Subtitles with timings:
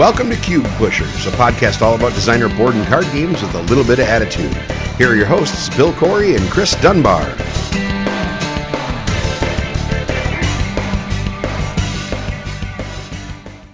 [0.00, 3.60] Welcome to Cube Pushers, a podcast all about designer board and card games with a
[3.60, 4.56] little bit of attitude.
[4.96, 7.36] Here are your hosts, Bill Corey and Chris Dunbar.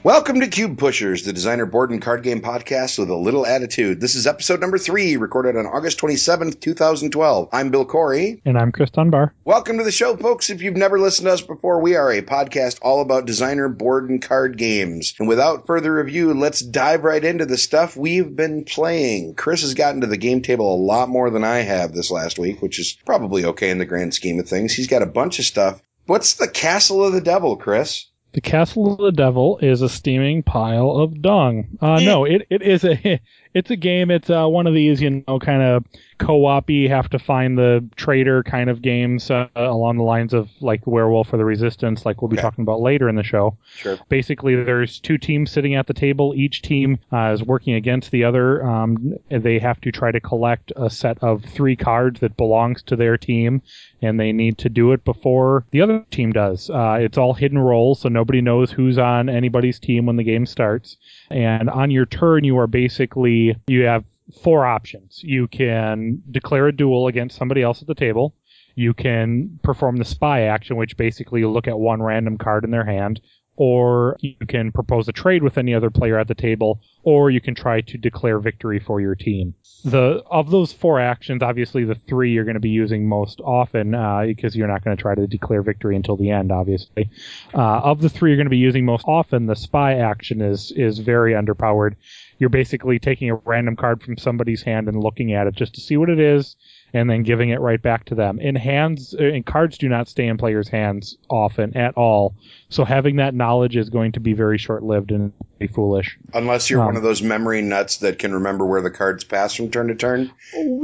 [0.07, 4.01] Welcome to Cube Pushers, the designer board and card game podcast with a little attitude.
[4.01, 7.49] This is episode number three, recorded on August 27th, 2012.
[7.51, 8.41] I'm Bill Corey.
[8.45, 9.35] And I'm Chris Dunbar.
[9.45, 10.49] Welcome to the show, folks.
[10.49, 14.09] If you've never listened to us before, we are a podcast all about designer board
[14.09, 15.13] and card games.
[15.19, 19.35] And without further ado, let's dive right into the stuff we've been playing.
[19.35, 22.39] Chris has gotten to the game table a lot more than I have this last
[22.39, 24.73] week, which is probably okay in the grand scheme of things.
[24.73, 25.83] He's got a bunch of stuff.
[26.05, 28.07] What's the Castle of the Devil, Chris?
[28.37, 31.79] The Castle of the Devil is a steaming pile of dung.
[31.81, 33.19] Uh, no, it, it is a
[33.57, 34.11] it's a game.
[34.11, 35.85] It's uh, one of these you know kind of
[36.19, 40.51] co-op you have to find the traitor kind of games uh, along the lines of
[40.61, 42.43] like Werewolf or the Resistance, like we'll be okay.
[42.43, 43.57] talking about later in the show.
[43.75, 43.99] Sure.
[44.11, 46.35] Basically, there's two teams sitting at the table.
[46.37, 48.63] Each team uh, is working against the other.
[48.63, 52.97] Um, they have to try to collect a set of three cards that belongs to
[52.97, 53.63] their team,
[54.03, 56.69] and they need to do it before the other team does.
[56.69, 60.45] Uh, it's all hidden roles, so nobody knows who's on anybody's team when the game
[60.45, 60.99] starts.
[61.31, 64.05] And on your turn, you are basically you have
[64.43, 65.21] four options.
[65.23, 68.35] You can declare a duel against somebody else at the table.
[68.75, 72.71] You can perform the spy action, which basically you look at one random card in
[72.71, 73.21] their hand,
[73.57, 77.41] or you can propose a trade with any other player at the table, or you
[77.41, 79.55] can try to declare victory for your team.
[79.85, 83.95] The of those four actions, obviously the three you're going to be using most often
[83.95, 86.53] uh, because you're not going to try to declare victory until the end.
[86.53, 87.11] Obviously,
[87.55, 90.73] uh, of the three you're going to be using most often, the spy action is
[90.77, 91.95] is very underpowered
[92.39, 95.81] you're basically taking a random card from somebody's hand and looking at it just to
[95.81, 96.57] see what it is
[96.97, 98.41] and then giving it right back to them.
[98.41, 102.35] In hands and uh, cards do not stay in players' hands often at all.
[102.71, 106.19] So having that knowledge is going to be very short-lived and be foolish.
[106.33, 109.55] Unless you're um, one of those memory nuts that can remember where the cards pass
[109.55, 110.33] from turn to turn.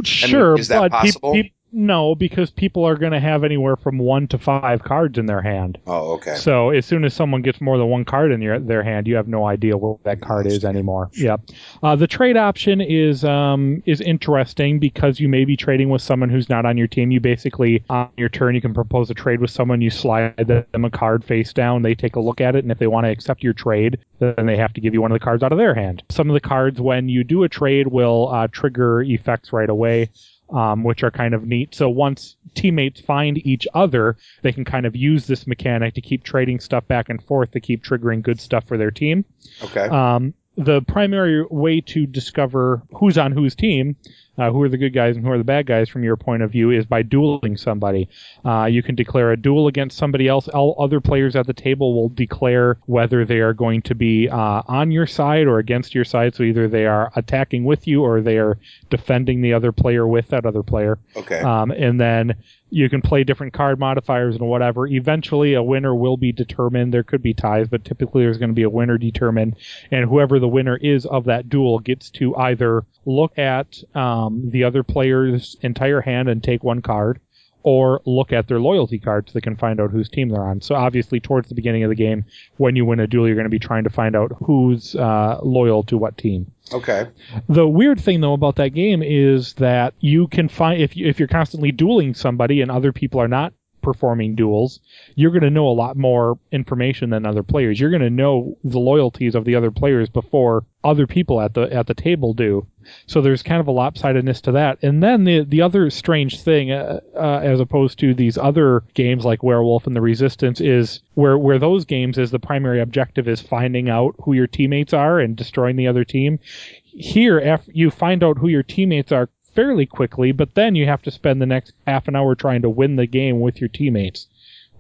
[0.05, 1.33] Sure, I mean, is that possible?
[1.33, 5.19] Pe- pe- no, because people are going to have anywhere from one to five cards
[5.19, 5.78] in their hand.
[5.87, 6.34] Oh, okay.
[6.34, 9.16] So as soon as someone gets more than one card in your, their hand, you
[9.16, 11.11] have no idea what that card is anymore.
[11.15, 11.41] Yep.
[11.82, 16.28] Uh, the trade option is um, is interesting because you may be trading with someone
[16.28, 17.11] who's not on your team.
[17.11, 19.81] You basically on your turn you can propose a trade with someone.
[19.81, 21.82] You slide them a card face down.
[21.82, 24.47] They take a look at it, and if they want to accept your trade, then
[24.47, 26.03] they have to give you one of the cards out of their hand.
[26.11, 30.11] Some of the cards, when you do a trade, will uh, trigger effects right away
[30.51, 31.75] um, which are kind of neat.
[31.75, 36.25] So once teammates find each other, they can kind of use this mechanic to keep
[36.25, 39.25] trading stuff back and forth to keep triggering good stuff for their team.
[39.63, 39.89] Okay.
[39.89, 43.97] Um, the primary way to discover who's on whose team
[44.38, 46.43] uh, who are the good guys and who are the bad guys from your point
[46.43, 48.09] of view is by dueling somebody.
[48.44, 50.48] Uh, you can declare a duel against somebody else.
[50.48, 54.62] All other players at the table will declare whether they are going to be uh,
[54.66, 56.34] on your side or against your side.
[56.34, 58.59] So either they are attacking with you or they are
[58.91, 60.99] defending the other player with that other player.
[61.16, 61.41] Okay.
[61.41, 62.37] Um, and then
[62.72, 64.87] you can play different card modifiers and whatever.
[64.87, 66.93] Eventually, a winner will be determined.
[66.93, 69.56] There could be ties, but typically there's going to be a winner determined,
[69.91, 74.65] and whoever the winner is of that duel gets to either look at um, the
[74.65, 77.21] other player's entire hand and take one card,
[77.65, 80.60] or look at their loyalty card so they can find out whose team they're on.
[80.60, 82.25] So obviously, towards the beginning of the game,
[82.56, 85.38] when you win a duel, you're going to be trying to find out who's uh,
[85.43, 86.50] loyal to what team.
[86.72, 87.06] Okay.
[87.49, 91.19] The weird thing though about that game is that you can find if you, if
[91.19, 94.81] you're constantly dueling somebody and other people are not performing duels,
[95.15, 97.78] you're going to know a lot more information than other players.
[97.78, 101.72] You're going to know the loyalties of the other players before other people at the
[101.72, 102.66] at the table do.
[103.06, 104.78] So there's kind of a lopsidedness to that.
[104.82, 109.25] And then the the other strange thing, uh, uh, as opposed to these other games
[109.25, 113.41] like Werewolf and the Resistance, is where where those games is the primary objective is
[113.41, 116.38] finding out who your teammates are and destroying the other team.
[116.84, 121.03] Here, after you find out who your teammates are fairly quickly, but then you have
[121.03, 124.26] to spend the next half an hour trying to win the game with your teammates,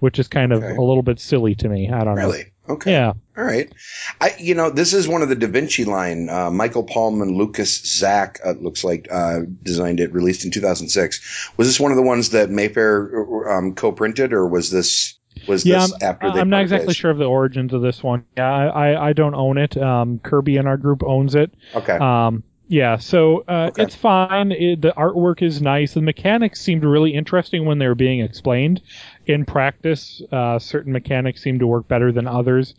[0.00, 0.76] which is kind of okay.
[0.76, 1.90] a little bit silly to me.
[1.90, 2.22] I don't really?
[2.22, 2.28] know.
[2.28, 2.52] Really?
[2.68, 2.92] Okay.
[2.92, 3.12] Yeah.
[3.36, 3.72] All right.
[4.20, 6.28] I, you know, this is one of the daVinci line.
[6.28, 11.50] Uh, Michael Palm Lukas Zach, uh, looks like, uh, designed it, released in 2006.
[11.56, 15.18] Was this one of the ones that Mayfair um, co-printed, or was this
[15.48, 18.02] was yeah, this I'm, after they I'm not exactly sure of the origins of this
[18.02, 18.24] one.
[18.36, 19.76] Yeah, I, I, I don't own it.
[19.76, 21.52] Um, Kirby in our group owns it.
[21.74, 21.96] Okay.
[21.96, 23.82] Um, yeah, so uh, Okay.
[23.82, 24.50] it's fine.
[24.50, 25.92] It, the artwork is nice.
[25.92, 28.80] The mechanics seemed really interesting when they were being explained.
[29.26, 32.74] In practice, uh, certain mechanics seem to work better than others.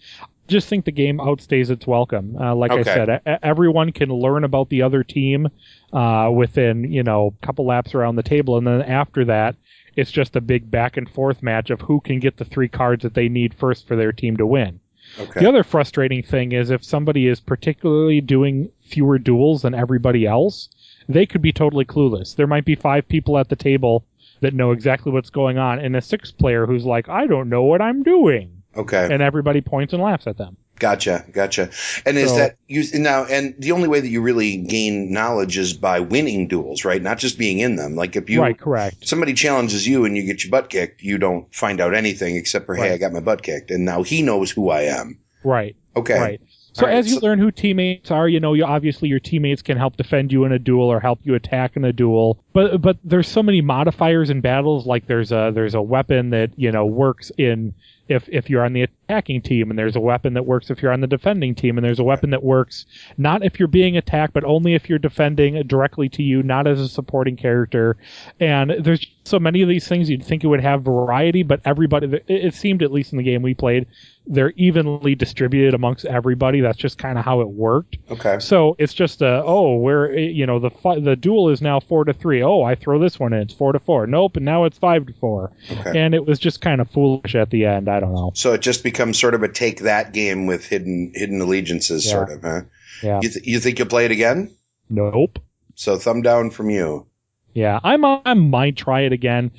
[0.47, 2.35] Just think the game outstays its welcome.
[2.35, 5.47] Uh, like I said, e- everyone can learn about the other team
[5.93, 9.55] uh, within you know a couple laps around the table, and then after that,
[9.95, 13.03] it's just a big back and forth match of who can get the three cards
[13.03, 14.79] that they need first for their team to win.
[15.19, 15.41] Okay.
[15.41, 20.69] The other frustrating thing is if somebody is particularly doing fewer duels than everybody else,
[21.09, 22.35] they could be totally clueless.
[22.35, 24.05] There might be five people at the table
[24.41, 27.63] that know exactly what's going on, and a sixth player who's like, I don't know
[27.63, 28.61] what I'm doing.
[28.75, 29.07] Okay.
[29.11, 30.57] And everybody points and laughs at them.
[30.79, 31.69] Gotcha, gotcha.
[32.05, 33.25] And is So- that you now?
[33.25, 37.01] And the only way that you really gain knowledge is by winning duels, right?
[37.01, 37.95] Not just being in them.
[37.95, 39.07] Like if you right, correct.
[39.07, 42.65] somebody challenges you and you get your butt kicked, you don't find out anything except
[42.65, 42.91] for hey, Right.
[42.93, 45.19] I got my butt kicked, and now he knows who I am.
[45.43, 45.75] Right.
[45.95, 46.41] Okay, Right.
[46.73, 49.61] So right, as you so- learn who teammates are, you know, you obviously your teammates
[49.61, 52.43] can help defend you in a duel or help you attack in a duel.
[52.51, 54.85] But but there's so many modifiers in battles.
[54.85, 57.73] Like there's a there's a weapon that you know works in
[58.09, 60.91] if if you're on the attacking team, and there's a weapon that works if you're
[60.91, 62.85] on the defending team, and there's a weapon that works
[63.17, 66.79] not if you're being attacked, but only if you're defending directly to you, not as
[66.79, 67.97] a supporting character.
[68.39, 72.19] And there's so many of these things you'd think it would have variety, but everybody
[72.27, 73.87] it seemed at least in the game we played
[74.25, 76.61] they're evenly distributed amongst everybody.
[76.61, 77.97] That's just kind of how it worked.
[78.09, 80.69] okay, So it's just a oh, where eh, you know the
[81.01, 82.41] the duel is now four to three.
[82.43, 84.07] Oh, I throw this one in, it's four to four.
[84.07, 85.51] Nope, and now it's five to four.
[85.71, 85.99] okay.
[85.99, 87.89] And it was just kind of foolish at the end.
[87.89, 88.31] I don't know.
[88.35, 92.11] So it just becomes sort of a take that game with hidden hidden allegiances, Yeah.
[92.11, 92.61] sort of, huh?
[93.01, 93.19] Yeah.
[93.21, 94.55] You, th- you think you'll play it again?
[94.89, 95.39] Nope.
[95.75, 97.07] So thumb down from you.
[97.53, 99.51] Yeah, I'm I might try it again.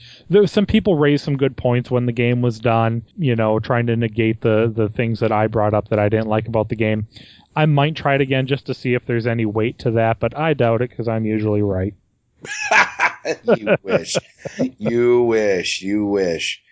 [0.46, 3.96] Some people raised some good points when the game was done, you know, trying to
[3.96, 7.06] negate the the things that I brought up that I didn't like about the game.
[7.54, 10.36] I might try it again just to see if there's any weight to that, but
[10.36, 11.94] I doubt it because I'm usually right.
[13.56, 14.16] you wish.
[14.78, 15.82] You wish.
[15.82, 16.63] You wish.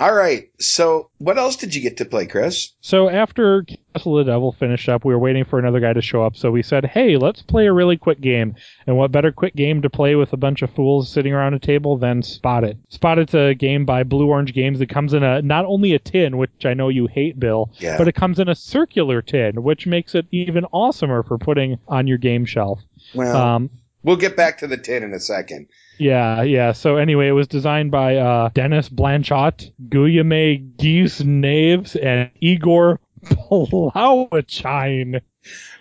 [0.00, 0.48] All right.
[0.58, 2.72] So what else did you get to play, Chris?
[2.80, 3.64] So after
[3.94, 6.36] Castle of the Devil finished up, we were waiting for another guy to show up.
[6.36, 8.54] So we said, "Hey, let's play a really quick game."
[8.86, 11.58] And what better quick game to play with a bunch of fools sitting around a
[11.58, 12.78] table than Spot It?
[12.88, 15.98] Spot It's a game by Blue Orange Games that comes in a not only a
[15.98, 17.98] tin, which I know you hate, Bill, Yeah.
[17.98, 22.06] but it comes in a circular tin, which makes it even awesomer for putting on
[22.06, 22.80] your game shelf.
[23.14, 23.70] well, Um,
[24.02, 25.66] we'll get back to the tin in a second.
[26.00, 26.72] Yeah, yeah.
[26.72, 35.20] So anyway, it was designed by uh, Denis Blanchot, Guillaume Guise Naves, and Igor Plawachine.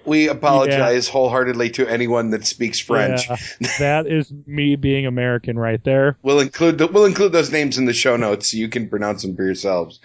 [0.06, 3.30] We apologize wholeheartedly to anyone that speaks French.
[3.30, 3.38] Yeah,
[3.80, 6.18] that is me being American right there.
[6.22, 9.22] We'll include the, we'll include those names in the show notes so you can pronounce
[9.22, 10.00] them for yourselves.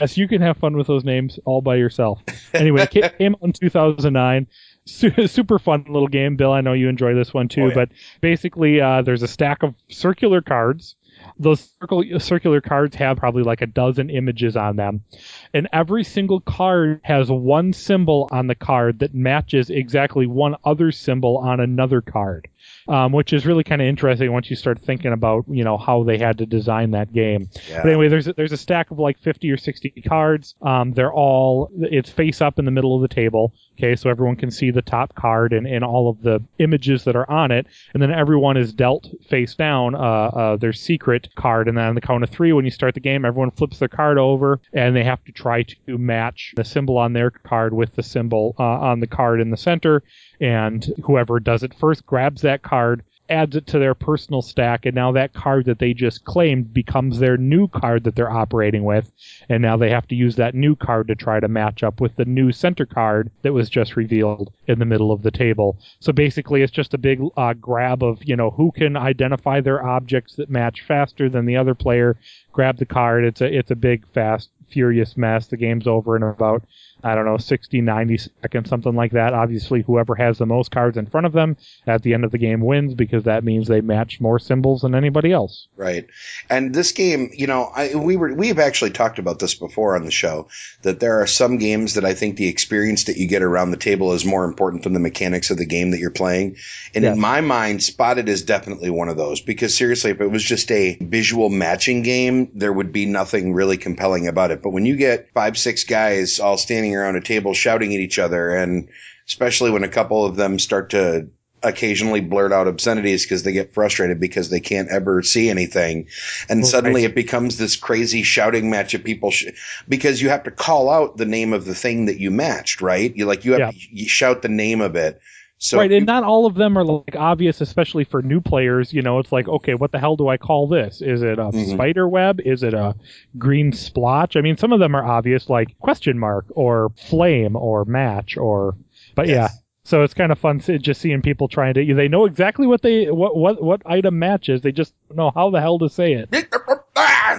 [0.00, 2.22] Yes, you can have fun with those names all by yourself.
[2.54, 4.46] Anyway, it came out in 2009.
[4.90, 6.52] Su- super fun little game, Bill.
[6.52, 7.62] I know you enjoy this one too.
[7.62, 7.74] Oh, yeah.
[7.74, 7.88] But
[8.20, 10.96] basically, uh, there's a stack of circular cards.
[11.38, 15.04] Those circle, circular cards have probably like a dozen images on them,
[15.52, 20.92] and every single card has one symbol on the card that matches exactly one other
[20.92, 22.48] symbol on another card,
[22.90, 26.02] um, which is really kind of interesting once you start thinking about you know how
[26.02, 27.48] they had to design that game.
[27.68, 27.82] Yeah.
[27.82, 30.56] But anyway, there's a, there's a stack of like 50 or 60 cards.
[30.60, 33.54] Um, they're all it's face up in the middle of the table.
[33.78, 37.16] Okay, so everyone can see the top card and, and all of the images that
[37.16, 41.68] are on it, and then everyone is dealt face down uh, uh, their secret card,
[41.68, 43.88] and then on the count of three, when you start the game, everyone flips their
[43.88, 47.94] card over, and they have to try to match the symbol on their card with
[47.94, 50.02] the symbol uh, on the card in the center,
[50.40, 54.94] and whoever does it first grabs that card adds it to their personal stack, and
[54.94, 59.10] now that card that they just claimed becomes their new card that they're operating with,
[59.48, 62.14] and now they have to use that new card to try to match up with
[62.16, 65.78] the new center card that was just revealed in the middle of the table.
[66.00, 69.86] So basically, it's just a big uh, grab of you know who can identify their
[69.86, 72.16] objects that match faster than the other player.
[72.52, 73.24] Grab the card.
[73.24, 75.46] It's a it's a big fast furious mess.
[75.46, 76.64] The game's over in about
[77.04, 79.34] I don't know, 60, 90 seconds, something like that.
[79.34, 82.38] Obviously, whoever has the most cards in front of them at the end of the
[82.38, 85.68] game wins because that means they match more symbols than anybody else.
[85.76, 86.06] Right.
[86.48, 89.96] And this game, you know, I, we were we have actually talked about this before
[89.96, 90.48] on the show
[90.82, 93.76] that there are some games that I think the experience that you get around the
[93.76, 96.56] table is more important than the mechanics of the game that you're playing.
[96.94, 97.14] And Yes.
[97.14, 100.42] in my mind, Spot It is definitely one of those because seriously, if it was
[100.42, 104.62] just a visual matching game, there would be nothing really compelling about it.
[104.62, 108.18] But when you get five, six guys all standing around a table shouting at each
[108.18, 108.88] other, and
[109.26, 111.28] especially when a couple of them start to
[111.62, 116.06] occasionally blurt out obscenities because they get frustrated because they can't ever see anything.
[116.48, 116.66] And Right.
[116.66, 119.48] suddenly it becomes this crazy shouting match of people sh-
[119.86, 123.14] because you have to call out the name of the thing that you matched, right?
[123.14, 123.70] You like, you have Yeah.
[123.72, 125.20] to you shout the name of it.
[125.62, 128.94] So right, and not all of them are like obvious, especially for new players.
[128.94, 131.02] You know, it's like, okay, what the hell do I call this?
[131.02, 131.74] Is it a Mhm.
[131.74, 132.40] spider web?
[132.40, 132.94] Is it a
[133.36, 134.36] green splotch?
[134.36, 138.74] I mean, some of them are obvious, like question mark or flame or match or,
[139.14, 139.50] but yeah.
[139.84, 141.94] So it's kind of fun just seeing people trying to.
[141.94, 144.62] They know exactly what they what what what item matches.
[144.62, 146.30] They just know how the hell to say it.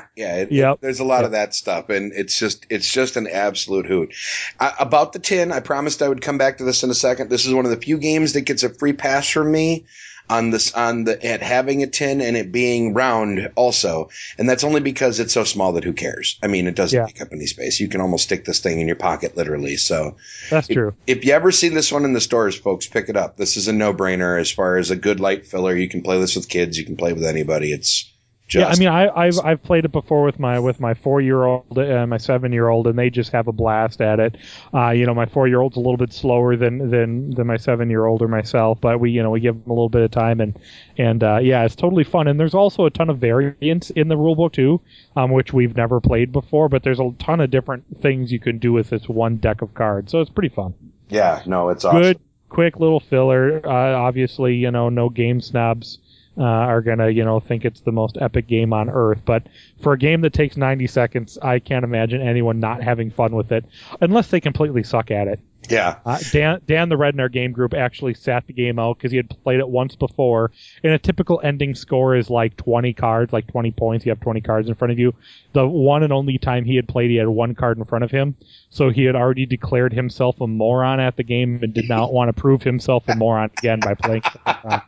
[0.04, 0.10] Ah!
[0.16, 0.36] yeah.
[0.38, 0.74] It, Yep.
[0.76, 1.26] it- there's a lot Yep.
[1.26, 4.14] of that stuff, and it's just it's just an absolute hoot.
[4.60, 7.30] Uh, about the tin, I promised I would come back to this in a second.
[7.30, 9.86] This is one of the few games that gets a free pass from me
[10.30, 14.64] on this on the at having a tin and it being round also, and that's
[14.64, 16.38] only because it's so small that who cares?
[16.42, 17.06] I mean, it doesn't Yeah.
[17.08, 17.80] take up any space.
[17.82, 19.76] You can almost stick this thing in your pocket, literally.
[19.76, 20.16] So
[20.50, 20.94] That's true.
[21.06, 23.36] if you ever see this one in the stores, folks, pick it up.
[23.36, 25.76] This is a no brainer as far as a good light filler.
[25.76, 26.78] You can play this with kids.
[26.78, 27.74] You can play with anybody.
[27.74, 28.10] It's
[28.52, 31.22] just yeah, I mean, I, I've I've played it before with my with my four
[31.22, 34.36] year old and my seven year old, and they just have a blast at it.
[34.74, 37.56] Uh, you know, my four year old's a little bit slower than than than my
[37.56, 40.02] seven year old or myself, but we you know we give them a little bit
[40.02, 40.60] of time, and
[40.98, 42.28] and uh, yeah, it's totally fun.
[42.28, 44.82] And there's also a ton of variants in the rulebook too,
[45.16, 46.68] um, which we've never played before.
[46.68, 49.74] But there's a ton of different things you can do with this one deck of
[49.74, 50.74] cards, so it's pretty fun.
[51.08, 52.02] yeah, no, it's awesome.
[52.02, 53.62] Good, quick little filler.
[53.66, 56.00] Uh, obviously, you know, no game snobs
[56.38, 59.22] uh, are gonna, you know, think it's the most epic game on earth.
[59.26, 59.48] But
[59.82, 63.52] for a game that takes 90 seconds, I can't imagine anyone not having fun with
[63.52, 63.66] it,
[64.00, 65.40] unless they completely suck at it.
[65.70, 68.98] Yeah, Uh, Dan, Dan, the Red in our game group, actually sat the game out
[68.98, 70.52] because he had played it once before.
[70.84, 74.06] And a typical ending score is like 20 cards, like 20 points.
[74.06, 75.14] You have 20 cards in front of you.
[75.54, 78.12] The one and only time he had played, he had one card in front of
[78.12, 78.36] him.
[78.70, 82.36] So he had already declared himself a moron at the game and did not want
[82.36, 84.24] to prove himself a moron again by playing.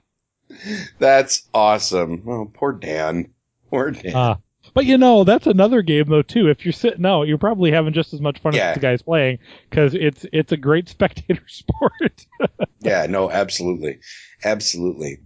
[0.99, 2.23] That's awesome.
[2.27, 3.31] Oh, poor Dan.
[3.69, 4.15] Poor Dan.
[4.15, 4.35] uh,
[4.73, 6.49] but you know, that's another game though too.
[6.49, 8.69] If you're sitting out, you're probably having just as much fun Yeah.
[8.69, 9.39] as the guys playing
[9.69, 12.25] because it's it's a great spectator sport.
[12.81, 13.99] yeah, no, absolutely,
[14.43, 15.19] absolutely.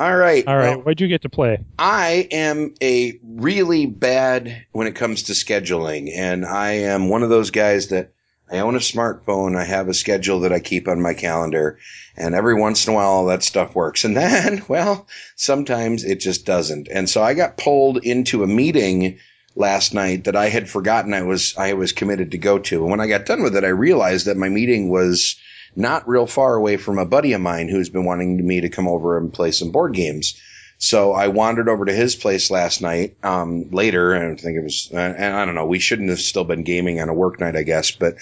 [0.00, 1.58] All right, All right, well, what'd you get to play?
[1.76, 7.30] I am a really bad when it comes to scheduling, and I am one of
[7.30, 8.12] those guys that
[8.50, 9.56] I own a smartphone.
[9.56, 11.78] I have a schedule that I keep on my calendar,
[12.16, 14.04] and every once in a while all that stuff works.
[14.04, 16.88] And then, well, sometimes it just doesn't.
[16.90, 19.18] And so I got pulled into a meeting
[19.54, 22.82] last night that I had forgotten I was I was committed to go to.
[22.82, 25.36] And when I got done with it, I realized that my meeting was
[25.76, 28.88] not real far away from a buddy of mine who's been wanting me to come
[28.88, 30.40] over and play some board games.
[30.80, 34.62] So I wandered over to his place last night, um, later, and I think it
[34.62, 37.56] was, and I don't know, we shouldn't have still been gaming on a work night,
[37.56, 38.18] I guess, but,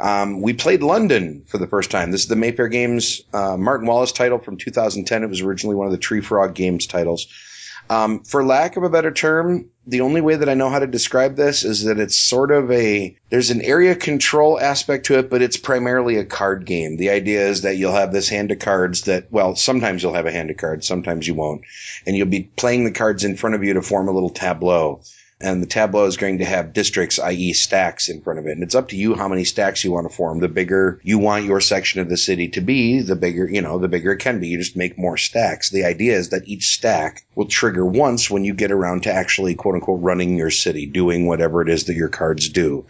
[0.00, 2.10] um, we played London for the first time.
[2.10, 5.22] This is the Mayfair Games, uh, Martin Wallace title from 2010.
[5.22, 7.28] It was originally one of the Treefrog Games titles.
[7.88, 10.86] Um, for lack of a better term, the only way that I know how to
[10.86, 15.28] describe this is that it's sort of a there's an area control aspect to it,
[15.28, 16.96] but it's primarily a card game.
[16.96, 20.26] The idea is that you'll have this hand of cards that well, sometimes you'll have
[20.26, 21.62] a hand of cards, sometimes you won't,
[22.06, 25.02] and you'll be playing the cards in front of you to form a little tableau.
[25.40, 28.52] And the tableau is going to have districts, i.e., stacks in front of it.
[28.52, 30.40] And it's up to you how many stacks you want to form.
[30.40, 33.78] The bigger you want your section of the city to be, the bigger, you know,
[33.78, 34.48] the bigger it can be.
[34.48, 35.70] You just make more stacks.
[35.70, 39.54] The idea is that each stack will trigger once when you get around to actually,
[39.54, 42.84] quote unquote, running your city, doing whatever it is that your cards do.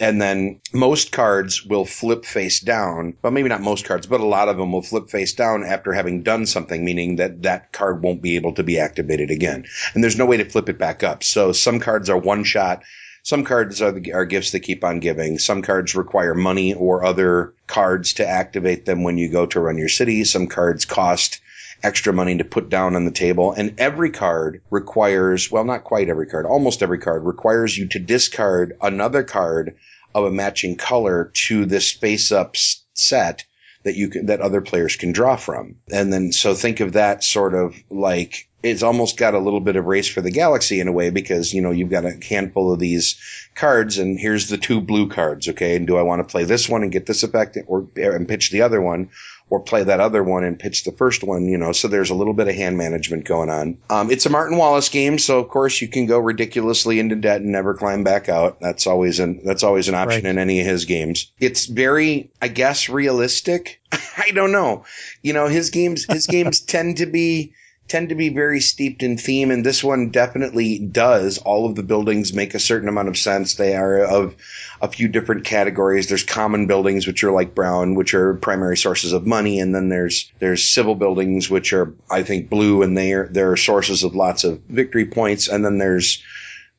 [0.00, 3.14] And then most cards will flip face down.
[3.22, 5.92] Well, maybe not most cards, but a lot of them will flip face down after
[5.92, 9.66] having done something, meaning that that card won't be able to be activated again.
[9.94, 11.22] And there's no way to flip it back up.
[11.22, 12.82] So some cards are one shot.
[13.22, 15.38] Some cards are, the, are gifts that keep on giving.
[15.38, 19.76] Some cards require money or other cards to activate them when you go to run
[19.76, 20.24] your city.
[20.24, 21.42] Some cards cost
[21.82, 23.52] extra money to put down on the table.
[23.52, 27.98] And every card requires, well, not quite every card, almost every card requires you to
[27.98, 29.76] discard another card
[30.14, 32.56] of a matching color to this face up
[32.94, 33.44] set
[33.84, 35.76] that you can, that other players can draw from.
[35.90, 39.76] And then, so think of that sort of like, it's almost got a little bit
[39.76, 42.72] of race for the galaxy in a way because, you know, you've got a handful
[42.72, 43.16] of these
[43.54, 45.48] cards and here's the two blue cards.
[45.48, 45.76] Okay.
[45.76, 48.50] And do I want to play this one and get this effect or, and pitch
[48.50, 49.08] the other one?
[49.50, 52.14] Or play that other one and pitch the first one, you know, so there's a
[52.14, 53.76] little bit of hand management going on.
[53.90, 57.40] Um, it's a Martin Wallace game, so of course you can go ridiculously into debt
[57.40, 58.60] and never climb back out.
[58.60, 60.30] That's always an, that's always an option Right.
[60.30, 61.32] in any of his games.
[61.40, 63.80] It's very, I guess, realistic.
[64.16, 64.84] I don't know.
[65.22, 67.52] You know, his games, his games tend to be,
[67.90, 71.38] tend to be very steeped in theme, and this one definitely does.
[71.38, 73.54] All of the buildings make a certain amount of sense.
[73.54, 74.36] They are of
[74.80, 76.08] a few different categories.
[76.08, 79.88] There's common buildings, which are like brown, which are primary sources of money, and then
[79.88, 84.14] there's there's civil buildings, which are I think blue, and they are they're sources of
[84.14, 85.48] lots of victory points.
[85.48, 86.22] And then there's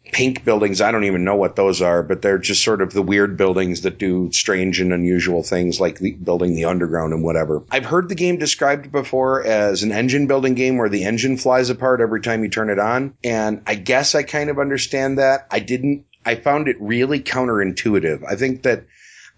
[0.04, 0.82] pink buildings.
[0.82, 3.82] I don't even know what those are, but they're just sort of the weird buildings
[3.82, 7.64] that do strange and unusual things like the, building the underground and whatever.
[7.72, 11.70] I've heard the game described before as an engine building game where the engine flies
[11.70, 13.16] apart every time you turn it on.
[13.24, 15.48] And I guess I kind of understand that.
[15.52, 18.24] I didn't, I found it really counterintuitive.
[18.28, 18.86] I think that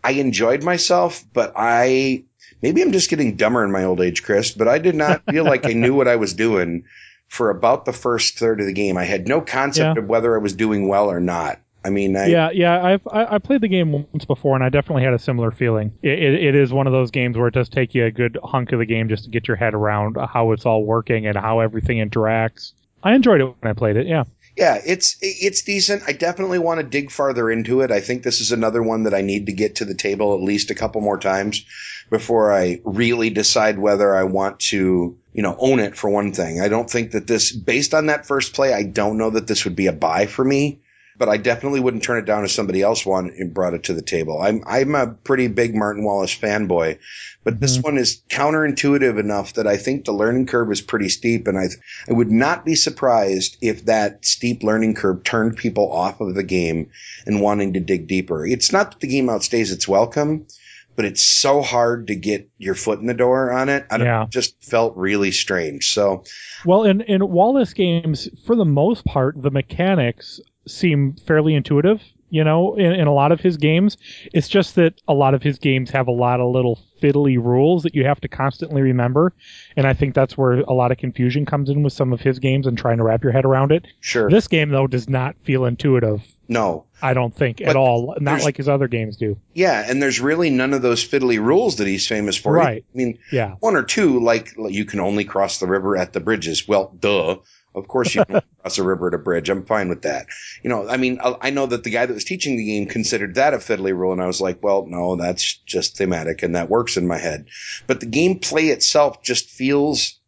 [0.04, 2.24] I enjoyed myself, but I,
[2.62, 5.44] maybe I'm just getting dumber in my old age, Chris, but I did not feel
[5.44, 6.86] like I knew what I was doing
[7.34, 8.96] for about the first third of the game.
[8.96, 10.04] I had no concept Yeah.
[10.04, 11.60] of whether I was doing well or not.
[11.84, 12.82] I mean, I, yeah, yeah.
[12.86, 15.92] I've I, I played the game once before, and I definitely had a similar feeling.
[16.04, 18.38] It, it, it is one of those games where it does take you a good
[18.44, 21.36] hunk of the game just to get your head around how it's all working and
[21.36, 22.74] how everything interacts.
[23.02, 24.06] I enjoyed it when I played it.
[24.06, 24.24] Yeah.
[24.56, 26.04] yeah, it's it's decent.
[26.08, 27.92] I definitely want to dig farther into it.
[27.92, 30.40] I think this is another one that I need to get to the table at
[30.42, 31.66] least a couple more times
[32.14, 36.62] before I really decide whether I want to, you know, own it for one thing.
[36.62, 39.66] I don't think that this, based on that first play, I don't know that this
[39.66, 40.80] would be a buy for me.
[41.16, 43.94] But I definitely wouldn't turn it down if somebody else wanted and brought it to
[43.94, 44.42] the table.
[44.42, 46.98] I'm I'm a pretty big Martin Wallace fanboy,
[47.44, 47.84] but this Mhm.
[47.84, 51.68] one is counterintuitive enough that I think the learning curve is pretty steep, and I
[52.10, 56.42] I would not be surprised if that steep learning curve turned people off of the
[56.42, 56.90] game
[57.28, 58.44] and wanting to dig deeper.
[58.44, 60.48] It's not that the game outstays its welcome,
[60.96, 63.86] but it's so hard to get your foot in the door on it.
[63.90, 64.26] I don't, Yeah.
[64.30, 65.92] just felt really strange.
[65.94, 66.24] So
[66.66, 72.02] Well, in in Wallace games, for the most part, the mechanics seem fairly intuitive.
[72.34, 73.96] You know, in, in a lot of his games,
[74.34, 77.84] it's just that a lot of his games have a lot of little fiddly rules
[77.84, 79.34] that you have to constantly remember,
[79.78, 82.40] and I think that's where a lot of confusion comes in with some of his
[82.40, 83.86] games and trying to wrap your head around it.
[84.00, 86.22] sure, This game though does not feel intuitive.
[86.48, 88.16] no, I don't think But at all.
[88.20, 89.38] Not like his other games do.
[89.54, 92.54] yeah, and there's really none of those fiddly rules that he's famous for.
[92.54, 92.84] Right.
[92.96, 93.56] I mean, Yeah.
[93.60, 96.68] one or two, like you can only cross the river at the bridges.
[96.68, 97.38] Well, duh.
[97.76, 99.50] Of course you can cross a river at a bridge.
[99.50, 100.28] I'm fine with that.
[100.64, 102.86] You know, I mean, I I know that the guy that was teaching the game
[102.88, 106.56] considered that a fiddly rule, and I was like, well, no, that's just thematic, and
[106.56, 107.48] that works in my head.
[107.88, 110.20] But the gameplay itself just feels,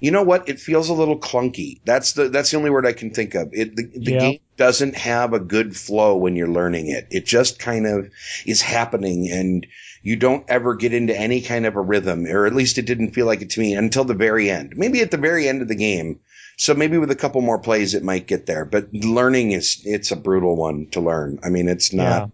[0.00, 0.48] you know what?
[0.48, 1.80] It feels a little clunky.
[1.84, 3.48] That's the that's the only word I can think of.
[3.52, 4.18] It the, the Yeah.
[4.18, 7.06] game doesn't have a good flow when you're learning it.
[7.10, 8.10] It just kind of
[8.46, 9.66] is happening, and
[10.02, 13.12] you don't ever get into any kind of a rhythm, or at least it didn't
[13.12, 14.74] feel like it to me until the very end.
[14.76, 16.20] Maybe at the very end of the game.
[16.56, 18.64] So maybe with a couple more plays, it might get there.
[18.64, 21.38] But learning is it's a brutal one to learn.
[21.44, 22.26] I mean, it's not Yeah.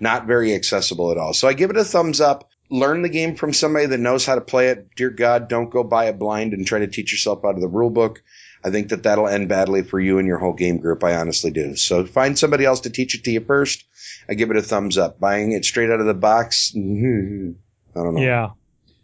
[0.00, 1.32] not very accessible at all.
[1.34, 2.48] So I give it a thumbs up.
[2.68, 4.88] Learn the game from somebody that knows how to play it.
[4.96, 7.68] Dear God, don't go buy it blind and try to teach yourself out of the
[7.68, 8.22] rule book.
[8.62, 11.02] I think that that'll end badly for you and your whole game group.
[11.02, 11.76] I honestly do.
[11.76, 13.84] So find somebody else to teach it to you first.
[14.28, 15.18] I give it a thumbs up.
[15.18, 17.52] Buying it straight out of the box, mm-hmm.
[17.98, 18.20] I don't know.
[18.20, 18.50] Yeah,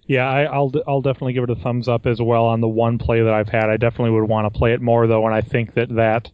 [0.07, 2.99] yeah, I, I'll I'll definitely give it a thumbs up as well on the one
[2.99, 3.71] play that I've had.
[3.71, 6.31] I definitely would want to play it more though, and I think that that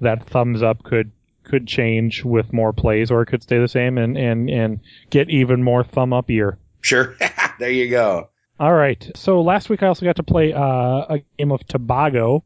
[0.00, 1.10] that thumbs up could
[1.44, 5.30] could change with more plays, or it could stay the same and and and get
[5.30, 6.58] even more thumb up ear.
[6.80, 7.16] Sure.
[7.58, 8.28] there you go.
[8.60, 9.10] All right.
[9.16, 12.44] So last week I also got to play uh, a game of Tobago.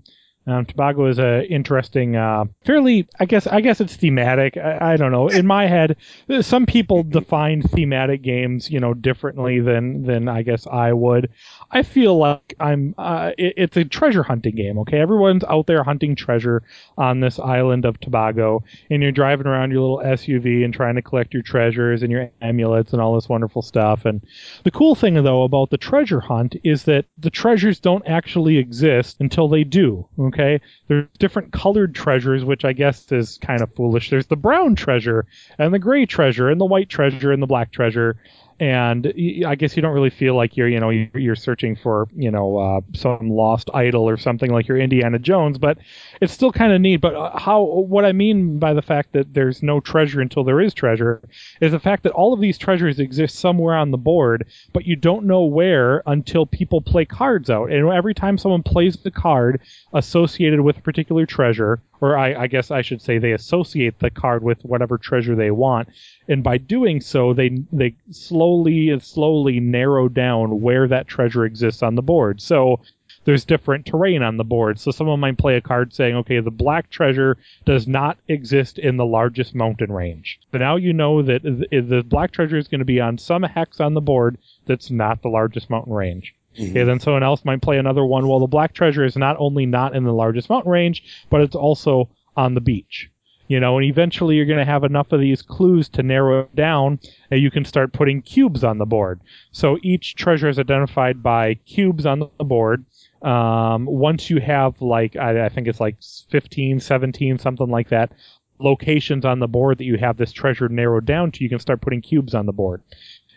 [0.49, 3.07] Um, Tobago is a interesting, uh, fairly.
[3.21, 3.47] I guess.
[3.47, 4.57] I guess it's thematic.
[4.57, 5.29] I, I don't know.
[5.29, 5.97] In my head,
[6.41, 11.31] some people define thematic games, you know, differently than than I guess I would.
[11.71, 12.95] I feel like I'm.
[12.97, 14.79] Uh, it, it's a treasure hunting game.
[14.79, 16.63] Okay, everyone's out there hunting treasure
[16.97, 21.03] on this island of Tobago, and you're driving around your little SUV and trying to
[21.03, 24.07] collect your treasures and your amulets and all this wonderful stuff.
[24.07, 24.23] And
[24.65, 29.17] the cool thing, though, about the treasure hunt is that the treasures don't actually exist
[29.21, 30.09] until they do.
[30.19, 34.09] Okay, there's different colored treasures, which I guess is kind of foolish.
[34.09, 35.27] There's the brown treasure
[35.59, 38.17] and the gray treasure and the white treasure and the black treasure.
[38.61, 39.13] And
[39.47, 42.59] I guess you don't really feel like you're, you know, you're searching for, you know,
[42.59, 45.79] uh, some lost idol or something like you're Indiana Jones, but
[46.21, 47.01] it's still kind of neat.
[47.01, 50.61] But uh, how, what I mean by the fact that there's no treasure until there
[50.61, 51.23] is treasure
[51.61, 54.97] is the fact that all of these treasures exist somewhere on the board, but you
[54.97, 57.71] don't know where until people play cards out.
[57.71, 59.61] And every time someone plays the card
[59.93, 64.11] associated with a particular treasure, or I, I guess I should say they associate the
[64.11, 65.89] card with whatever treasure they want,
[66.29, 71.83] and by doing so, they they slowly and slowly narrow down where that treasure exists
[71.83, 72.41] on the board.
[72.41, 72.81] So
[73.29, 74.81] there's different terrain on the board.
[74.81, 77.37] So someone might play a card saying, okay, the black treasure
[77.67, 80.41] does not exist in the largest mountain range.
[80.51, 83.81] So now you know that the, black treasure is going to be on some hex
[83.81, 86.35] on the board that's not the largest mountain range.
[86.59, 86.71] Mhm.
[86.71, 88.27] Okay, then someone else might play another one.
[88.27, 91.55] Well, the black treasure is not only not in the largest mountain range, but it's
[91.55, 93.11] also on the beach.
[93.47, 96.55] You know, and eventually you're going to have enough of these clues to narrow it
[96.55, 96.99] down,
[97.31, 99.21] and you can start putting cubes on the board.
[99.53, 102.85] So each treasure is identified by cubes on the board.
[103.23, 105.97] Um, once you have like, I, I think it's like
[106.31, 108.13] 15, 17, something like that,
[108.59, 111.81] locations on the board that you have this treasure narrowed down to, you can start
[111.81, 112.83] putting cubes on the board.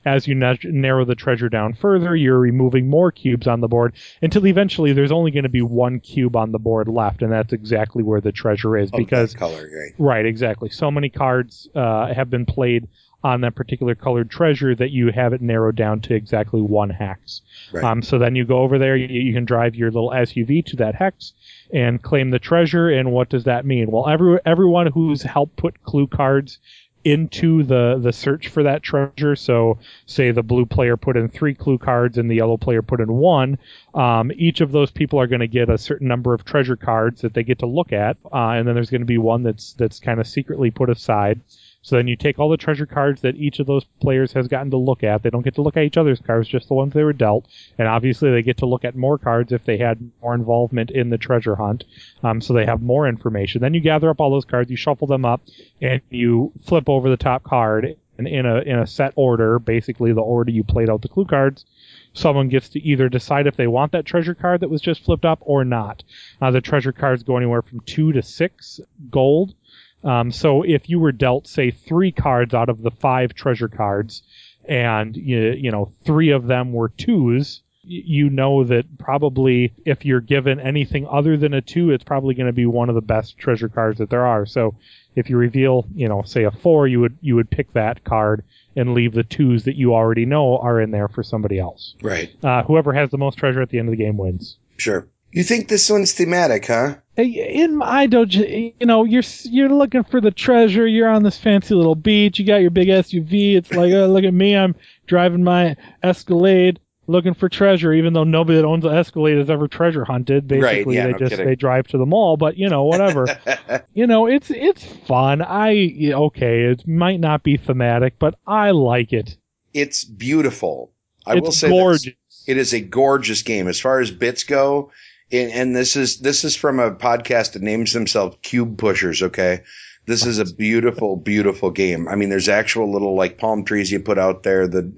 [0.03, 3.93] As you na- narrow the treasure down further, you're removing more cubes on the board
[4.23, 7.53] until eventually there's only going to be one cube on the board left, and that's
[7.53, 8.89] exactly where the treasure is.
[8.91, 9.93] Of because color, right?
[9.99, 10.69] Right, exactly.
[10.69, 12.87] So many cards uh, have been played
[13.23, 17.41] on that particular colored treasure that you have it narrowed down to exactly one hex.
[17.71, 17.83] Right.
[17.83, 20.75] Um, so then you go over there, you, you can drive your little SUV to
[20.77, 21.33] that hex
[21.73, 22.89] and claim the treasure.
[22.89, 23.91] And what does that mean?
[23.91, 26.59] Well, every, everyone who's helped put clue cards
[27.03, 29.35] into the the search for that treasure.
[29.35, 32.99] So, say the blue player put in three clue cards and the yellow player put
[32.99, 33.57] in one.
[33.93, 37.21] Um, each of those people are going to get a certain number of treasure cards
[37.21, 39.73] that they get to look at, uh, and then there's going to be one that's
[39.73, 41.41] that's kind of secretly put aside.
[41.81, 44.71] So then you take all the treasure cards that each of those players has gotten
[44.71, 45.23] to look at.
[45.23, 47.47] They don't get to look at each other's cards, just the ones they were dealt.
[47.77, 51.09] And obviously they get to look at more cards if they had more involvement in
[51.09, 51.83] the treasure hunt.
[52.23, 53.61] Um, so they have more information.
[53.61, 55.41] Then you gather up all those cards, you shuffle them up,
[55.81, 60.13] and you flip over the top card and in a in a set order, basically
[60.13, 61.65] the order you played out the clue cards.
[62.13, 65.25] Someone gets to either decide if they want that treasure card that was just flipped
[65.25, 66.03] up or not.
[66.41, 69.55] Uh, the treasure cards go anywhere from two to six gold.
[70.03, 74.23] Um, so if you were dealt, say, three cards out of the five treasure cards,
[74.65, 80.21] and you, you know three of them were twos, you know that probably if you're
[80.21, 83.37] given anything other than a two, it's probably going to be one of the best
[83.37, 84.45] treasure cards that there are.
[84.45, 84.75] So
[85.15, 88.43] if you reveal, you know, say a four, you would you would pick that card
[88.75, 91.95] and leave the twos that you already know are in there for somebody else.
[92.01, 92.31] Right.
[92.43, 94.57] Uh, whoever has the most treasure at the end of the game wins.
[94.77, 95.07] Sure.
[95.31, 96.95] You think this one's thematic, huh?
[97.23, 100.87] In my dojo, you know, you're you're looking for the treasure.
[100.87, 102.39] You're on this fancy little beach.
[102.39, 103.55] You got your big SUV.
[103.55, 104.55] It's like, oh, look at me.
[104.55, 104.75] I'm
[105.07, 107.93] driving my Escalade, looking for treasure.
[107.93, 110.47] Even though nobody that owns an Escalade has ever treasure hunted.
[110.47, 111.45] Basically, yeah, they no just kidding.
[111.45, 112.37] they drive to the mall.
[112.37, 113.27] But you know, whatever.
[113.93, 115.41] you know, it's it's fun.
[115.41, 119.37] I okay, it might not be thematic, but I like it.
[119.73, 120.91] it's beautiful.
[121.25, 122.03] I it's will say gorgeous.
[122.03, 122.13] this.
[122.47, 124.91] It is a gorgeous game as far as bits go.
[125.31, 129.21] And, and this is this is from a podcast that names themselves Cube Pushers.
[129.23, 129.61] Okay,
[130.05, 132.07] this is a beautiful, beautiful game.
[132.07, 134.67] I mean, there's actual little like palm trees you put out there.
[134.67, 134.91] The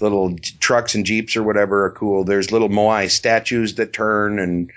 [0.00, 2.24] little trucks and jeeps or whatever are cool.
[2.24, 4.70] There's little Moai statues that turn and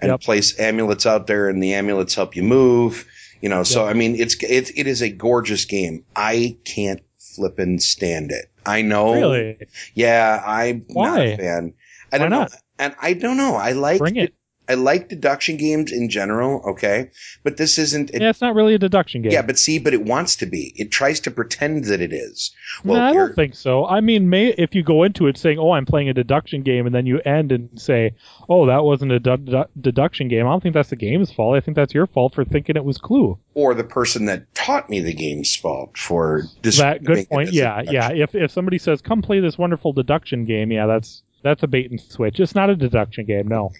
[0.00, 0.20] and Yep.
[0.20, 3.06] place amulets out there, and the amulets help you move.
[3.40, 3.90] You know, so Yep.
[3.90, 6.04] I mean, it's it it is a gorgeous game.
[6.14, 8.50] I can't flippin' stand it.
[8.66, 9.14] I know.
[9.14, 9.58] Really,
[9.94, 11.74] Yeah, I'm not a fan.
[12.12, 12.38] I Why don't know.
[12.40, 12.52] not?
[12.78, 13.54] And I don't know.
[13.54, 14.34] I like bring it.
[14.68, 17.10] I like deduction games in general, okay?
[17.42, 19.32] But this isn't it, Yeah, it's not really a deduction game.
[19.32, 20.72] yeah, but see, but it wants to be.
[20.76, 22.52] It tries to pretend that it is.
[22.84, 23.86] no, Well, I don't think so.
[23.86, 26.84] I mean, may if you go into it saying, "Oh, I'm playing a deduction game,"
[26.86, 28.12] and then you end and say,
[28.48, 31.56] "Oh, that wasn't a du- du- deduction game," I don't think that's the game's fault.
[31.56, 33.38] I think that's your fault for thinking it was Clue.
[33.54, 37.52] or the person that taught me the game's fault for that good point.
[37.52, 38.12] Yeah, yeah.
[38.12, 41.90] If if somebody says, "Come play this wonderful deduction game," yeah, that's that's a bait
[41.90, 42.38] and switch.
[42.40, 43.72] It's not a deduction game, no,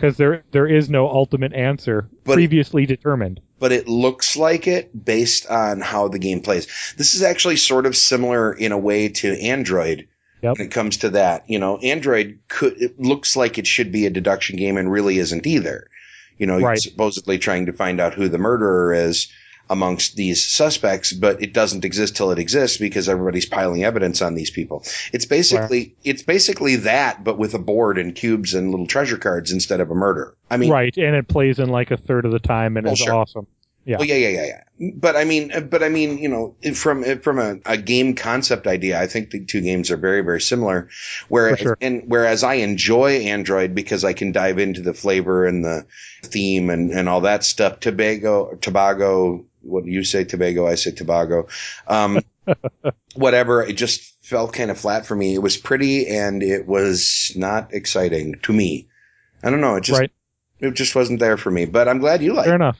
[0.00, 3.40] because there there is no ultimate answer But- previously determined.
[3.58, 6.66] but it looks like it based on how the game plays.
[6.96, 10.08] This is actually sort of similar in a way to Android
[10.42, 10.56] Yep.
[10.58, 11.44] when it comes to that.
[11.48, 15.18] You know, Android could it looks like it should be a deduction game and really
[15.18, 15.88] isn't either.
[16.38, 16.78] You know, you're Right.
[16.78, 19.28] supposedly trying to find out who the murderer is
[19.70, 24.34] amongst these suspects, but it doesn't exist till it exists because everybody's piling evidence on
[24.34, 24.84] these people.
[25.12, 29.52] It's basically it's basically that, but with a board and cubes and little treasure cards
[29.52, 30.36] instead of a murder.
[30.50, 32.90] I mean, right, and it plays in like a third of the time, and Oh,
[32.90, 33.14] it's sure.
[33.14, 33.46] awesome.
[33.86, 33.96] Yeah.
[33.96, 34.44] Well, yeah, yeah, yeah,
[34.78, 34.90] yeah.
[34.94, 39.00] But I mean, but I mean, you know, from from a, a game concept idea,
[39.00, 40.90] I think the two games are very, very similar.
[41.28, 41.78] Whereas, For sure.
[41.80, 45.86] and whereas I enjoy Android because I can dive into the flavor and the
[46.22, 47.80] theme and and all that stuff.
[47.80, 49.46] Tobago, Tobago.
[49.62, 50.66] What you say, Tobago?
[50.66, 51.48] I say Tobago.
[51.86, 52.20] Um,
[53.14, 53.62] whatever.
[53.62, 55.34] It just felt kind of flat for me.
[55.34, 58.88] It was pretty and it was not exciting to me.
[59.42, 59.76] I don't know.
[59.76, 60.12] It just right.
[60.60, 61.64] it just wasn't there for me.
[61.64, 62.46] But I'm glad you like.
[62.46, 62.78] Fair enough.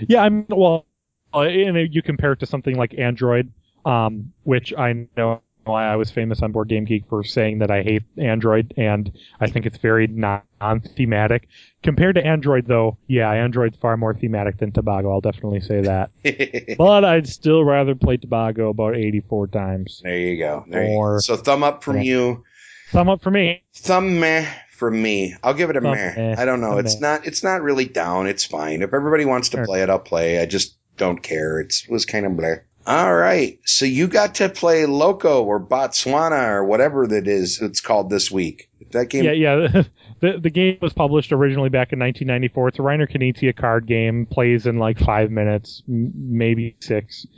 [0.00, 0.86] Yeah, I'm well.
[1.32, 3.52] Uh, and you compare it to something like Android,
[3.84, 5.42] um, which I know
[5.74, 9.48] I was famous on Board Game Geek for saying that I hate Android, and I
[9.48, 10.42] think it's very non
[10.96, 11.48] thematic.
[11.82, 15.10] Compared to Android, though, yeah, Android's far more thematic than Tobago.
[15.12, 16.10] I'll definitely say that.
[16.78, 20.00] but I'd still rather play Tobago about 84 times.
[20.02, 20.64] There you go.
[20.68, 21.18] There you go.
[21.18, 22.02] So thumb up from Yeah.
[22.02, 22.44] you.
[22.90, 23.62] Thumb up for me.
[23.74, 25.34] Thumb meh from me.
[25.42, 26.14] I'll give it a Thumb meh.
[26.16, 26.34] meh.
[26.38, 26.70] I don't know.
[26.70, 27.08] Thumb It's meh.
[27.16, 27.26] not.
[27.26, 28.26] It's not really down.
[28.26, 28.82] It's fine.
[28.82, 29.66] If everybody wants to Sure.
[29.66, 30.40] play it, I'll play.
[30.40, 31.60] I just don't care.
[31.60, 32.60] It's, it was kind of bleh.
[32.88, 33.58] All right.
[33.66, 38.30] So you got to play Loco or Botswana or whatever that is it's called this
[38.30, 38.70] week.
[38.92, 39.24] That game.
[39.24, 39.82] Yeah, yeah.
[40.20, 42.68] the the game was published originally back in 1994.
[42.68, 44.24] It's a Reiner Knizia card game.
[44.24, 47.26] Plays in like five minutes, m- maybe six.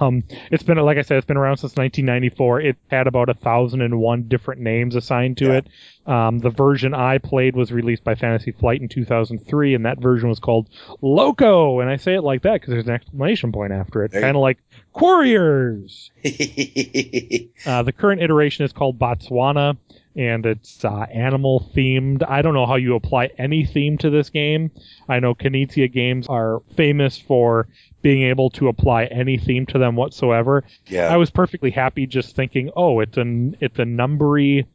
[0.00, 2.60] Um, it's been like I said, it's been around since 1994.
[2.62, 5.52] It had about a thousand and one different names assigned to Yeah.
[5.58, 5.66] it.
[6.06, 10.28] Um, the version I played was released by Fantasy Flight in 2003, and that version
[10.28, 10.68] was called
[11.02, 11.80] Loco.
[11.80, 14.40] And I say it like that because there's an exclamation point after it, kind of
[14.42, 14.58] like
[14.96, 16.10] Quarriors.
[17.66, 19.76] Uh, the current iteration is called Botswana,
[20.14, 22.22] and it's uh, animal themed.
[22.28, 24.70] I don't know how you apply any theme to this game.
[25.08, 27.66] I know Knizia games are famous for
[28.02, 30.64] being able to apply any theme to them whatsoever.
[30.86, 31.12] yeah.
[31.12, 34.66] I was perfectly happy just thinking, oh, it's an it's a numbery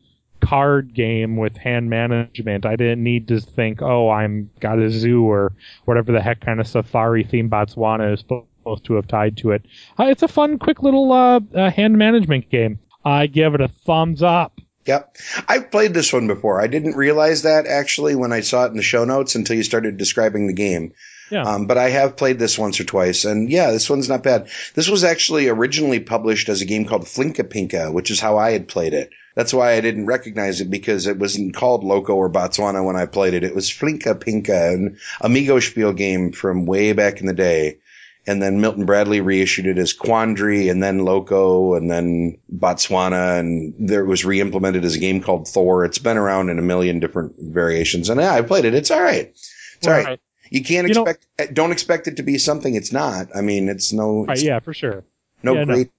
[0.41, 2.65] card game with hand management.
[2.65, 5.53] I didn't need to think, oh, I'm got a zoo or
[5.85, 8.47] whatever the heck kind of safari theme Botswana is supposed
[8.83, 9.65] to have tied to it.
[9.99, 12.79] Uh, it's a fun, quick little uh, uh, hand management game.
[13.03, 14.59] I give it a thumbs up.
[14.85, 15.17] Yep.
[15.47, 16.59] I've played this one before.
[16.59, 19.63] I didn't realize that actually when I saw it in the show notes until you
[19.63, 20.93] started describing the game.
[21.29, 21.43] Yeah.
[21.43, 24.49] Um, but I have played this once or twice, and yeah, this one's not bad.
[24.73, 28.51] This was actually originally published as a game called Flinke Pinke, which is how I
[28.51, 29.11] had played it.
[29.33, 33.05] That's why I didn't recognize it because it wasn't called Loco or Botswana when I
[33.05, 33.45] played it.
[33.45, 37.77] It was Flinke Pinke, an Amigo Spiel game from way back in the day.
[38.27, 43.73] And then Milton Bradley reissued it as Quandary and then Loco and then Botswana and
[43.79, 45.85] there it was re-implemented as a game called Thor.
[45.85, 48.75] It's been around in a million different variations and yeah, I played it.
[48.75, 49.31] It's all right.
[49.77, 50.19] It's all right.
[50.51, 53.29] You can't You know- expect, don't expect it to be something it's not.
[53.35, 55.03] I mean, it's no, Right, it's yeah, for sure.
[55.41, 55.73] no yeah, no.
[55.73, 55.89] great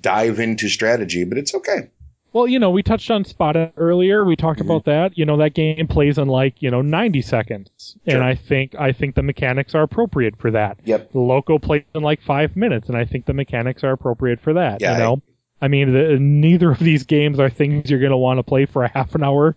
[0.00, 1.90] dive into strategy, but it's okay.
[2.32, 4.24] Well, you know, we touched on Spot It earlier.
[4.24, 4.64] We talked Mhm.
[4.64, 5.18] about that.
[5.18, 8.16] You know, that game plays in like you know 90 seconds, Sure.
[8.16, 10.78] and I think I think the mechanics are appropriate for that.
[10.84, 11.10] Yep.
[11.14, 14.80] Loco plays in like five minutes, and I think the mechanics are appropriate for that.
[14.80, 15.22] Yeah, you know,
[15.60, 18.64] I, mean, the, neither of these games are things you're going to want to play
[18.66, 19.54] for a half an hour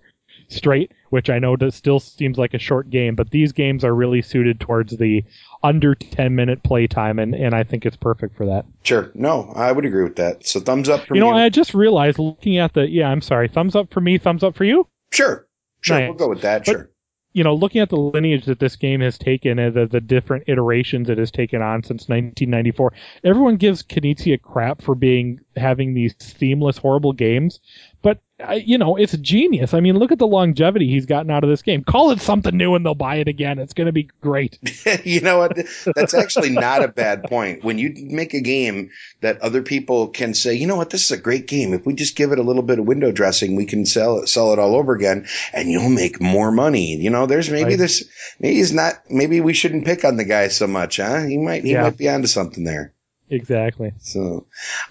[0.49, 3.93] straight, which I know does still seems like a short game, but these games are
[3.93, 5.23] really suited towards the
[5.63, 8.65] under 10 minute playtime, and and I think it's perfect for that.
[8.83, 9.11] Sure.
[9.13, 10.45] No, I would agree with that.
[10.45, 11.31] So thumbs up for You you.
[11.31, 14.43] know, I just realized looking at the yeah, I'm sorry, thumbs up for me, thumbs
[14.43, 14.87] up for you.
[15.11, 15.47] sure.
[15.81, 15.99] Sure.
[15.99, 16.07] Nice.
[16.09, 16.65] We'll go with that.
[16.65, 16.89] But- sure.
[17.33, 20.45] you know, looking at the lineage that this game has taken and the, the different
[20.47, 26.13] iterations it has taken on since 1994, everyone gives Knizia crap for being having these
[26.15, 27.59] themeless, horrible games.
[28.01, 29.73] But I, you know, it's genius.
[29.73, 31.85] I mean, look at the longevity he's gotten out of this game.
[31.85, 33.59] Call it something new, and they'll buy it again.
[33.59, 34.59] It's going to be great.
[35.05, 35.57] you know what?
[35.95, 37.63] That's actually not a bad point.
[37.63, 38.89] When you make a game
[39.21, 41.73] that other people can say, you know what, this is a great game.
[41.73, 44.27] If we just give it a little bit of window dressing, we can sell it,
[44.27, 46.97] sell it all over again, and you'll make more money.
[46.97, 47.77] You know, there's maybe Right.
[47.77, 48.03] this,
[48.39, 51.23] maybe he's not, maybe we shouldn't pick on the guy so much, huh?
[51.23, 51.83] He might, he Yeah.
[51.83, 52.91] might be onto something there.
[53.29, 53.93] Exactly.
[53.99, 54.45] So,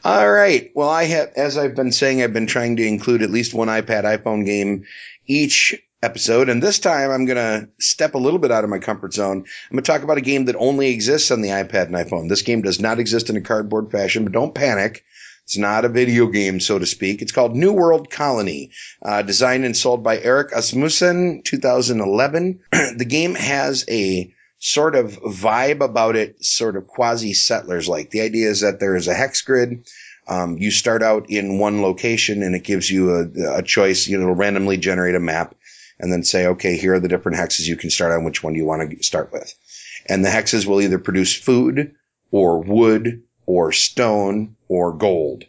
[0.05, 0.71] all right.
[0.75, 3.69] Well, I have, as I've been saying, I've been trying to include at least one
[3.69, 4.85] iPad iPhone game
[5.27, 6.49] each episode.
[6.49, 9.39] And this time I'm going to step a little bit out of my comfort zone.
[9.39, 12.29] I'm going to talk about a game that only exists on the iPad and iPhone.
[12.29, 15.05] This game does not exist in a cardboard fashion, but don't panic.
[15.45, 17.21] It's not a video game, so to speak.
[17.21, 18.71] It's called New World Colony,
[19.03, 22.61] uh, designed and sold by Eric Asmussen, 2011.
[22.73, 24.34] the game has a
[24.65, 28.09] sort of vibe about it, sort of quasi settlers like.
[28.09, 29.87] The idea is that there is a hex grid.
[30.27, 34.09] Um, you start out in one location and it gives you a, a choice.
[34.09, 35.55] You know, it'll randomly generate a map
[36.01, 38.25] and then say, okay, here are the different hexes you can start on.
[38.25, 39.55] Which one do you want to start with?
[40.07, 41.95] And the hexes will either produce food
[42.31, 45.45] or wood or stone or gold.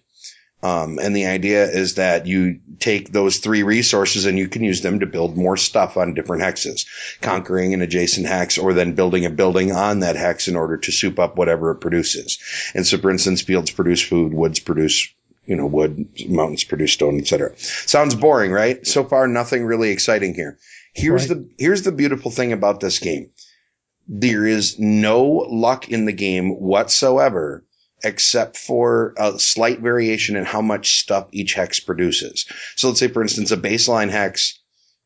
[0.65, 4.82] Um, and the idea is that you take those three resources and you can use
[4.82, 6.88] them to build more stuff on different hexes,
[7.21, 10.91] conquering an adjacent hex or then building a building on that hex in order to
[10.91, 12.39] soup up whatever it produces.
[12.73, 15.13] And so, for instance, fields produce food, woods produce,
[15.45, 17.56] you know, wood, mountains produce stone, etc.
[17.58, 18.88] Sounds boring, right?
[18.88, 20.58] So far, nothing really exciting here.
[20.95, 21.38] Here's Right.
[21.38, 23.30] the, here's the beautiful thing about this game.
[24.08, 27.63] There is no luck in the game whatsoever
[28.06, 32.46] except for a slight variation in how much stuff each hex produces.
[32.76, 34.60] So let's say, for instance, a baseline hex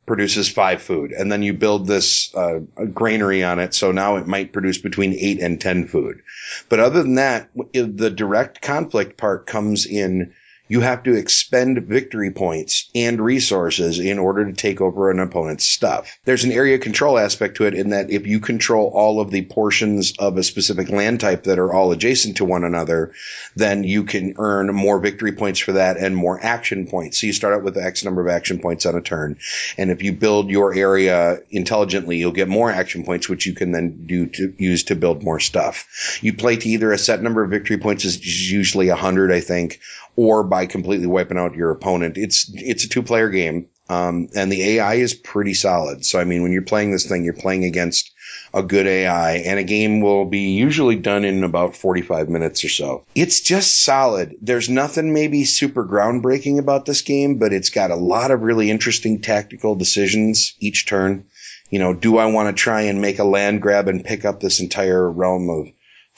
[0.05, 2.59] produces five food, and then you build this uh,
[2.93, 3.73] granary on it.
[3.73, 6.21] So now it might produce between eight and ten food.
[6.67, 10.33] But other than that, the direct conflict part comes in.
[10.69, 15.65] You have to expend victory points and resources in order to take over an opponent's
[15.65, 16.17] stuff.
[16.25, 19.43] There's an area control aspect to it in that if you control all of the
[19.43, 23.13] portions of a specific land type that are all adjacent to one another,
[23.55, 27.19] then you can earn more victory points for that and more action points.
[27.19, 29.38] So you start out with X number of action points on a turn.
[29.77, 33.71] And if you build your area intelligently, you'll get more action points, which you can
[33.71, 36.19] then do to use to build more stuff.
[36.21, 39.39] You play to either a set number of victory points is usually a hundred, I
[39.39, 39.79] think,
[40.19, 42.17] or by completely wiping out your opponent.
[42.17, 43.69] It's, it's a two player game.
[43.88, 46.05] Um, and the AI is pretty solid.
[46.05, 48.12] So, I mean, when you're playing this thing, you're playing against
[48.53, 52.69] a good AI and a game will be usually done in about 45 minutes or
[52.69, 53.05] so.
[53.15, 54.36] It's just solid.
[54.41, 58.69] There's nothing maybe super groundbreaking about this game, but it's got a lot of really
[58.69, 61.27] interesting tactical decisions each turn.
[61.69, 64.41] You know, do I want to try and make a land grab and pick up
[64.41, 65.69] this entire realm of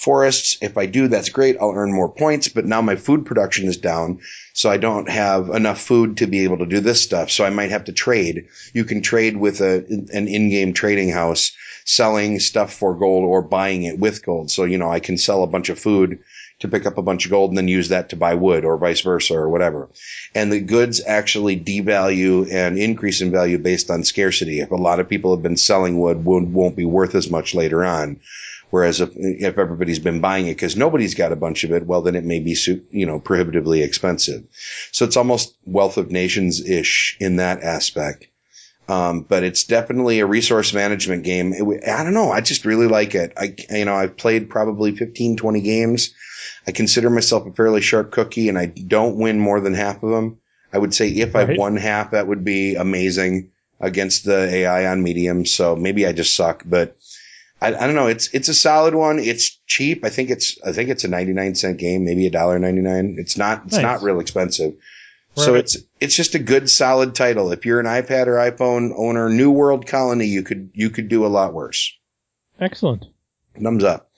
[0.02, 0.58] forests.
[0.62, 1.58] If I do, that's great.
[1.62, 4.20] I'll earn more points, but now my food production is down.
[4.54, 7.30] So I don't have enough food to be able to do this stuff.
[7.30, 8.48] So I might have to trade.
[8.74, 11.52] You can trade with a, an in-game trading house
[11.86, 14.50] selling stuff for gold or buying it with gold.
[14.50, 16.20] So, you know, I can sell a bunch of food
[16.60, 18.78] to pick up a bunch of gold and then use that to buy wood or
[18.78, 19.90] vice versa or whatever.
[20.34, 24.60] And the goods actually devalue and increase in value based on scarcity.
[24.60, 27.56] If a lot of people have been selling wood, wood won't be worth as much
[27.56, 28.20] later on.
[28.72, 32.02] Whereas if, if everybody's been buying it because nobody's got a bunch of it, well,
[32.02, 32.58] then it may be,
[32.90, 34.44] you know, prohibitively expensive.
[34.92, 38.28] So it's almost wealth of nations ish in that aspect.
[38.88, 41.54] Um, but it's definitely a resource management game.
[41.54, 42.32] It, I don't know.
[42.32, 43.34] I just really like it.
[43.38, 46.14] I, you know, I've played probably 15, 20 games.
[46.66, 50.10] I consider myself a fairly sharp cookie and I don't win more than half of
[50.10, 50.40] them.
[50.74, 51.50] I would say if right.
[51.50, 55.46] I won half, that would be amazing against the AI on medium.
[55.46, 56.96] So maybe I just suck, but
[57.62, 58.08] I, I, don't know.
[58.08, 59.19] It's it's a solid one.
[59.19, 60.04] It's cheap.
[60.04, 62.82] I think it's I think it's a ninety nine cent game, maybe a dollar ninety
[62.82, 63.17] nine.
[63.19, 63.84] It's not it's nice.
[63.84, 64.74] not real expensive.
[65.38, 65.45] Right.
[65.45, 67.52] So it's it's just a good solid title.
[67.52, 71.26] If you're an iPad or iPhone owner, New World Colony, you could you could do
[71.26, 71.95] a lot worse.
[72.60, 73.06] Excellent.
[73.62, 74.10] Thumbs up.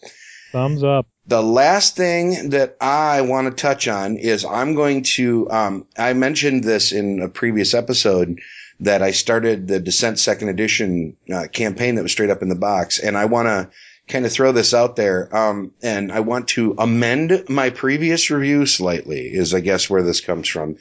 [0.52, 1.08] Thumbs up.
[1.26, 6.14] The last thing that I want to touch on is I'm going to um, I
[6.14, 8.40] mentioned this in a previous episode
[8.84, 12.56] that I started the Descent Second Edition uh, campaign that was straight up in the
[12.56, 13.70] box, and I want to
[14.08, 15.36] kind of throw this out there.
[15.36, 19.34] Um, and I want to amend my previous review slightly.
[19.34, 20.78] Is I guess where this comes from.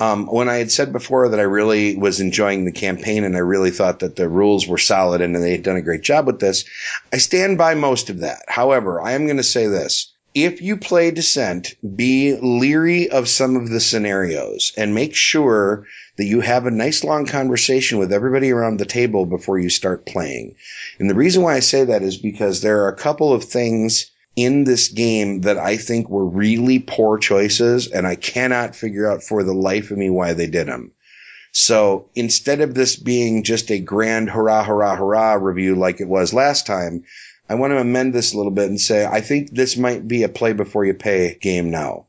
[0.00, 3.40] Um, when I had said before that I really was enjoying the campaign and I
[3.40, 6.38] really thought that the rules were solid and they had done a great job with
[6.38, 6.64] this,
[7.12, 8.44] I stand by most of that.
[8.46, 13.56] However, I am going to say this if you play Descent, be leery of some
[13.56, 15.86] of the scenarios and make sure
[16.16, 20.06] that you have a nice long conversation with everybody around the table before you start
[20.06, 20.56] playing.
[20.98, 24.10] And the reason why I say that is because there are a couple of things
[24.36, 29.22] in this game that I think were really poor choices and I cannot figure out
[29.22, 30.92] for the life of me why they did them.
[31.52, 36.34] So instead of this being just a grand hurrah, hurrah, hurrah review like it was
[36.34, 37.04] last time,
[37.48, 40.22] I want to amend this a little bit and say I think this might be
[40.22, 42.06] a play before you pay game now,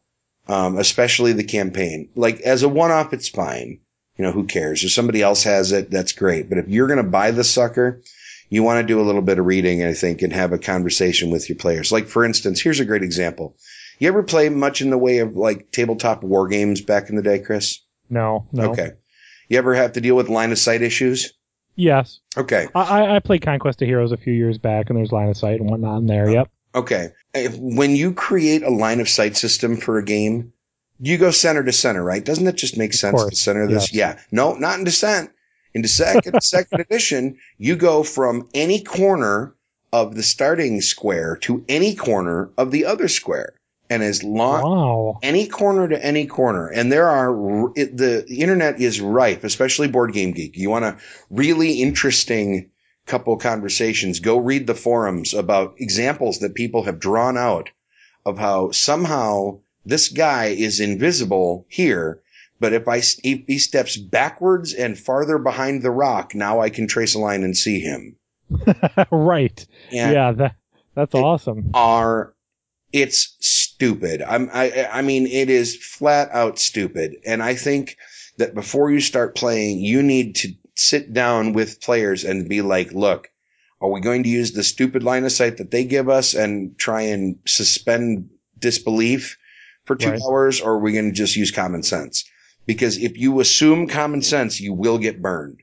[0.47, 2.09] um, especially the campaign.
[2.15, 3.79] Like as a one off, it's fine.
[4.17, 4.83] You know, who cares?
[4.83, 6.49] If somebody else has it, that's great.
[6.49, 8.01] But if you're going to buy the sucker,
[8.49, 11.31] you want to do a little bit of reading, I think, and have a conversation
[11.31, 11.89] with your players.
[11.91, 13.55] Like, for instance, here's a great example.
[13.97, 17.21] You ever play much in the way of like tabletop war games back in the
[17.21, 17.79] day, Chris?
[18.09, 18.71] No, no.
[18.71, 18.91] Okay.
[19.47, 21.33] You ever have to deal with line of sight issues?
[21.79, 22.19] Yes.
[22.35, 22.67] Okay.
[22.75, 25.61] I, I played Conquest of Heroes a few years back, and there's line of sight
[25.61, 26.29] and whatnot in there.
[26.29, 26.51] Yep.
[26.75, 27.09] Okay.
[27.57, 30.51] When you create a line of sight system for a game,
[30.99, 32.23] you go center to center, right?
[32.23, 33.93] Doesn't it just make sense to center this?
[33.93, 34.17] Yes.
[34.17, 34.21] Yeah.
[34.31, 35.31] No, not in Descent.
[35.73, 39.55] In the second, second edition, you go from any corner
[39.93, 43.53] of the starting square to any corner of the other square
[43.89, 45.19] and as long wow.
[45.23, 49.87] any corner to any corner and there are it, the, the internet is ripe especially
[49.87, 50.97] board game geek you want a
[51.29, 52.69] really interesting
[53.05, 57.69] couple conversations go read the forums about examples that people have drawn out
[58.25, 62.21] of how somehow this guy is invisible here
[62.59, 66.87] but if I if he steps backwards and farther behind the rock, now I can
[66.87, 68.17] trace a line and see him.
[69.11, 69.65] right.
[69.91, 70.55] And yeah, that
[70.93, 71.71] that's awesome.
[71.73, 72.33] Are
[72.91, 74.21] it's stupid.
[74.21, 77.17] I'm, I, I mean, it is flat out stupid.
[77.25, 77.97] And I think
[78.37, 82.91] that before you start playing, you need to sit down with players and be like,
[82.91, 83.29] look,
[83.81, 86.77] are we going to use the stupid line of sight that they give us and
[86.77, 89.37] try and suspend disbelief
[89.85, 90.21] for two right.
[90.21, 90.61] hours?
[90.61, 92.25] Or are we going to just use common sense?
[92.65, 95.61] Because if you assume common sense, you will get burned.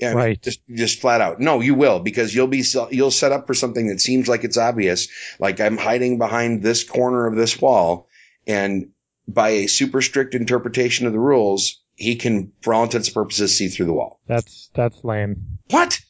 [0.00, 0.40] Yeah, right.
[0.40, 1.40] Just, just flat out.
[1.40, 4.56] No, you will because you'll be, you'll set up for something that seems like it's
[4.56, 5.08] obvious.
[5.38, 8.08] Like I'm hiding behind this corner of this wall
[8.46, 8.90] and
[9.28, 13.56] by a super strict interpretation of the rules, he can, for all intents and purposes,
[13.56, 14.20] see through the wall.
[14.26, 15.58] That's, that's lame.
[15.68, 16.00] What?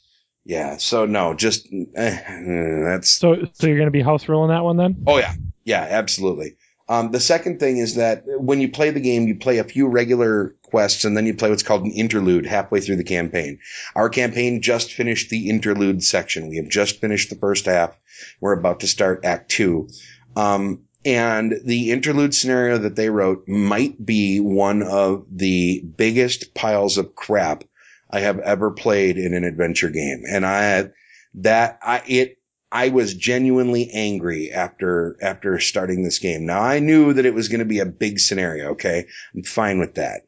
[0.44, 0.76] Yeah.
[0.76, 2.20] So no, just, eh,
[2.85, 3.11] that's.
[3.11, 5.03] So, so you're going to be house ruling that one then?
[5.07, 5.35] Oh yeah.
[5.64, 6.57] Yeah, absolutely.
[6.88, 9.87] Um, the second thing is that when you play the game, you play a few
[9.87, 13.58] regular quests and then you play what's called an interlude halfway through the campaign.
[13.94, 16.48] Our campaign just finished the interlude section.
[16.48, 17.96] We have just finished the first half.
[18.40, 19.88] We're about to start act two.
[20.37, 26.98] Um, And the interlude scenario that they wrote might be one of the biggest piles
[26.98, 27.64] of crap
[28.10, 30.25] I have ever played in an adventure game.
[30.29, 30.90] And I,
[31.37, 32.37] that, I, it,
[32.71, 36.44] I was genuinely angry after, after starting this game.
[36.44, 38.73] Now I knew that it was going to be a big scenario.
[38.73, 39.06] Okay.
[39.35, 40.27] I'm fine with that.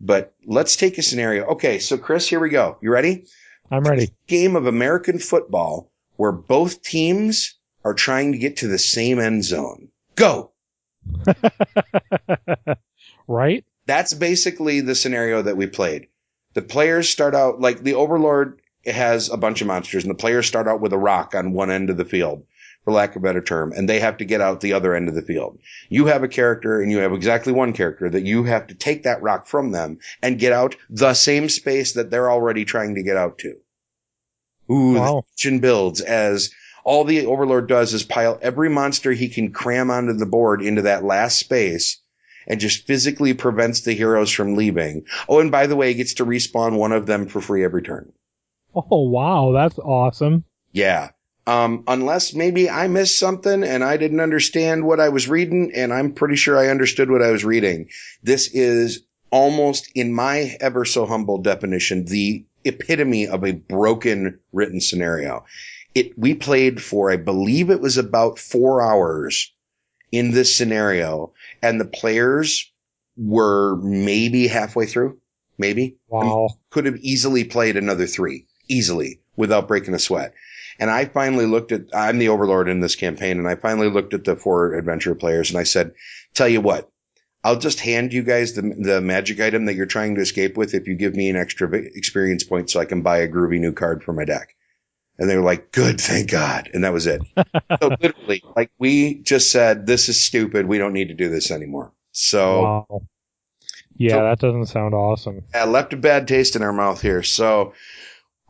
[0.00, 1.44] But let's take a scenario.
[1.52, 1.78] Okay.
[1.78, 2.78] So Chris, here we go.
[2.80, 3.26] You ready?
[3.70, 4.10] I'm ready.
[4.26, 9.44] Game of American football where both teams are trying to get to the same end
[9.44, 9.88] zone.
[10.16, 10.52] Go.
[13.28, 13.64] right?
[13.86, 16.08] That's basically the scenario that we played.
[16.54, 20.46] The players start out like the Overlord has a bunch of monsters, and the players
[20.46, 22.44] start out with a rock on one end of the field,
[22.84, 25.08] for lack of a better term, and they have to get out the other end
[25.08, 25.58] of the field.
[25.88, 29.02] You have a character, and you have exactly one character that you have to take
[29.02, 33.02] that rock from them and get out the same space that they're already trying to
[33.02, 33.56] get out to.
[34.70, 35.24] Ooh, Wow.
[35.26, 36.50] the tension builds as
[36.84, 40.82] all the Overlord does is pile every monster he can cram onto the board into
[40.82, 42.00] that last space
[42.46, 45.04] and just physically prevents the heroes from leaving.
[45.28, 47.82] Oh, and by the way, he gets to respawn one of them for free every
[47.82, 48.12] turn.
[48.74, 50.44] Oh wow, that's awesome.
[50.72, 51.10] Yeah.
[51.50, 55.92] Um, unless maybe I missed something and I didn't understand what I was reading, and
[55.92, 57.88] I'm pretty sure I understood what I was reading.
[58.22, 64.80] This is almost, in my ever so humble definition, the epitome of a broken written
[64.80, 65.44] scenario.
[65.92, 69.52] It, we played for, I believe it was about four hours
[70.12, 71.32] in this scenario,
[71.62, 72.70] and the players
[73.16, 75.18] were maybe halfway through,
[75.58, 76.50] maybe Wow.
[76.70, 80.32] could have easily played another three easily without breaking a sweat.
[80.80, 84.14] And I finally looked at, I'm the overlord in this campaign and I finally looked
[84.14, 85.92] at the four adventure players and I said,
[86.34, 86.90] tell you what,
[87.44, 90.74] I'll just hand you guys the, the magic item that you're trying to escape with
[90.74, 93.72] if you give me an extra experience point so I can buy a groovy new
[93.72, 94.56] card for my deck.
[95.18, 96.70] And they were like, good, thank God.
[96.72, 97.20] And that was it.
[97.80, 100.64] so literally, like we just said, this is stupid.
[100.66, 101.92] We don't need to do this anymore.
[102.12, 103.02] So Wow.
[103.96, 105.42] Yeah, So- that doesn't sound awesome.
[105.54, 107.22] yeah, left a bad taste in our mouth here.
[107.22, 107.74] So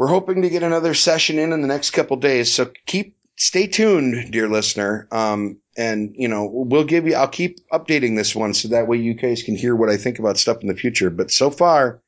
[0.01, 2.51] we're hoping to get another session in in the next couple days.
[2.51, 5.07] So keep stay tuned, dear listener.
[5.13, 7.15] Um, and you know we'll give you.
[7.17, 10.19] I'll keep updating this one so that way you guys can hear what I think
[10.19, 11.11] about stuff in the future.
[11.11, 12.01] But so far,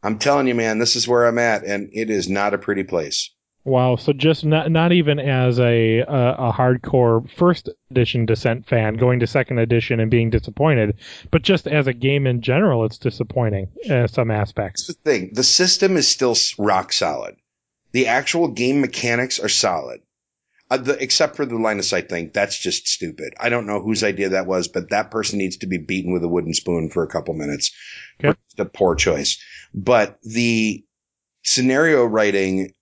[0.00, 2.84] I'm telling you, man, this is where I'm at, and it is not a pretty
[2.84, 3.34] place.
[3.64, 3.96] Wow.
[3.96, 9.20] So just not not even as a a, a hardcore first edition Descent fan going
[9.20, 10.96] to second edition and being disappointed,
[11.30, 14.86] but just as a game in general, it's disappointing uh, some aspects.
[14.86, 15.30] That's the thing.
[15.34, 17.36] The system is still rock solid.
[17.92, 20.00] The actual game mechanics are solid.
[20.70, 22.30] Uh, the, except for the line of sight thing.
[22.32, 23.34] That's just stupid.
[23.40, 26.22] I don't know whose idea that was, but that person needs to be beaten with
[26.22, 27.72] a wooden spoon for a couple minutes.
[28.20, 28.38] Okay.
[28.52, 29.42] It's a poor choice.
[29.74, 30.84] But the
[31.42, 32.72] scenario writing,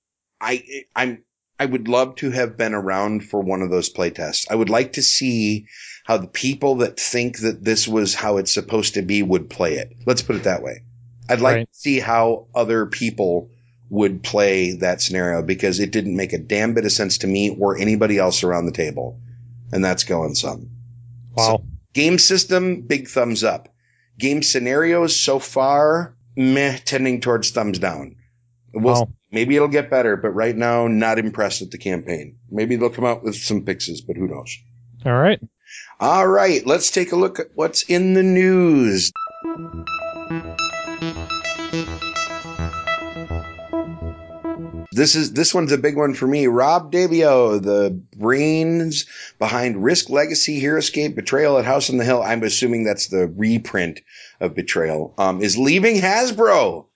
[0.41, 1.24] I, I'm,
[1.59, 4.47] I would love to have been around for one of those playtests.
[4.51, 5.66] I would like to see
[6.05, 9.74] how the people that think that this was how it's supposed to be would play
[9.74, 9.93] it.
[10.07, 10.82] Let's put it that way.
[11.28, 11.68] I'd like Right.
[11.72, 13.51] to see how other people
[13.91, 17.57] would play that scenario because it didn't make a damn bit of sense to me
[17.59, 19.18] or anybody else around the table.
[19.72, 20.70] And that's going some.
[21.34, 21.64] Wow.
[21.93, 23.68] Game system, big thumbs up.
[24.18, 28.16] Game scenarios so far, meh, tending towards thumbs down.
[28.72, 29.09] We'll, Wow.
[29.30, 32.36] Maybe it'll get better, but right now, not impressed with the campaign.
[32.50, 34.56] Maybe they'll come out with some fixes, but who knows?
[35.04, 35.40] All right.
[36.00, 39.12] All right, let's take a look at what's in the news.
[44.98, 46.48] This is this one's a big one for me.
[46.48, 49.06] Rob Daviau, the brains
[49.38, 52.20] behind Risk Legacy, Heroscape, Betrayal at House on the Hill.
[52.20, 54.00] I'm assuming that's the reprint
[54.40, 55.14] of Betrayal.
[55.16, 56.86] Um, is leaving Hasbro,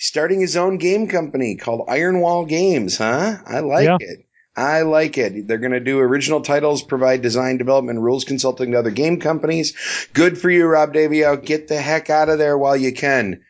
[0.00, 2.96] starting his own game company called Iron Wall Games.
[2.98, 3.36] Huh?
[3.46, 3.98] I like Yeah.
[4.00, 4.26] it.
[4.56, 5.46] I like it.
[5.46, 9.74] They're going to do original titles, provide design, development, rules consulting to other game companies.
[10.12, 11.42] Good for you, Rob Daviau.
[11.44, 13.42] Get the heck out of there while you can,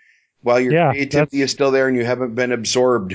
[0.42, 3.14] while your Yeah, creativity is still there and you haven't been absorbed.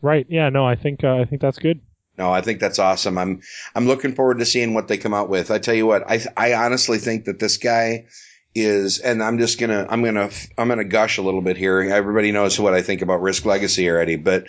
[0.00, 0.26] Right.
[0.28, 0.48] Yeah.
[0.50, 1.80] No, I think uh, I think that's good.
[2.16, 3.18] No, I think that's awesome.
[3.18, 3.42] I'm
[3.74, 5.50] I'm looking forward to seeing what they come out with.
[5.50, 8.06] I tell you what, I I honestly think that this guy
[8.54, 11.80] is, and I'm just gonna I'm gonna I'm gonna gush a little bit here.
[11.80, 14.46] Everybody knows what I think about Risk Legacy already, but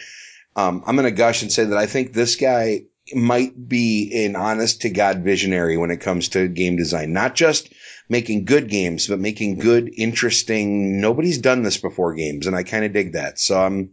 [0.55, 2.83] um, I'm gonna gush and say that I think this guy
[3.13, 7.13] might be an honest to god visionary when it comes to game design.
[7.13, 7.71] Not just
[8.07, 10.99] making good games, but making good, interesting.
[10.99, 13.39] Nobody's done this before games, and I kind of dig that.
[13.39, 13.91] So I'm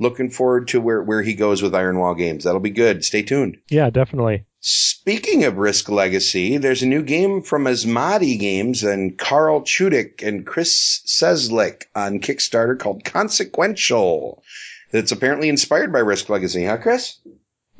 [0.00, 2.44] looking forward to where where he goes with Iron Wall Games.
[2.44, 3.04] That'll be good.
[3.04, 3.58] Stay tuned.
[3.68, 4.46] Yeah, definitely.
[4.62, 10.44] Speaking of Risk Legacy, there's a new game from Asmadi Games and Carl Chudyk and
[10.44, 14.42] Chris Cieslik on Kickstarter called Consequential.
[14.90, 17.16] That's apparently inspired by Risk Legacy, huh, Chris?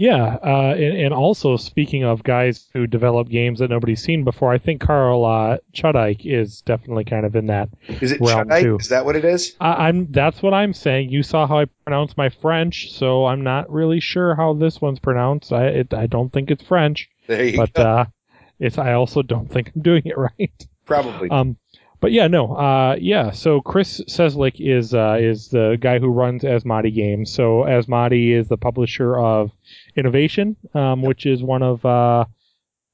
[0.00, 4.50] Yeah, uh, and, and, also speaking of guys who develop games that nobody's seen before,
[4.50, 7.68] I think Carl uh, Chudyk is definitely kind of in that
[8.00, 8.62] is it realm Chudyk?
[8.62, 8.76] too.
[8.80, 9.54] Is that what it is?
[9.60, 10.10] I, I'm.
[10.10, 11.10] That's what I'm saying.
[11.10, 15.00] You saw how I pronounce my French, so I'm not really sure how this one's
[15.00, 15.52] pronounced.
[15.52, 17.82] I it, I don't think it's French, There you but go.
[17.82, 18.04] uh,
[18.58, 18.78] it's.
[18.78, 20.66] I also don't think I'm doing it right.
[20.86, 21.28] Probably.
[21.28, 21.58] Um,
[22.00, 23.32] but yeah, no, uh, yeah.
[23.32, 27.30] So Chris Cieslik is uh, is the guy who runs Asmadi Games.
[27.30, 29.52] So Asmadi is the publisher of
[29.96, 32.24] Innovation, um, which is one of uh,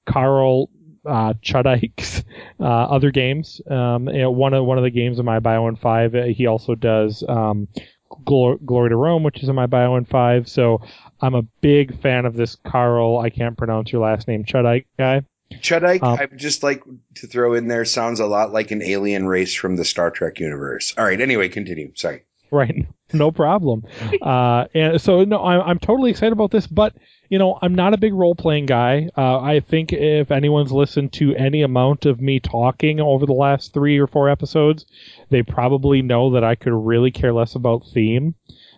[0.07, 0.71] Carl
[1.05, 2.25] uh, Chudyk's
[2.61, 3.61] uh, other games.
[3.71, 6.15] Um, one of one of the games in my Bio in Five.
[6.15, 7.69] uh, He also does um,
[8.11, 10.49] Glor- Glory to Rome, which is in my Bio in Five.
[10.49, 10.81] So
[11.21, 13.19] I'm a big fan of this Carl.
[13.19, 15.23] I can't pronounce your last name, Chudyk guy.
[15.53, 16.83] Chudyk, um, I just like
[17.17, 20.41] to throw in there, sounds a lot like an alien race from the Star Trek
[20.41, 20.93] universe.
[20.99, 21.93] All right, anyway, continue.
[21.95, 22.25] Sorry.
[22.53, 22.87] Right.
[23.13, 23.85] No problem.
[24.23, 26.95] uh, and so no, I'm, I'm totally excited about this, but
[27.29, 29.09] you know, I'm not a big role playing guy.
[29.17, 33.73] Uh, I think if anyone's listened to any amount of me talking over the last
[33.75, 34.87] three or four episodes,
[35.31, 38.37] they probably know that I could really care less about theme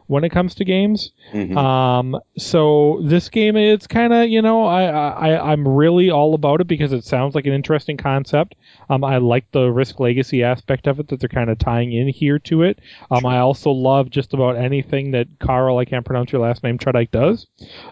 [0.08, 1.12] when it comes to games.
[1.32, 1.56] Mhm.
[1.56, 6.60] Um, so this game, it's kind of, you know, I, I, I'm really all about
[6.62, 8.56] it because it sounds like an interesting concept.
[8.88, 12.08] Um, I like the risk legacy aspect of it that they're kind of tying in
[12.08, 12.78] here to it.
[13.10, 16.78] Um, I also love just about anything that Carl, I can't pronounce your last name,
[16.78, 17.46] Chudyk does.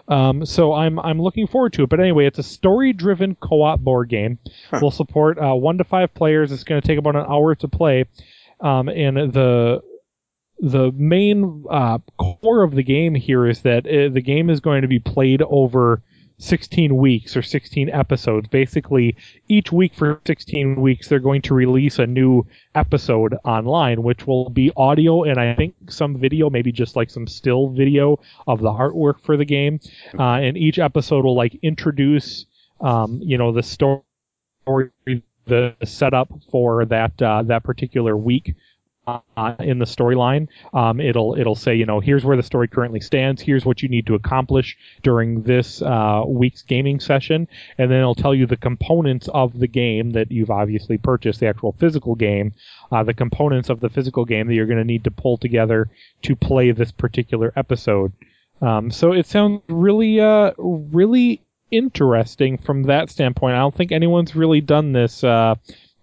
[0.07, 1.89] Um, so I'm, I'm looking forward to it.
[1.89, 4.39] But anyway, it's a story-driven co-op board game.
[4.71, 4.79] Huh.
[4.81, 6.51] We'll support uh, one to five players.
[6.51, 8.05] It's going to take about an hour to play.
[8.59, 9.83] Um, and the
[10.59, 14.81] the main uh, core of the game here is that uh, the game is going
[14.81, 16.01] to be played over
[16.39, 18.47] 16 weeks or 16 episodes.
[18.47, 19.15] Basically,
[19.47, 22.45] each week for 16 weeks, they're going to release a new
[22.75, 27.27] episode online, which will be audio and I think some video, maybe just like some
[27.27, 29.79] still video of the artwork for the game.
[30.17, 32.45] Uh, and each episode will like introduce,
[32.81, 34.03] um, you know, the story,
[35.47, 38.53] the setup for that uh, that particular week
[39.07, 40.47] uh, in the storyline.
[40.73, 43.41] Um, it'll it'll say, you know, here's where the story currently stands.
[43.41, 47.47] Here's what you need to accomplish during this uh, week's gaming session,
[47.77, 51.47] and then it'll tell you the components of the game that you've obviously purchased, the
[51.47, 52.53] actual physical game,
[52.91, 55.89] uh, the components of the physical game that you're going to need to pull together
[56.23, 58.11] to play this particular episode.
[58.61, 63.55] Um, so it sounds really, uh, really interesting from that standpoint.
[63.55, 65.23] I don't think anyone's really done this.
[65.23, 65.55] Uh,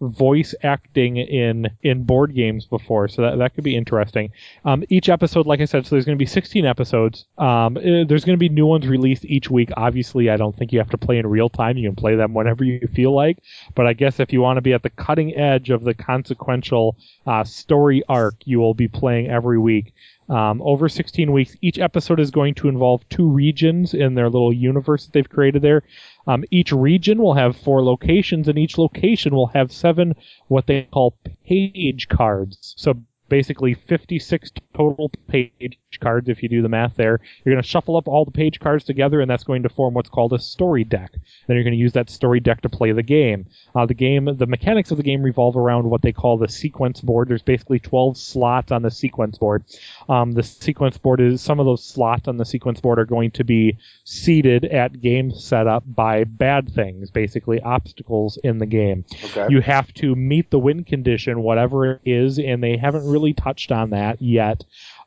[0.09, 4.30] voice acting in in board games before, so that that could be interesting.
[4.64, 7.26] Um, each episode, like I said, so there's going to be 16 episodes.
[7.38, 9.70] Um, eh, there's going to be new ones released each week.
[9.76, 11.76] Obviously, I don't think you have to play in real time.
[11.76, 13.38] You can play them whenever you feel like.
[13.74, 16.96] But I guess if you want to be at the cutting edge of the consequential
[17.26, 19.92] uh, story arc, you will be playing every week.
[20.28, 24.52] Um, over 16 weeks, each episode is going to involve two regions in their little
[24.52, 25.82] universe that they've created there.
[26.27, 30.14] Um, each region will have four locations, and each location will have seven
[30.49, 32.75] what they call page cards.
[32.77, 32.95] So
[33.29, 37.20] basically 56 total page cards if you do the math there.
[37.45, 39.95] You're going to shuffle up all the page cards together, and that's going to form
[39.95, 41.12] what's called a story deck.
[41.47, 43.47] Then you're going to use that story deck to play the game.
[43.74, 47.01] Uh, the game, the mechanics of the game revolve around what they call the sequence
[47.01, 47.28] board.
[47.28, 49.64] There's basically 12 slots on the sequence board.
[50.09, 53.30] Um, the sequence board is some of those slots on the sequence board are going
[53.32, 59.05] to be seeded at game setup by bad things, basically obstacles in the game.
[59.24, 59.47] Okay.
[59.51, 63.72] You have to meet the win condition, whatever it is, and they haven't really touched
[63.72, 64.64] on that yet.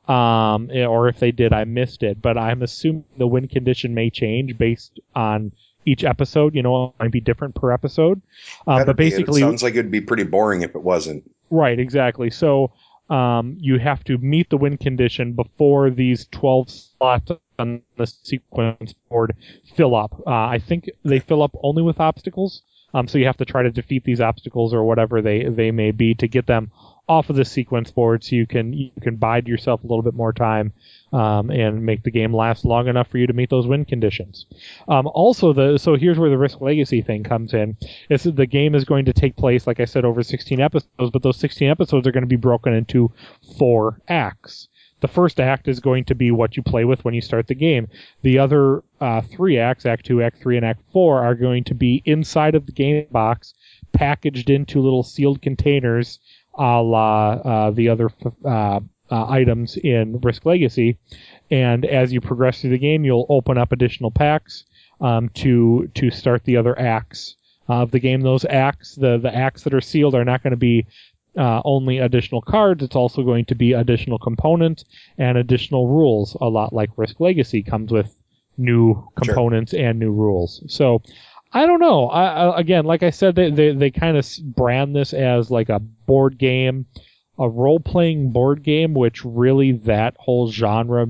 [0.08, 2.22] Um, or if they did, I missed it.
[2.22, 5.52] But I'm assuming the win condition may change based on
[5.86, 6.56] each episode.
[6.56, 8.22] You know, it might be different per episode.
[8.66, 11.30] Uh, Better but basically, it sounds like it'd be pretty boring if it wasn't.
[11.50, 12.30] Right, exactly.
[12.30, 12.72] So
[13.10, 18.94] um, you have to meet the win condition before these 12 slots on the sequence
[19.10, 19.36] board
[19.76, 20.22] fill up.
[20.26, 22.62] Uh, I think they fill up only with obstacles.
[22.94, 25.92] Um, so you have to try to defeat these obstacles or whatever they, they may
[25.92, 26.72] be to get them
[27.10, 30.14] off of the sequence board so you can you can bide yourself a little bit
[30.14, 30.74] more time
[31.14, 34.46] um, and make the game last long enough for you to meet those win conditions.
[34.88, 37.78] Um, also, the so here's where the risk legacy thing comes in.
[38.10, 41.24] Is the game is going to take place, like I said, over 16 episodes, but
[41.24, 43.12] those 16 episodes are going to be broken into
[43.58, 44.68] four acts.
[45.00, 47.56] The first act is going to be what you play with when you start the
[47.56, 47.88] game.
[48.24, 51.76] The other uh, three acts, Act 2, Act 3, and Act 4, are going to
[51.76, 53.54] be inside of the game box,
[53.94, 56.20] packaged into little sealed containers,
[56.58, 58.10] a la uh, the other
[58.46, 58.80] uh,
[59.10, 60.98] uh, items in Risk Legacy.
[61.50, 64.66] And as you progress through the game, you'll open up additional packs
[65.00, 67.36] um, to to start the other acts
[67.68, 68.22] of the game.
[68.22, 70.86] Those acts, the the acts that are sealed, are not going to be
[71.38, 72.84] uh, only additional cards.
[72.84, 74.86] It's also going to be additional components
[75.18, 76.36] and additional rules.
[76.42, 78.16] A lot like Risk Legacy comes with
[78.58, 79.86] new components sure.
[79.86, 80.64] and new rules.
[80.68, 81.02] So
[81.52, 82.08] I don't know.
[82.10, 85.70] I, I, again, like I said, they they, they kind of brand this as like
[85.70, 86.86] a board game,
[87.40, 91.08] a role playing board game, which really that whole genre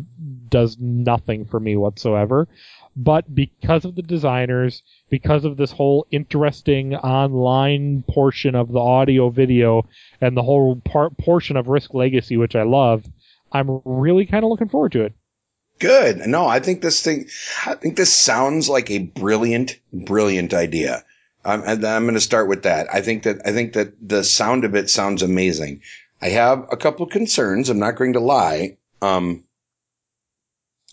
[0.50, 2.48] does nothing for me whatsoever.
[2.96, 9.30] But because of the designers, because of this whole interesting online portion of the audio
[9.30, 9.88] video
[10.20, 13.06] and the whole part portion of Risk Legacy, which I love,
[13.52, 15.14] I'm really kind of looking forward to it.
[15.80, 16.18] Good.
[16.26, 17.28] No, I think this thing,
[17.66, 21.04] I think this sounds like a brilliant, brilliant idea.
[21.46, 22.88] I'm, I'm going to start with that.
[22.94, 25.82] I think that, I think that the sound of it sounds amazing.
[26.22, 27.70] I have a couple concerns.
[27.70, 28.78] I'm not going to lie.
[29.02, 29.44] Um,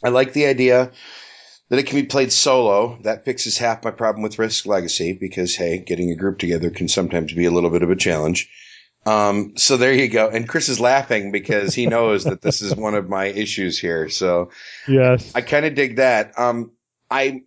[0.05, 0.93] I like the idea
[1.71, 2.99] that it can be played solo.
[3.03, 6.89] That fixes half my problem with Risk Legacy because, hey, getting a group together can
[6.89, 8.51] sometimes be a little bit of a challenge.
[9.07, 10.29] Um, so there you go.
[10.29, 14.09] And Chris is laughing because he knows that this is one of my issues here.
[14.09, 14.51] So
[14.89, 16.39] yes, I kind of dig that.
[16.39, 16.73] Um,
[17.11, 17.43] I,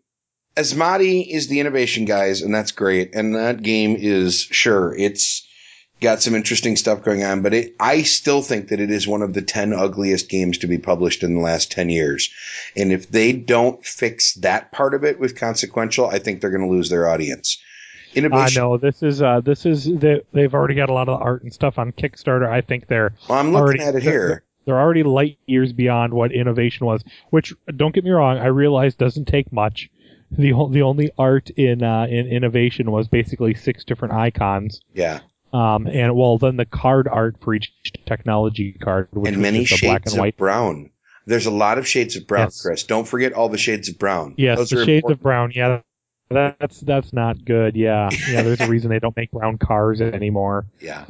[0.56, 3.16] Asmadi is the innovation guys and that's great.
[3.16, 5.48] And that game is sure it's
[6.00, 9.24] got some interesting stuff going on, but it, I still think that it is one
[9.24, 12.30] of the 10 ugliest games to be published in the last 10 years.
[12.76, 16.68] And if they don't fix that part of it with consequential, I think they're going
[16.68, 17.58] to lose their audience.
[18.18, 18.62] Innovation.
[18.62, 21.44] I know this is uh, this is they, they've already got a lot of art
[21.44, 22.50] and stuff on Kickstarter.
[22.50, 23.14] I think they're.
[23.30, 24.44] Well, I'm looking already, at it here.
[24.66, 27.04] They're already light years beyond what innovation was.
[27.30, 29.90] Which don't get me wrong, I realize doesn't take much.
[30.32, 34.82] The the only art in uh, in innovation was basically six different icons.
[34.94, 35.20] Yeah.
[35.54, 37.72] Um, and well, then the card art for each
[38.06, 40.34] technology card, which and many shades black and white.
[40.34, 40.90] of brown.
[41.26, 42.62] There's a lot of shades of brown, yes.
[42.62, 42.84] Chris.
[42.84, 44.36] Don't forget all the shades of brown.
[44.38, 45.20] Yes, Those the shades important.
[45.20, 45.52] of brown.
[45.54, 45.82] Yeah,
[46.30, 47.76] that's that's not good.
[47.76, 48.44] Yeah, yeah.
[48.44, 50.66] There's a reason they don't make brown cars anymore.
[50.80, 51.06] Yeah.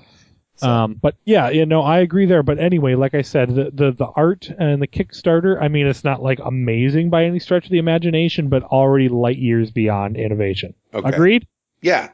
[0.58, 0.68] So.
[0.68, 2.42] Um, but yeah, you know, I agree there.
[2.42, 6.04] But anyway, like I said, the, the the art and the Kickstarter, I mean, it's
[6.04, 10.74] not like amazing by any stretch of the imagination, but already light years beyond innovation.
[10.94, 11.10] Okay.
[11.10, 11.48] Agreed?
[11.82, 12.10] Yeah.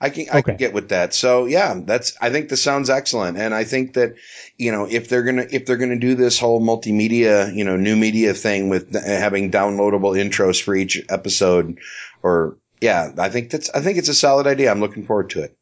[0.00, 0.52] I can I okay.
[0.52, 1.12] can get with that.
[1.12, 4.14] So yeah, that's I think this sounds excellent, and I think that
[4.56, 7.96] you know if they're gonna if they're gonna do this whole multimedia you know new
[7.96, 11.80] media thing with having downloadable intros for each episode,
[12.22, 14.70] or yeah, I think that's I think it's a solid idea.
[14.70, 15.56] I'm looking forward to it.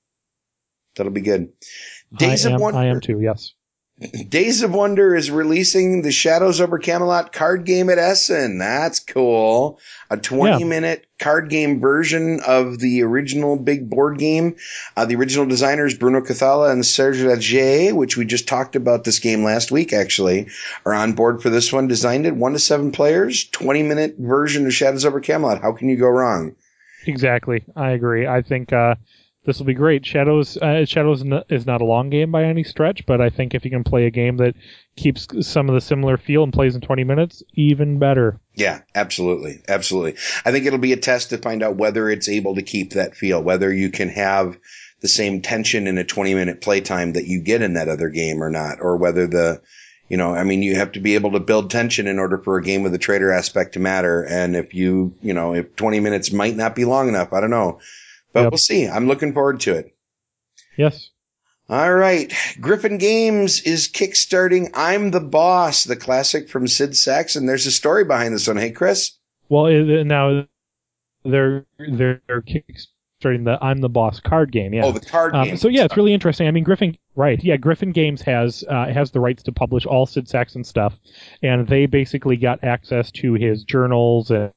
[0.97, 1.53] That'll be good.
[2.17, 2.81] Days I am, of Wonder.
[2.81, 3.21] I am too.
[3.21, 3.53] Yes.
[4.29, 8.59] Days of Wonder is releasing the Shadows over Camelot card game at Essen.
[8.59, 9.81] That's cool.
[10.11, 10.67] A 20 yeah.
[10.67, 14.57] minute card game version of the original big board game.
[14.95, 19.19] Uh, the original designers, Bruno Cathala and Serge Laget, which we just talked about this
[19.19, 20.49] game last week, actually,
[20.85, 21.89] are on board for this one.
[21.89, 25.63] Designed it one to seven players, 20 minute version of Shadows over Camelot.
[25.63, 26.55] How can you go wrong?
[27.07, 27.65] Exactly.
[27.75, 28.27] I agree.
[28.27, 28.97] I think, uh,
[29.47, 30.05] this will be great.
[30.05, 33.65] Shadows uh, Shadows is not a long game by any stretch, but I think if
[33.65, 34.57] you can play a game that
[34.97, 38.41] keeps some of the similar feel and plays in 20 minutes, even better.
[38.55, 40.17] Yeah, absolutely, absolutely.
[40.45, 43.17] I think it'll be a test to find out whether it's able to keep that
[43.17, 44.59] feel, whether you can have
[45.01, 48.43] the same tension in a 20 minute playtime that you get in that other game
[48.43, 49.63] or not, or whether the
[50.09, 52.57] you know, I mean, you have to be able to build tension in order for
[52.57, 54.23] a game with a trader aspect to matter.
[54.23, 57.51] And if you, you know, if 20 minutes might not be long enough, I don't
[57.51, 57.81] know.
[58.37, 58.53] But yep.
[58.53, 58.87] we'll see.
[58.87, 59.97] I'm looking forward to it.
[60.77, 61.09] Yes.
[61.71, 62.31] All right.
[62.61, 67.47] Gryphon Games is kickstarting I'm the Boss, the classic from Sid Sackson.
[67.47, 68.59] There's a story behind this one.
[68.59, 69.13] Hey, Chris?
[69.49, 69.73] Well,
[70.05, 70.47] now
[71.25, 74.75] they're, they're kickstarting the I'm the Boss card game.
[74.75, 74.85] Yeah.
[74.85, 75.57] Oh, the card um, game.
[75.57, 76.47] So, yeah, it's really interesting.
[76.47, 77.43] I mean, Gryphon, right.
[77.43, 80.93] Yeah, Gryphon Games has, uh, has the rights to publish all Sid Sackson stuff.
[81.43, 84.53] And they basically got access to his journals and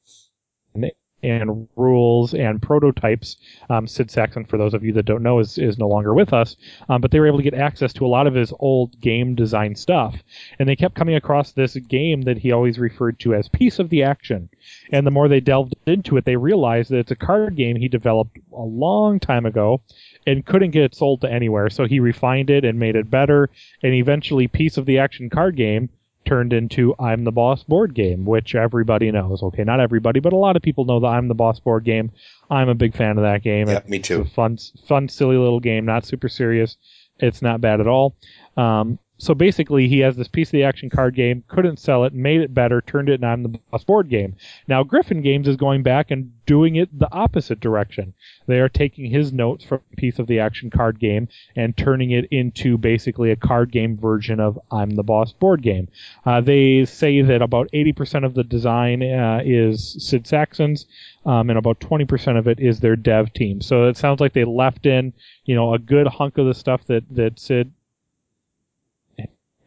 [1.22, 3.36] and rules and prototypes.
[3.68, 6.32] Um, Sid Sackson, for those of you that don't know, is, is no longer with
[6.32, 6.56] us,
[6.88, 9.34] um, but they were able to get access to a lot of his old game
[9.34, 10.16] design stuff.
[10.58, 13.90] And they kept coming across this game that he always referred to as Piece of
[13.90, 14.48] the Action.
[14.92, 17.88] And the more they delved into it, they realized that it's a card game he
[17.88, 19.82] developed a long time ago
[20.26, 21.70] and couldn't get it sold to anywhere.
[21.70, 23.50] So he refined it and made it better.
[23.82, 25.90] And eventually, Piece of the Action card game
[26.24, 29.42] turned into I'm the Boss board game, which everybody knows.
[29.42, 32.12] Okay, not everybody, but a lot of people know the I'm the Boss board game.
[32.50, 33.68] I'm a big fan of that game.
[33.68, 34.22] Yep, me too.
[34.22, 34.58] It's a fun,
[34.88, 36.76] fun, silly little game, not super serious.
[37.18, 38.16] It's not bad at all.
[38.56, 42.14] Um, so basically, he has this piece of the action card game, couldn't sell it,
[42.14, 44.34] made it better, turned it on the boss board game.
[44.66, 48.14] Now, Gryphon Games is going back and doing it the opposite direction.
[48.46, 52.12] They are taking his notes from a piece of the action card game and turning
[52.12, 55.88] it into basically a card game version of I'm the Boss board game.
[56.24, 60.86] Uh, they say that about 80% of the design uh, is Sid Sackson's,
[61.26, 63.60] um, and about 20% of it is their dev team.
[63.60, 65.12] So it sounds like they left in,
[65.44, 67.70] you know, a good hunk of the stuff that, that Sid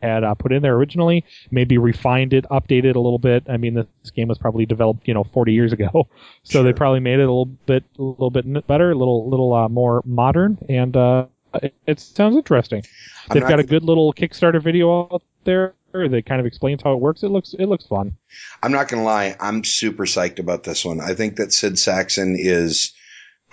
[0.04, 3.44] had uh, put in there originally, maybe refined it, updated a little bit.
[3.50, 5.90] I mean, this game was probably developed, you know, 40 years ago,
[6.44, 6.64] so Sure.
[6.64, 9.70] they probably made it a little bit, a little bit better, a little, little uh,
[9.70, 11.26] more modern, and uh,
[11.56, 12.84] it, it sounds interesting.
[13.32, 17.00] They've got a good little Kickstarter video out there that kind of explains how it
[17.00, 17.24] works.
[17.24, 18.18] It looks, it looks fun.
[18.62, 19.36] I'm not going to lie.
[19.40, 21.00] I'm super psyched about this one.
[21.00, 22.94] I think that Sid Sackson is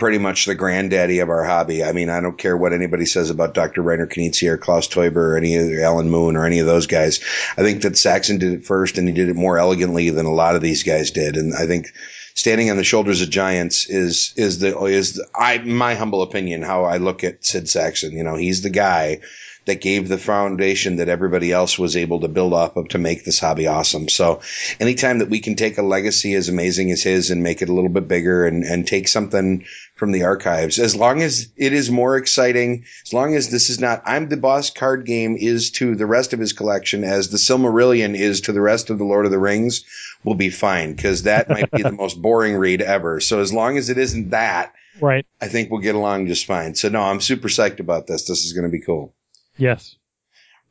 [0.01, 1.85] pretty much the granddaddy of our hobby.
[1.85, 3.83] I mean, I don't care what anybody says about Dr.
[3.83, 7.21] Reiner Knizia or Klaus Teuber or any of Alan Moon or any of those guys.
[7.57, 10.33] I think that Sackson did it first and he did it more elegantly than a
[10.33, 11.37] lot of these guys did.
[11.37, 11.93] And I think
[12.35, 16.63] standing on the shoulders of giants is, is the, is the, I, my humble opinion,
[16.63, 18.13] how I look at Sid Sackson.
[18.13, 19.21] You know, he's the guy
[19.67, 23.25] that gave the foundation that everybody else was able to build off of to make
[23.25, 24.09] this hobby awesome.
[24.09, 24.41] So
[24.79, 27.73] anytime that we can take a legacy as amazing as his and make it a
[27.73, 31.91] little bit bigger and, and take something from the archives, as long as it is
[31.91, 35.95] more exciting, as long as this is not, I'm the boss card game is to
[35.95, 39.27] the rest of his collection as the Silmarillion is to the rest of the Lord
[39.27, 39.85] of the Rings,
[40.25, 43.21] we'll be fine because that might be the most boring read ever.
[43.21, 45.25] So as long as it isn't that, Right.
[45.41, 46.75] I think we'll get along just fine.
[46.75, 48.27] So no, I'm super psyched about this.
[48.27, 49.15] This is going to be cool.
[49.61, 49.97] Yes.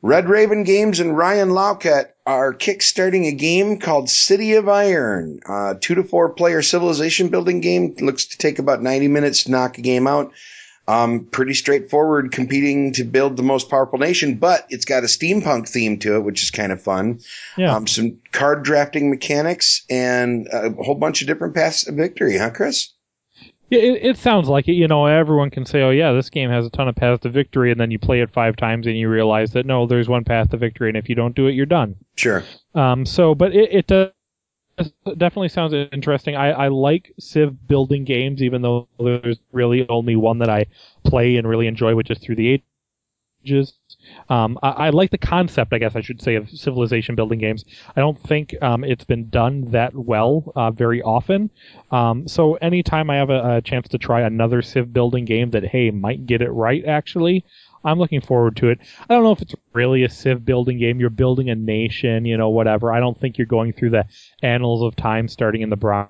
[0.02, 5.40] Red Raven Games and Ryan Laukat are kickstarting a game called City of Iron.
[5.46, 7.94] Uh, two to four player civilization building game.
[8.00, 10.32] Looks to take about 90 minutes to knock a game out.
[10.88, 15.68] Um, pretty straightforward, competing to build the most powerful nation, but it's got a steampunk
[15.68, 17.20] theme to it, which is kind of fun.
[17.56, 17.76] Yeah.
[17.76, 22.50] Um, some card drafting mechanics and a whole bunch of different paths to victory, huh,
[22.50, 22.92] Chris?
[23.70, 24.72] Yeah, it, it sounds like it.
[24.72, 27.28] You know, everyone can say, "Oh, yeah, this game has a ton of paths to
[27.30, 30.24] victory," and then you play it five times and you realize that no, there's one
[30.24, 31.96] path to victory, and if you don't do it, you're done.
[32.16, 32.44] Sure.
[32.74, 34.10] Um, so, but it, it does
[35.16, 36.36] definitely sounds interesting.
[36.36, 40.66] I, I like Civ building games, even though there's really only one that I
[41.04, 42.62] play and really enjoy, which is Through the
[43.44, 43.74] Ages.
[44.28, 47.64] Um, I, I like the concept, I guess I should say, of civilization building games.
[47.96, 51.50] I don't think um, it's been done that well uh, very often.
[51.90, 55.64] Um, so anytime I have a, a chance to try another Civ building game that
[55.64, 57.44] hey might get it right, actually,
[57.84, 58.78] I'm looking forward to it.
[59.08, 61.00] I don't know if it's really a Civ building game.
[61.00, 62.92] You're building a nation, you know, whatever.
[62.92, 64.04] I don't think you're going through the
[64.42, 66.08] annals of time starting in the Bronze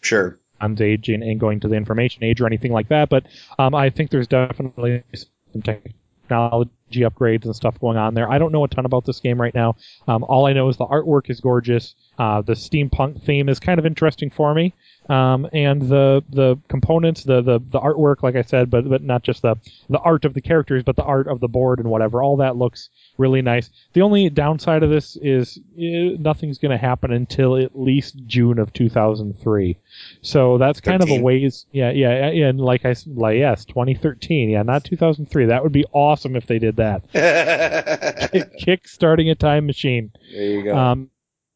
[0.00, 0.38] Sure.
[0.80, 3.08] Age and, and going to the Information Age or anything like that.
[3.08, 3.26] But
[3.58, 5.04] um, I think there's definitely
[5.52, 5.94] some technology
[6.28, 8.30] upgrades and stuff going on there.
[8.30, 9.76] I don't know a ton about this game right now.
[10.06, 11.94] Um, all I know is the artwork is gorgeous.
[12.18, 14.74] Uh, the steampunk theme is kind of interesting for me.
[15.08, 19.22] Um, and the the components, the, the the artwork, like I said, but but not
[19.22, 19.56] just the
[19.88, 22.22] the art of the characters, but the art of the board and whatever.
[22.22, 23.70] All that looks really nice.
[23.94, 28.58] The only downside of this is eh, nothing's going to happen until at least June
[28.58, 29.78] of 2003.
[30.20, 31.64] So that's kind of a ways.
[31.72, 32.48] Yeah, yeah.
[32.48, 34.50] And like I like yes, 2013.
[34.50, 35.46] Yeah, not 2003.
[35.46, 37.10] That would be awesome if they did that.
[37.12, 40.12] there Kick starting a time machine.
[40.32, 40.76] There you go.
[40.76, 41.10] Um,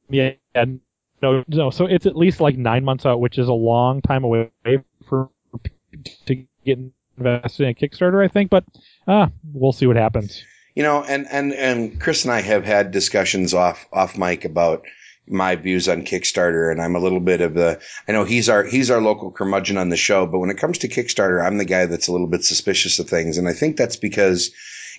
[0.08, 0.80] yeah, and
[1.22, 1.70] no, no.
[1.70, 4.50] So it's at least like nine months out, which is a long time away
[5.08, 5.30] for
[6.26, 6.78] to get
[7.16, 8.50] invested in Kickstarter, I think.
[8.50, 8.64] But
[9.06, 10.42] ah, we'll see what happens.
[10.74, 14.84] you know, and, and, and Chris and I have had discussions off, off mic about
[15.28, 16.70] my views on Kickstarter.
[16.70, 19.76] And I'm a little bit of the, I know he's our, he's our local curmudgeon
[19.76, 22.26] on the show, but when it comes to Kickstarter, I'm the guy that's a little
[22.26, 23.38] bit suspicious of things.
[23.38, 24.50] And I think that's because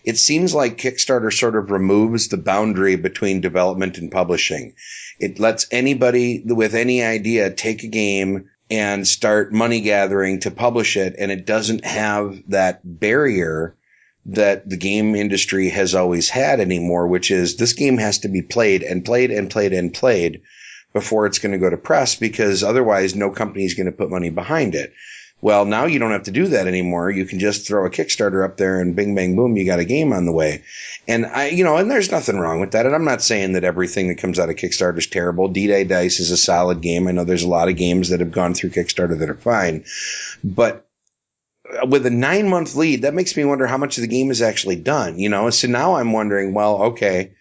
[0.03, 4.73] it seems like Kickstarter sort of removes the boundary between development and publishing.
[5.19, 10.97] It lets anybody with any idea take a game and start money gathering to publish
[10.97, 11.15] it.
[11.17, 13.75] And it doesn't have that barrier
[14.25, 18.41] that the game industry has always had anymore, which is this game has to be
[18.41, 20.41] played and played and played and played
[20.93, 24.09] before it's going to go to press because otherwise no company is going to put
[24.09, 24.93] money behind it.
[25.43, 27.11] Well, now you don't have to do that anymore.
[27.11, 29.83] You can just throw a Kickstarter up there and bing, bang, boom, you got a
[29.83, 30.63] game on the way.
[31.05, 32.85] And I, you know, and there's nothing wrong with that.
[32.85, 35.49] And I'm not saying that everything that comes out of Kickstarter is terrible.
[35.49, 37.09] D-Day Dice is a solid game.
[37.09, 39.83] I know there's a lot of games that have gone through Kickstarter that are fine,
[40.45, 40.87] but
[41.89, 44.41] with a nine month lead, that makes me wonder how much of the game is
[44.41, 45.49] actually done, you know?
[45.49, 47.33] So now I'm wondering, well, okay,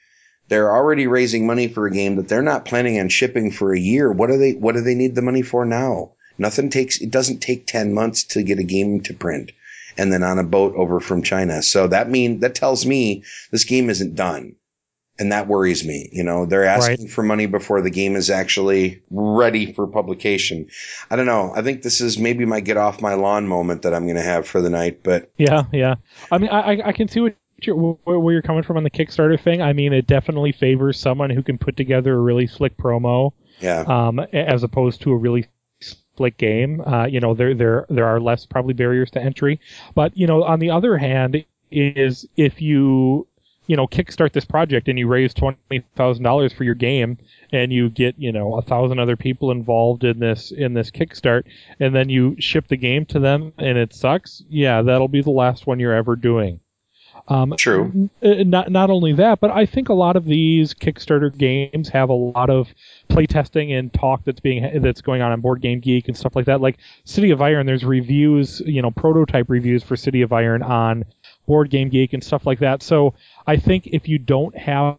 [0.49, 3.79] they're already raising money for a game that they're not planning on shipping for a
[3.79, 4.11] year.
[4.11, 6.15] What do they, what do they need the money for now?
[6.39, 9.53] Nothing takes, it doesn't take 10 months to get a game to print
[9.97, 11.63] and then on a boat over from China.
[11.63, 14.57] So that mean, that tells me this game isn't done.
[15.19, 16.09] And that worries me.
[16.11, 20.69] You know, they're asking for money before the game is actually ready for publication.
[21.11, 21.53] I don't know.
[21.55, 24.23] I think this is maybe my get off my lawn moment that I'm going to
[24.23, 25.97] have for the night, but Yeah, yeah.
[26.33, 28.91] I mean, I I- I can see what you're, where you're coming from on the
[28.91, 29.61] Kickstarter thing.
[29.61, 33.81] I mean, it definitely favors someone who can put together a really slick promo, yeah.
[33.87, 35.47] um, as opposed to a really
[36.17, 36.81] slick game.
[36.81, 39.61] Uh, you know, there there there are less probably barriers to entry.
[39.95, 43.27] But you know, on the other hand, is if you
[43.67, 47.17] you know kickstart this project and you raise twenty thousand dollars for your game
[47.53, 51.45] and you get you know a thousand other people involved in this in this kickstart
[51.81, 55.31] and then you ship the game to them and it sucks yeah that'll be the
[55.31, 56.61] last one you're ever doing
[57.29, 58.11] um, True.
[58.21, 62.15] Not not only that, but I think a lot of these Kickstarter games have a
[62.15, 62.69] lot of
[63.09, 66.47] playtesting and talk that's being that's going on on Board Game Geek and stuff like
[66.47, 66.61] that.
[66.61, 71.05] Like City of Iron, there's reviews, you know, prototype reviews for City of Iron on
[71.47, 72.83] Board Game Geek and stuff like that.
[72.83, 73.15] So
[73.47, 74.99] I think if you don't have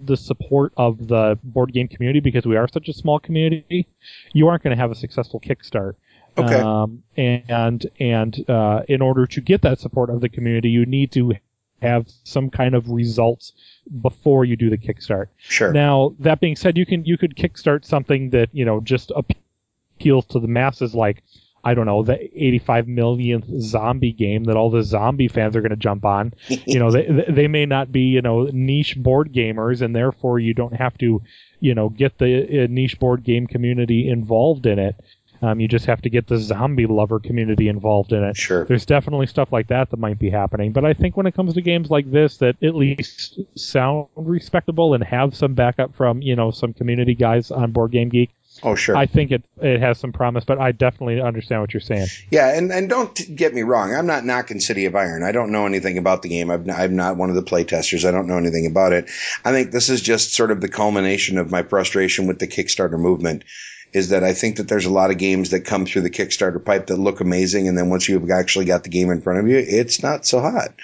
[0.00, 3.86] the support of the board game community because we are such a small community,
[4.32, 5.94] you aren't going to have a successful Kickstart.
[6.38, 6.54] Okay.
[6.54, 11.12] Um, and and uh, in order to get that support of the community, you need
[11.12, 11.34] to
[11.80, 13.52] have some kind of results
[14.00, 15.26] before you do the kickstart.
[15.38, 15.72] Sure.
[15.72, 20.26] Now that being said, you can you could kickstart something that you know just appeals
[20.26, 21.22] to the masses, like
[21.62, 25.70] I don't know the 85 millionth zombie game that all the zombie fans are going
[25.70, 26.32] to jump on.
[26.48, 30.54] you know, they they may not be you know niche board gamers, and therefore you
[30.54, 31.22] don't have to
[31.60, 34.96] you know get the uh, niche board game community involved in it.
[35.42, 38.36] Um, you just have to get the zombie lover community involved in it.
[38.36, 38.64] Sure.
[38.64, 40.72] There's definitely stuff like that that might be happening.
[40.72, 44.94] But I think when it comes to games like this that at least sound respectable
[44.94, 48.30] and have some backup from, you know, some community guys on Board Game Geek,
[48.62, 48.96] Oh, sure.
[48.96, 52.08] I think it it has some promise, but I definitely understand what you're saying.
[52.30, 53.94] Yeah, and, and don't get me wrong.
[53.94, 55.22] I'm not knocking City of Iron.
[55.22, 56.50] I don't know anything about the game.
[56.50, 58.06] I've, I'm not one of the playtesters.
[58.06, 59.08] I don't know anything about it.
[59.44, 62.98] I think this is just sort of the culmination of my frustration with the Kickstarter
[62.98, 63.44] movement
[63.92, 66.64] is that I think that there's a lot of games that come through the Kickstarter
[66.64, 69.48] pipe that look amazing, and then once you've actually got the game in front of
[69.48, 70.74] you, it's not so hot.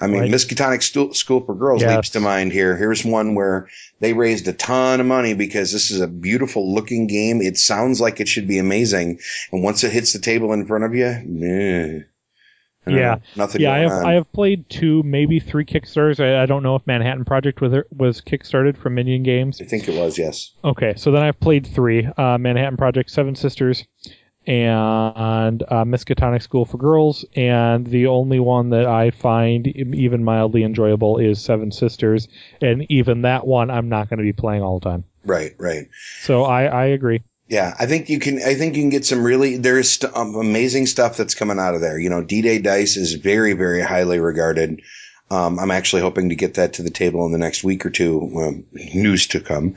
[0.00, 0.30] I mean, right.
[0.30, 1.94] Miskatonic School for Girls yes.
[1.94, 2.76] leaps to mind here.
[2.76, 3.68] Here's one where
[4.00, 7.40] they raised a ton of money because this is a beautiful looking game.
[7.40, 9.20] It sounds like it should be amazing,
[9.52, 12.04] and once it hits the table in front of you, meh.
[12.86, 13.60] Yeah, nothing.
[13.60, 14.06] Yeah, I have on.
[14.06, 16.20] I have played two, maybe three Kickstarters.
[16.20, 19.60] I, I, don't know if Manhattan Project was was kickstarted from Minion Games.
[19.60, 20.18] I think it was.
[20.18, 20.52] Yes.
[20.64, 23.84] Okay, so then I've played three: uh, Manhattan Project, Seven Sisters,
[24.46, 27.24] and uh, Miskatonic School for Girls.
[27.34, 32.28] And the only one that I find even mildly enjoyable is Seven Sisters,
[32.60, 35.04] and even that one I'm not going to be playing all the time.
[35.24, 35.54] Right.
[35.58, 35.88] Right.
[36.20, 37.22] So I I agree.
[37.48, 38.38] Yeah, I think you can.
[38.38, 39.58] I think you can get some really.
[39.58, 41.98] There's st- um, amazing stuff that's coming out of there.
[41.98, 44.80] You know, D Day Dice is very, very highly regarded.
[45.30, 47.90] Um, I'm actually hoping to get that to the table in the next week or
[47.90, 48.32] two.
[48.36, 49.76] Um, news to come.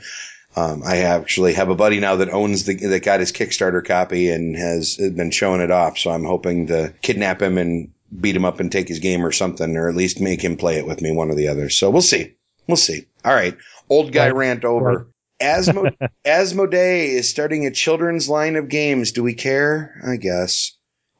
[0.56, 4.30] Um, I actually have a buddy now that owns the that got his Kickstarter copy
[4.30, 5.98] and has been showing it off.
[5.98, 9.32] So I'm hoping to kidnap him and beat him up and take his game or
[9.32, 11.68] something, or at least make him play it with me, one or the other.
[11.68, 12.34] So we'll see.
[12.66, 13.06] We'll see.
[13.24, 13.56] All right,
[13.90, 14.34] old guy right.
[14.34, 14.84] rant over.
[14.84, 15.06] Right.
[15.40, 19.12] Asmo- Asmodee is starting a children's line of games.
[19.12, 20.00] Do we care?
[20.06, 20.72] I guess.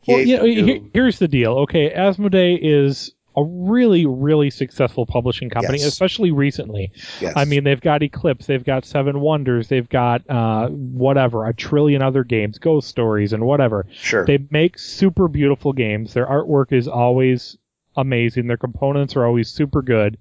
[0.07, 1.53] Well, yeah, here, here's the deal.
[1.59, 5.87] Okay, Asmodee is a really, really successful publishing company, yes.
[5.87, 6.91] especially recently.
[7.21, 7.35] Yes.
[7.37, 12.03] I mean, they've got Eclipse, they've got Seven Wonders, they've got uh, whatever, a trillion
[12.03, 13.87] other games, Ghost Stories, and whatever.
[13.93, 14.27] Sure.
[14.27, 16.15] They make super beautiful games.
[16.15, 17.57] Their artwork is always
[17.97, 18.49] amazing.
[18.49, 20.19] Their components are always super good.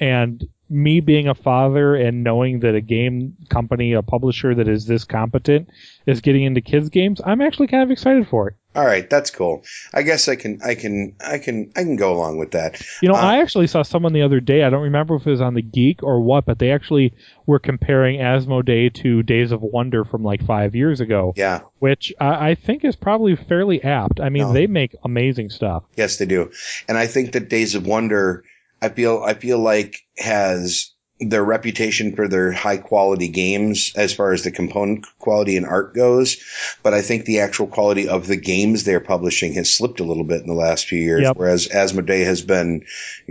[0.00, 4.86] And me being a father and knowing that a game company, a publisher that is
[4.86, 5.68] this competent
[6.06, 8.54] is getting into kids games, I'm actually kind of excited for it.
[8.74, 9.64] All right, that's cool.
[9.92, 12.80] I guess I can, I can, I can, I can go along with that.
[13.02, 14.62] You know, uh, I actually saw someone the other day.
[14.62, 17.14] I don't remember if it was on the Geek or what, but they actually
[17.46, 21.32] were comparing Asmodee to Days of Wonder from like five years ago.
[21.34, 24.20] Yeah, which I, I think is probably fairly apt.
[24.20, 24.52] I mean, no.
[24.52, 25.82] they make amazing stuff.
[25.96, 26.52] Yes, they do,
[26.86, 28.44] and I think that Days of Wonder
[28.80, 34.32] I feel I feel like has their reputation for their high quality games as far
[34.32, 36.36] as the component quality and art goes,
[36.82, 40.24] but I think the actual quality of the games they're publishing has slipped a little
[40.24, 41.22] bit in the last few years.
[41.22, 41.36] Yep.
[41.36, 42.84] Whereas Asmodee has been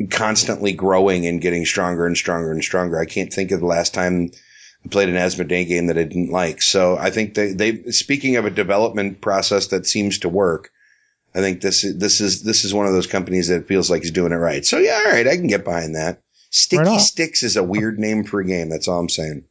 [0.10, 3.00] constantly growing and getting stronger and stronger and stronger.
[3.00, 4.32] I can't think of the last time
[4.86, 6.62] I played an Asmodee game that I didn't like.
[6.62, 10.72] So I think they, they speaking of a development process that seems to work,
[11.38, 14.02] I think this is this is this is one of those companies that feels like
[14.02, 14.66] he's doing it right.
[14.66, 16.24] So yeah, all right, I can get behind that.
[16.50, 18.70] Sticky right Sticks is a weird name for a game.
[18.70, 19.44] That's all I'm saying.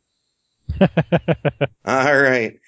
[0.80, 2.58] all right.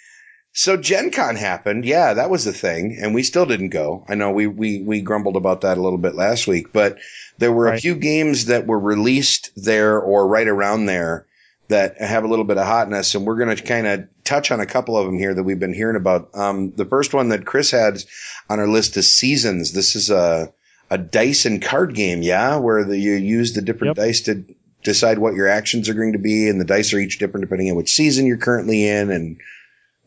[0.52, 1.84] So Gen Con happened.
[1.84, 2.98] Yeah, that was the thing.
[3.00, 4.04] And we still didn't go.
[4.08, 6.98] I know we, we, we grumbled about that a little bit last week, but
[7.38, 7.78] there were right.
[7.78, 11.27] a few games that were released there or right around there
[11.68, 14.60] that have a little bit of hotness, and we're going to kind of touch on
[14.60, 16.30] a couple of them here that we've been hearing about.
[16.34, 18.02] Um, the first one that Chris had
[18.48, 19.72] on our list is Seasons.
[19.72, 20.52] This is a
[20.90, 24.06] a dice and card game, yeah, where the, you use the different yep.
[24.06, 24.44] dice to
[24.82, 27.70] decide what your actions are going to be, and the dice are each different depending
[27.70, 29.38] on which season you're currently in, and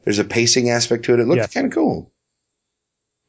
[0.04, 1.20] there's a pacing aspect to it.
[1.20, 1.54] It looks yes.
[1.54, 2.12] kind of cool.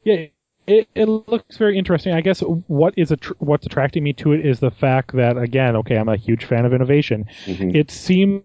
[0.03, 0.25] Yeah,
[0.67, 2.13] it, it looks very interesting.
[2.13, 5.75] I guess what is tr- what's attracting me to it is the fact that again,
[5.77, 7.25] okay, I'm a huge fan of innovation.
[7.45, 7.75] Mm-hmm.
[7.75, 8.43] It seems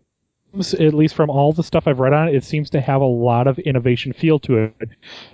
[0.75, 3.07] at least from all the stuff I've read on it, it seems to have a
[3.07, 4.89] lot of innovation feel to it.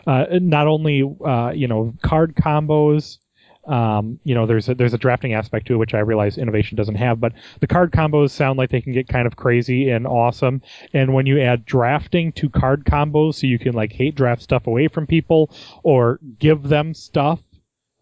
[0.07, 3.19] Uh, not only uh, you know card combos,
[3.67, 6.77] um, you know, there's a, there's a drafting aspect to it, which I realize innovation
[6.77, 10.07] doesn't have, but the card combos sound like they can get kind of crazy and
[10.07, 10.63] awesome.
[10.93, 14.67] And when you add drafting to card combos, so you can like hate draft stuff
[14.67, 15.51] away from people
[15.83, 17.41] or give them stuff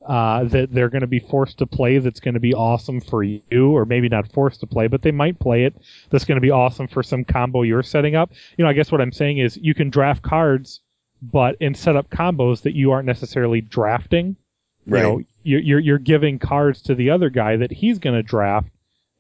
[0.07, 3.23] uh, that they're going to be forced to play that's going to be awesome for
[3.23, 5.75] you, or maybe not forced to play, but they might play it
[6.11, 8.33] that's going to be awesome for some combo you're setting up.
[8.57, 10.81] You know, I guess what I'm saying is you can draft cards,
[11.21, 14.37] but and set up combos that you aren't necessarily drafting.
[14.87, 15.03] Right.
[15.03, 18.69] You know, you're you're giving cards to the other guy that he's going to draft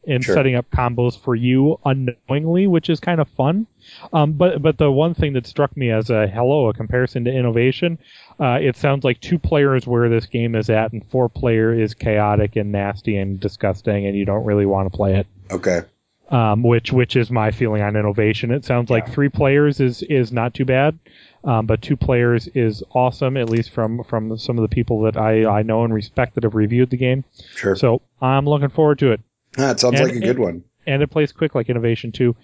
[0.06, 0.34] and sure.
[0.34, 3.66] setting up combos for you unknowingly, which is kind of fun.
[4.12, 7.30] Um, but but the one thing that struck me as a hello, a comparison to
[7.30, 7.98] innovation,
[8.40, 11.94] uh, it sounds like two players where this game is at, and four player is
[11.94, 15.26] chaotic and nasty and disgusting, and you don't really want to play it.
[15.50, 15.82] Okay.
[16.30, 18.50] Um, which which is my feeling on innovation.
[18.52, 20.98] It sounds like three players is is not too bad.
[21.44, 25.16] Um, but two players is awesome, at least from from some of the people that
[25.16, 27.24] I, I know and respect that have reviewed the game.
[27.54, 27.74] Sure.
[27.74, 29.20] So I'm looking forward to it.
[29.58, 30.64] Ah, it sounds and, like a good one.
[30.86, 32.36] And it plays quick like innovation too.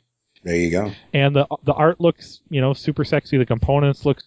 [0.43, 0.93] There you go.
[1.13, 3.39] And the the art looks you know super sexy.
[3.39, 4.23] The components look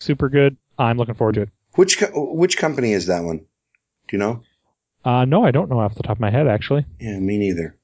[0.00, 0.56] super good.
[0.78, 1.50] I'm looking forward to it.
[1.74, 3.38] Which co- which company is that one?
[3.38, 3.46] Do
[4.12, 4.42] you know?
[5.04, 6.84] Uh, no, I don't know off the top of my head actually.
[6.98, 7.77] Yeah, me neither.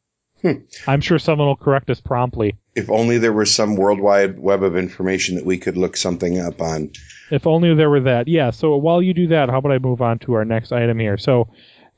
[0.44, 0.60] Hmm.
[0.86, 2.54] I'm sure someone will correct us promptly.
[2.74, 6.60] If only there was some worldwide web of information that we could look something up
[6.60, 6.90] on.
[7.30, 8.28] If only there were that.
[8.28, 8.50] Yeah.
[8.50, 11.16] So while you do that, how about I move on to our next item here?
[11.16, 11.48] So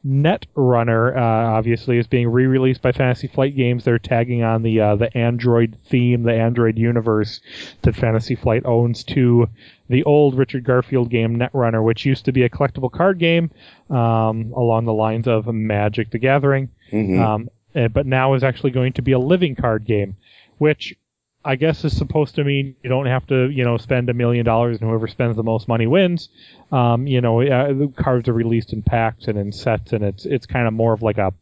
[0.07, 3.82] Netrunner, uh, obviously, is being re-released by Fantasy Flight Games.
[3.82, 7.40] They're tagging on the uh, the Android theme, the Android universe
[7.82, 9.49] that Fantasy Flight owns to
[9.88, 13.51] the old Richard Garfield game Netrunner, which used to be a collectible card game
[13.90, 16.68] um, along the lines of Magic: The Gathering.
[16.92, 17.20] Mm-hmm.
[17.20, 20.16] Um, uh, but now is actually going to be a living card game,
[20.59, 20.95] which
[21.45, 24.45] I guess is supposed to mean you don't have to, you know, spend a million
[24.45, 26.29] dollars and whoever spends the most money wins.
[26.72, 30.27] Um, you know, uh, the cards are released in packs and in sets, and it's
[30.27, 31.33] it's kind of more of like a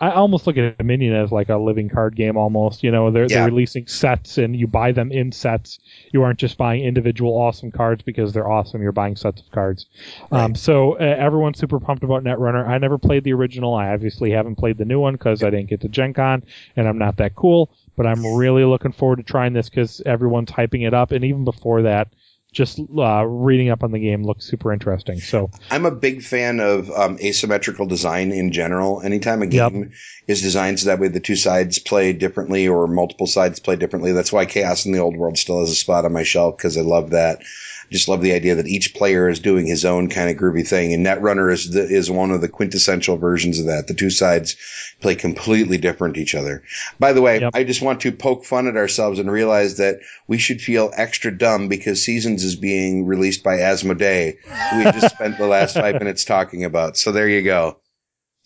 [0.00, 2.82] I almost look at Dominion as like a living card game almost.
[2.82, 3.36] You know, they're, yeah.
[3.36, 5.78] they're releasing sets and you buy them in sets.
[6.12, 8.82] You aren't just buying individual awesome cards because they're awesome.
[8.82, 9.86] You're buying sets of cards.
[10.30, 10.42] Right.
[10.42, 12.66] Um, so uh, everyone's super pumped about Netrunner.
[12.66, 13.74] I never played the original.
[13.74, 16.42] I obviously haven't played the new one because I didn't get to Gen Con
[16.76, 17.70] and I'm not that cool.
[17.96, 21.12] But I'm really looking forward to trying this because everyone's hyping it up.
[21.12, 22.08] And even before that,
[22.54, 25.20] just uh, reading up on the game looks super interesting.
[25.20, 29.02] So I'm a big fan of um, asymmetrical design in general.
[29.02, 29.92] Anytime a game yep.
[30.28, 34.12] is designed so that way the two sides play differently or multiple sides play differently.
[34.12, 36.78] That's why Chaos in the Old World still has a spot on my shelf because
[36.78, 37.42] I love that
[37.90, 40.92] just love the idea that each player is doing his own kind of groovy thing.
[40.92, 43.86] And Netrunner is the, is one of the quintessential versions of that.
[43.86, 44.56] The two sides
[45.00, 46.62] play completely different each other.
[46.98, 47.52] By the way, yep.
[47.54, 51.36] I just want to poke fun at ourselves and realize that we should feel extra
[51.36, 54.36] dumb because Seasons is being released by Asmodee,
[54.70, 56.96] who we just spent the last five minutes talking about.
[56.96, 57.78] So there you go.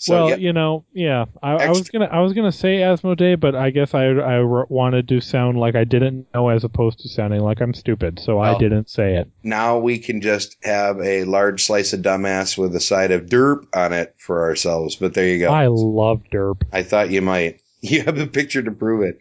[0.01, 0.37] So, well, yeah.
[0.37, 3.95] you know, yeah, I, I, was gonna, I was gonna say Asmodee, but I guess
[3.95, 7.75] I, I wanted to sound like I didn't know as opposed to sounding like I'm
[7.75, 9.29] stupid, so well, I didn't say it.
[9.43, 13.67] Now we can just have a large slice of dumbass with a side of derp
[13.75, 14.95] on it for ourselves.
[14.95, 15.49] But there you go.
[15.49, 16.63] I love derp.
[16.73, 17.61] I thought you might.
[17.81, 19.21] You have a picture to prove it,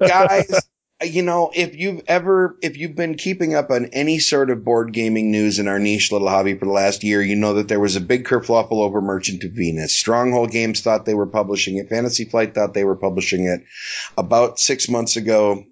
[0.00, 0.66] guys
[1.02, 4.92] you know, if you've ever, if you've been keeping up on any sort of board
[4.92, 7.80] gaming news in our niche little hobby for the last year, you know that there
[7.80, 9.94] was a big kerfluffle over Merchant of Venus.
[9.94, 11.90] Stronghold Games thought they were publishing it.
[11.90, 13.64] Fantasy Flight thought they were publishing it.
[14.16, 15.64] About six months ago,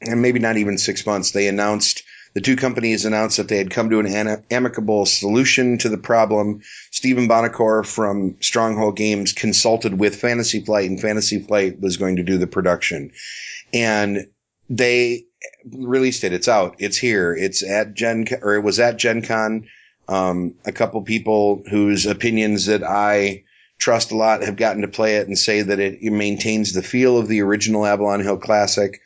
[0.00, 3.70] and maybe not even six months, they announced, the two companies announced that they had
[3.70, 6.60] come to an amicable solution to the problem.
[6.92, 12.22] Stephen Buonocore from Stronghold Games consulted with Fantasy Flight, and Fantasy Flight was going to
[12.22, 13.10] do the production.
[13.72, 14.28] And
[14.68, 15.26] they
[15.70, 16.32] released it.
[16.32, 16.76] It's out.
[16.78, 17.34] It's here.
[17.34, 19.68] It's at Gen or it was at Gen Con.
[20.08, 23.44] Um, a couple people whose opinions that I
[23.78, 26.82] trust a lot have gotten to play it and say that it, it maintains the
[26.82, 29.00] feel of the original Avalon Hill Classic.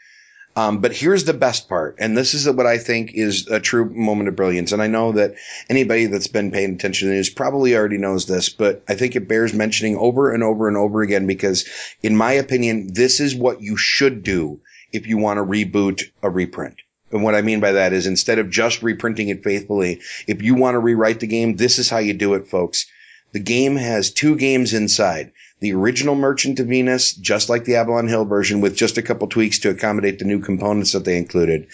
[0.56, 3.88] Um, but here's the best part, and this is what I think is a true
[3.88, 4.72] moment of brilliance.
[4.72, 5.36] And I know that
[5.68, 9.14] anybody that's been paying attention to the news probably already knows this, but I think
[9.14, 11.68] it bears mentioning over and over and over again because,
[12.02, 14.60] in my opinion, this is what you should do
[14.92, 16.76] if you want to reboot a reprint.
[17.12, 20.54] And what I mean by that is instead of just reprinting it faithfully, if you
[20.54, 22.86] want to rewrite the game, this is how you do it, folks.
[23.32, 25.32] The game has two games inside.
[25.60, 29.28] The original Merchant of Venus, just like the Avalon Hill version, with just a couple
[29.28, 31.66] tweaks to accommodate the new components that they included.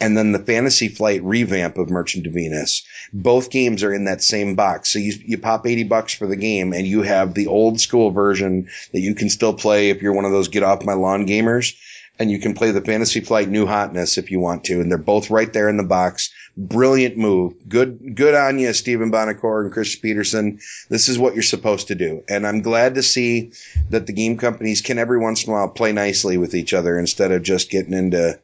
[0.00, 2.82] And then the Fantasy Flight revamp of Merchant of Venus.
[3.12, 4.92] Both games are in that same box.
[4.92, 8.10] So you, you pop 80 bucks for the game and you have the old school
[8.10, 11.26] version that you can still play if you're one of those get off my lawn
[11.26, 11.74] gamers
[12.22, 14.96] and you can play the Fantasy Flight New Hotness if you want to, and they're
[14.96, 16.30] both right there in the box.
[16.56, 17.54] Brilliant move.
[17.68, 20.60] Good, good on you, Stephen Buonocore and Chris Petersen.
[20.88, 23.52] This is what you're supposed to do, and I'm glad to see
[23.90, 26.96] that the game companies can every once in a while play nicely with each other
[26.96, 28.38] instead of just getting into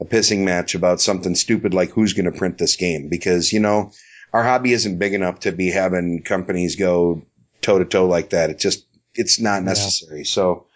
[0.00, 3.60] a pissing match about something stupid like who's going to print this game because you
[3.60, 3.92] know
[4.32, 7.22] our hobby isn't big enough to be having companies go
[7.60, 8.50] toe to toe like that.
[8.50, 10.20] It's just it's not necessary.
[10.20, 10.24] Yeah.
[10.24, 10.66] So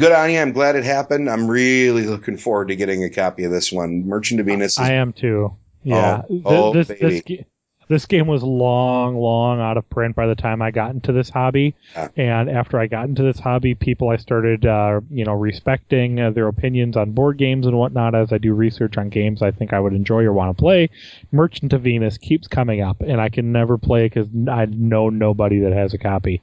[0.00, 0.40] good on you.
[0.40, 1.30] I'm glad it happened.
[1.30, 4.06] I'm really looking forward to getting a copy of this one.
[4.06, 4.72] Merchant of Venus.
[4.72, 5.54] Is, I am too.
[5.82, 6.22] Yeah.
[6.28, 7.22] Oh, oh this, baby.
[7.26, 7.44] This,
[7.90, 11.28] this game was long, long out of print by the time I got into this
[11.28, 11.74] hobby.
[11.94, 12.08] Yeah.
[12.16, 16.30] And after I got into this hobby, people I started, uh, you know, respecting uh,
[16.30, 19.72] their opinions on board games and whatnot as I do research on games I think
[19.72, 20.90] I would enjoy or want to play.
[21.32, 25.58] Merchant of Venus keeps coming up, and I can never play because I know nobody
[25.60, 26.42] that has a copy.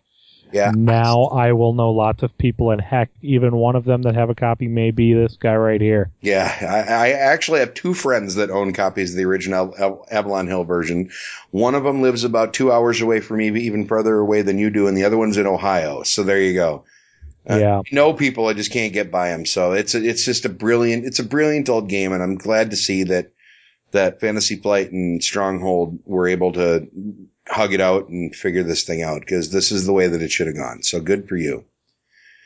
[0.51, 0.71] Yeah.
[0.73, 4.29] Now I will know lots of people, and heck, even one of them that have
[4.29, 6.11] a copy may be this guy right here.
[6.21, 9.75] Yeah, I, I actually have two friends that own copies of the original
[10.09, 11.11] Avalon Hill version.
[11.51, 14.69] One of them lives about two hours away from me, even further away than you
[14.69, 16.03] do, and the other one's in Ohio.
[16.03, 16.85] So there you go.
[17.49, 17.79] Uh, yeah.
[17.79, 19.45] I know people, I just can't get by them.
[19.45, 22.71] So it's a, it's just a brilliant, it's a brilliant old game, and I'm glad
[22.71, 23.31] to see that
[23.91, 26.87] that Fantasy Flight and Stronghold were able to
[27.49, 30.31] hug it out and figure this thing out because this is the way that it
[30.31, 30.83] should have gone.
[30.83, 31.65] So good for you.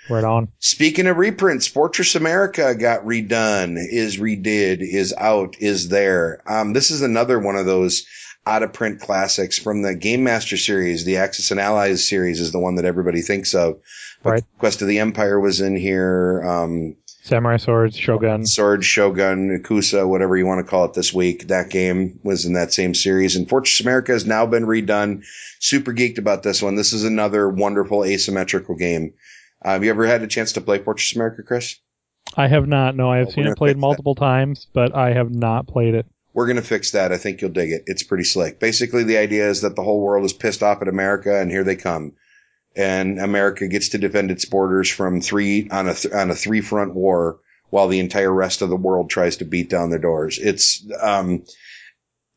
[0.09, 0.49] Right on.
[0.59, 6.41] Speaking of reprints, Fortress America got redone, is redid, is out, is there.
[6.47, 8.05] Um, this is another one of those
[8.45, 11.05] out of print classics from the Game Master series.
[11.05, 13.79] The Axis and Allies series is the one that everybody thinks of.
[14.23, 14.43] But right.
[14.57, 16.43] Quest of the Empire was in here.
[16.43, 18.45] Um, Samurai Swords, Shogun.
[18.47, 21.47] Sword, Shogun, Ikusa, whatever you want to call it this week.
[21.49, 23.36] That game was in that same series.
[23.36, 25.24] And Fortress America has now been redone.
[25.59, 26.76] Super geeked about this one.
[26.76, 29.13] This is another wonderful asymmetrical game.
[29.63, 31.76] Uh, have you ever had a chance to play Fortress America, Chris?
[32.36, 32.95] I have not.
[32.95, 34.22] No, I have seen it played multiple that.
[34.22, 36.07] times, but I have not played it.
[36.34, 37.11] We're going to fix that.
[37.11, 37.84] I think you'll dig it.
[37.86, 38.59] It's pretty slick.
[38.59, 41.63] Basically, the idea is that the whole world is pissed off at America, and here
[41.63, 42.13] they come
[42.76, 46.61] and America gets to defend its borders from three on a th- on a three
[46.61, 50.39] front war while the entire rest of the world tries to beat down their doors.
[50.39, 51.43] It's um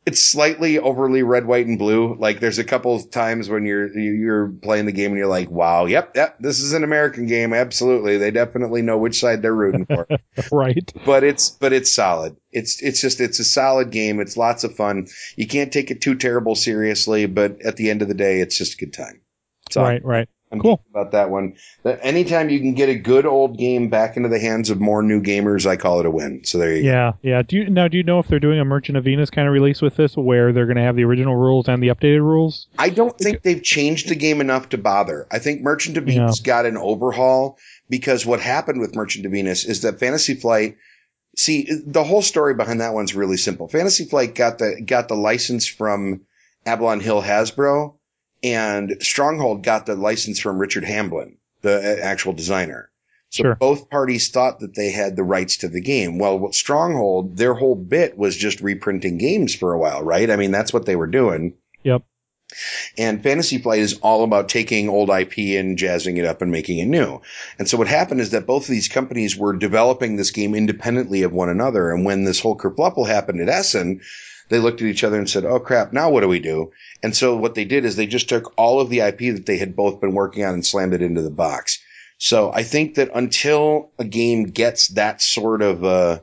[0.06, 2.14] it's slightly overly red, white, and blue.
[2.18, 5.50] Like there's a couple of times when you're you're playing the game and you're like,
[5.50, 7.54] "Wow, yep, yep, this is an American game.
[7.54, 10.06] Absolutely, they definitely know which side they're rooting for."
[10.52, 10.92] right.
[11.06, 12.36] But it's but it's solid.
[12.52, 14.20] It's it's just it's a solid game.
[14.20, 15.06] It's lots of fun.
[15.36, 18.58] You can't take it too terrible seriously, but at the end of the day, it's
[18.58, 19.20] just a good time.
[19.74, 20.28] So right, right.
[20.52, 21.56] I'm cool about that one.
[21.84, 25.20] Anytime you can get a good old game back into the hands of more new
[25.20, 26.44] gamers, I call it a win.
[26.44, 27.18] So there you yeah, go.
[27.22, 27.42] Yeah, yeah.
[27.42, 27.88] Do you now?
[27.88, 30.16] Do you know if they're doing a Merchant of Venus kind of release with this,
[30.16, 32.68] where they're going to have the original rules and the updated rules?
[32.78, 35.26] I don't think they've changed the game enough to bother.
[35.28, 36.46] I think Merchant of Venus yeah.
[36.46, 37.58] got an overhaul
[37.90, 40.76] because what happened with Merchant of Venus is that Fantasy Flight.
[41.36, 43.66] See, the whole story behind that one's really simple.
[43.66, 46.20] Fantasy Flight got the got the license from
[46.64, 47.96] Avalon Hill Hasbro
[48.44, 52.90] and Stronghold got the license from Richard Hamblin, the uh, actual designer.
[53.30, 53.54] So sure.
[53.56, 56.18] both parties thought that they had the rights to the game.
[56.18, 60.30] Well, Stronghold, their whole bit was just reprinting games for a while, right?
[60.30, 61.54] I mean, that's what they were doing.
[61.82, 62.04] Yep.
[62.98, 66.78] And Fantasy Flight is all about taking old IP and jazzing it up and making
[66.78, 67.22] it new.
[67.58, 71.22] And so what happened is that both of these companies were developing this game independently
[71.22, 71.90] of one another.
[71.90, 74.02] And when this whole kerpluffle happened at Essen,
[74.48, 75.92] they looked at each other and said, "Oh crap!
[75.92, 76.72] Now what do we do?"
[77.02, 79.58] And so what they did is they just took all of the IP that they
[79.58, 81.80] had both been working on and slammed it into the box.
[82.18, 86.22] So I think that until a game gets that sort of a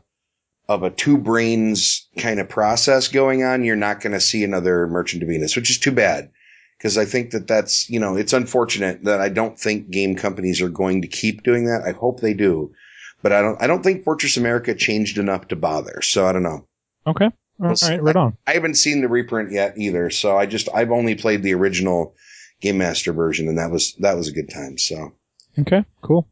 [0.72, 4.88] of a two brains kind of process going on, you're not going to see another
[4.88, 6.32] Merchant of Venus, which is too bad.
[6.78, 10.61] Because I think that that's, you know, it's unfortunate that I don't think game companies
[10.61, 11.84] are going to keep doing that.
[11.86, 12.74] I hope they do.
[13.22, 16.01] But I don't, I don't think Fortress America changed enough to bother.
[16.01, 16.65] So I don't know.
[17.05, 17.30] Okay.
[17.62, 18.38] All right, right on.
[18.47, 21.53] I, I haven't seen the reprint yet either, so I just I've only played the
[21.53, 22.15] original
[22.60, 24.77] Game Master version, and that was that was a good time.
[24.77, 25.14] So
[25.60, 26.27] okay, cool.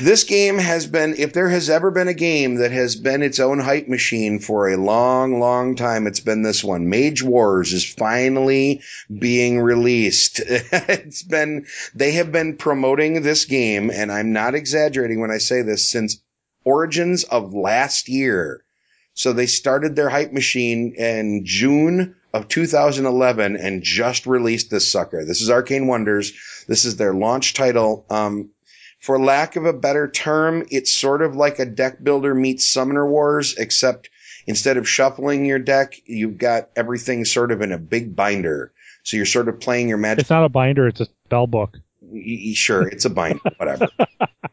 [0.00, 3.40] This game has been, if there has ever been a game that has been its
[3.40, 6.88] own hype machine for a long, long time, it's been this one.
[6.88, 8.80] Mage Wars is finally
[9.12, 10.40] being released.
[10.46, 15.60] it's been, they have been promoting this game, and I'm not exaggerating when I say
[15.60, 16.22] this, since
[16.64, 18.64] Origins of last year.
[19.14, 25.24] So they started their hype machine in June of 2011 and just released this sucker.
[25.24, 26.32] This is Arcane Wonders.
[26.68, 28.06] This is their launch title.
[28.08, 28.50] Um,
[29.00, 33.06] for lack of a better term, it's sort of like a deck builder meets Summoner
[33.06, 34.10] Wars, except
[34.46, 38.72] instead of shuffling your deck, you've got everything sort of in a big binder.
[39.02, 40.20] So you're sort of playing your magic.
[40.20, 41.78] It's not a binder; it's a spell book.
[42.54, 43.88] Sure, it's a bind, whatever.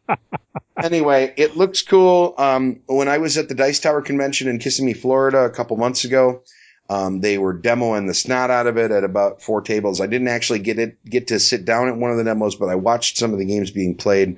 [0.83, 2.35] anyway, it looks cool.
[2.37, 6.03] Um, when I was at the Dice Tower convention in Kissimmee, Florida, a couple months
[6.03, 6.43] ago,
[6.89, 9.99] um, they were demoing the snot out of it at about four tables.
[9.99, 12.69] I didn't actually get it get to sit down at one of the demos, but
[12.69, 14.37] I watched some of the games being played.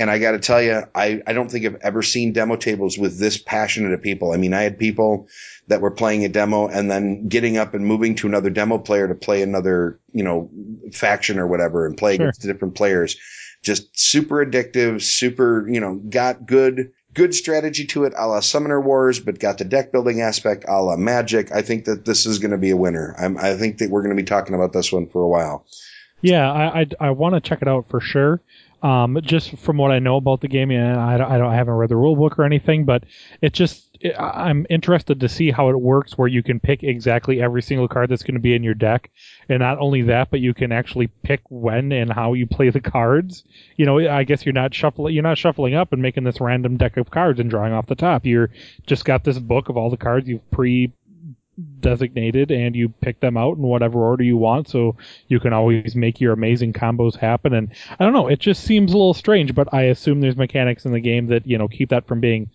[0.00, 2.96] And I got to tell you, I, I don't think I've ever seen demo tables
[2.96, 4.32] with this passionate of people.
[4.32, 5.28] I mean, I had people
[5.68, 9.06] that were playing a demo and then getting up and moving to another demo player
[9.06, 10.50] to play another, you know,
[10.92, 12.26] faction or whatever and play sure.
[12.26, 13.16] against different players.
[13.62, 18.80] Just super addictive, super, you know, got good good strategy to it, a la Summoner
[18.80, 21.50] Wars, but got the deck building aspect, a la Magic.
[21.52, 23.14] I think that this is going to be a winner.
[23.18, 25.66] I'm, i think that we're going to be talking about this one for a while.
[26.20, 28.40] Yeah, I I, I want to check it out for sure.
[28.82, 31.74] Um, just from what I know about the game, and I, I, don't, I haven't
[31.74, 33.02] read the rule book or anything, but
[33.42, 33.84] it just
[34.18, 38.10] I'm interested to see how it works where you can pick exactly every single card
[38.10, 39.10] that's going to be in your deck.
[39.48, 42.80] And not only that, but you can actually pick when and how you play the
[42.80, 43.44] cards.
[43.76, 46.76] You know, I guess you're not shuffling, you're not shuffling up and making this random
[46.76, 48.24] deck of cards and drawing off the top.
[48.24, 48.50] You're
[48.86, 50.92] just got this book of all the cards you've pre
[51.80, 54.94] designated and you pick them out in whatever order you want so
[55.26, 58.92] you can always make your amazing combos happen and i don't know it just seems
[58.92, 61.88] a little strange but i assume there's mechanics in the game that you know keep
[61.88, 62.48] that from being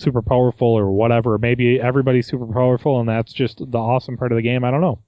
[0.00, 1.38] super powerful or whatever.
[1.38, 4.64] Maybe everybody's super powerful and that's just the awesome part of the game.
[4.64, 5.02] I don't know.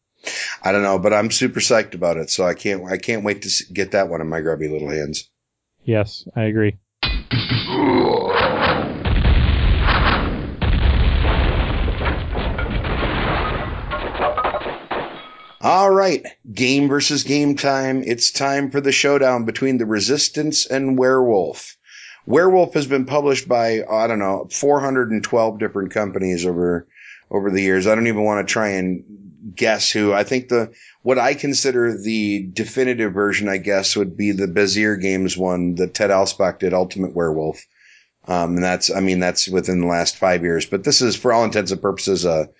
[0.62, 2.30] I don't know, but I'm super psyched about it.
[2.30, 5.28] So I can't, I can't wait to get that one in my grubby little hands.
[5.84, 6.78] Yes, I agree.
[15.64, 18.02] All right, game versus game time.
[18.04, 21.76] It's time for the showdown between the Resistance and Werewolf.
[22.26, 26.86] Werewolf has been published by I don't know 412 different companies over
[27.30, 27.86] over the years.
[27.86, 29.04] I don't even want to try and
[29.54, 30.12] guess who.
[30.12, 30.72] I think the
[31.02, 35.94] what I consider the definitive version, I guess, would be the Bezier Games one that
[35.94, 37.66] Ted Alspach did, Ultimate Werewolf.
[38.28, 40.66] Um, and that's, I mean, that's within the last five years.
[40.66, 42.50] But this is, for all intents and purposes, a,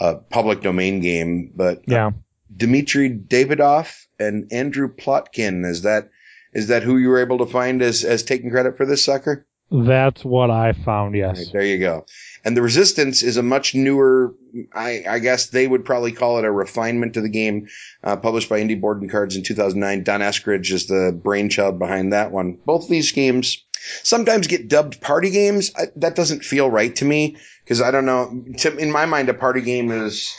[0.00, 1.52] a public domain game.
[1.54, 2.10] But uh, yeah,
[2.54, 6.10] Dmitry Davidoff and Andrew Plotkin is that
[6.54, 9.46] is that who you were able to find as as taking credit for this sucker?
[9.70, 11.16] That's what I found.
[11.16, 11.38] Yes.
[11.38, 12.06] Right, there you go.
[12.44, 14.34] And the Resistance is a much newer.
[14.72, 17.68] I, I, guess they would probably call it a refinement to the game,
[18.02, 20.04] uh, published by Indie Board and Cards in 2009.
[20.04, 22.58] Don Eskridge is the brainchild behind that one.
[22.64, 23.64] Both these games
[24.02, 25.72] sometimes get dubbed party games.
[25.76, 28.44] I, that doesn't feel right to me because I don't know.
[28.58, 30.34] To, in my mind, a party game is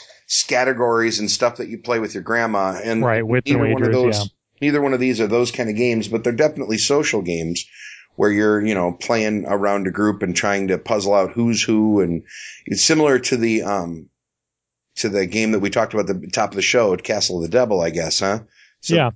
[0.48, 2.80] categories and stuff that you play with your grandma.
[2.82, 4.24] And right, with either one of those, yeah.
[4.60, 7.66] Neither one of these are those kind of games, but they're definitely social games
[8.16, 12.00] where you're, you know, playing around a group and trying to puzzle out who's who.
[12.00, 12.24] And
[12.64, 14.08] it's similar to the, um,
[14.96, 17.36] to the game that we talked about at the top of the show at Castle
[17.36, 18.40] of the Devil, I guess, huh?
[18.80, 19.10] So yeah.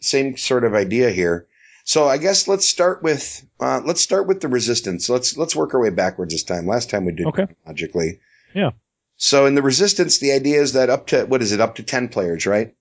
[0.00, 1.46] Same sort of idea here.
[1.84, 5.08] So I guess let's start with, uh, let's start with the resistance.
[5.08, 6.66] Let's, let's work our way backwards this time.
[6.66, 7.46] Last time we did okay.
[7.66, 8.20] logically.
[8.54, 8.70] Yeah.
[9.16, 11.82] So in the resistance, the idea is that up to, what is it, up to
[11.82, 12.74] 10 players, right?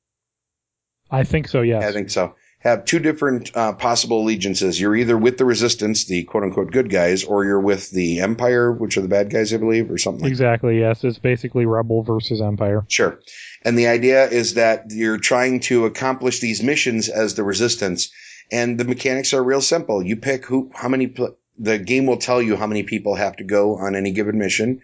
[1.11, 1.61] I think so.
[1.61, 1.83] Yes.
[1.83, 2.35] I think so.
[2.59, 4.81] Have two different uh, possible allegiances.
[4.81, 8.71] You're either with the resistance, the quote unquote good guys, or you're with the empire,
[8.71, 10.23] which are the bad guys, I believe, or something.
[10.23, 10.79] Like exactly.
[10.79, 11.03] Yes.
[11.03, 12.83] It's basically rebel versus empire.
[12.89, 13.19] Sure.
[13.63, 18.11] And the idea is that you're trying to accomplish these missions as the resistance,
[18.51, 20.03] and the mechanics are real simple.
[20.03, 21.07] You pick who, how many.
[21.07, 24.37] Pl- the game will tell you how many people have to go on any given
[24.37, 24.81] mission.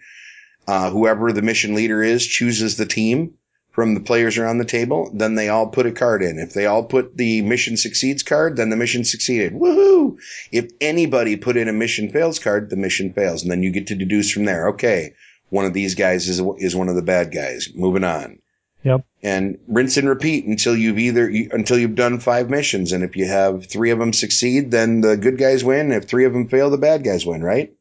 [0.66, 3.34] Uh, whoever the mission leader is chooses the team
[3.72, 6.38] from the players around the table, then they all put a card in.
[6.38, 9.54] If they all put the mission succeeds card, then the mission succeeded.
[9.54, 10.18] Woohoo!
[10.52, 13.42] If anybody put in a mission fails card, the mission fails.
[13.42, 15.14] And then you get to deduce from there, okay,
[15.48, 17.70] one of these guys is, is one of the bad guys.
[17.74, 18.38] Moving on.
[18.84, 19.06] Yep.
[19.22, 22.92] And rinse and repeat until you've either, until you've done five missions.
[22.92, 25.92] And if you have three of them succeed, then the good guys win.
[25.92, 27.72] If three of them fail, the bad guys win, right?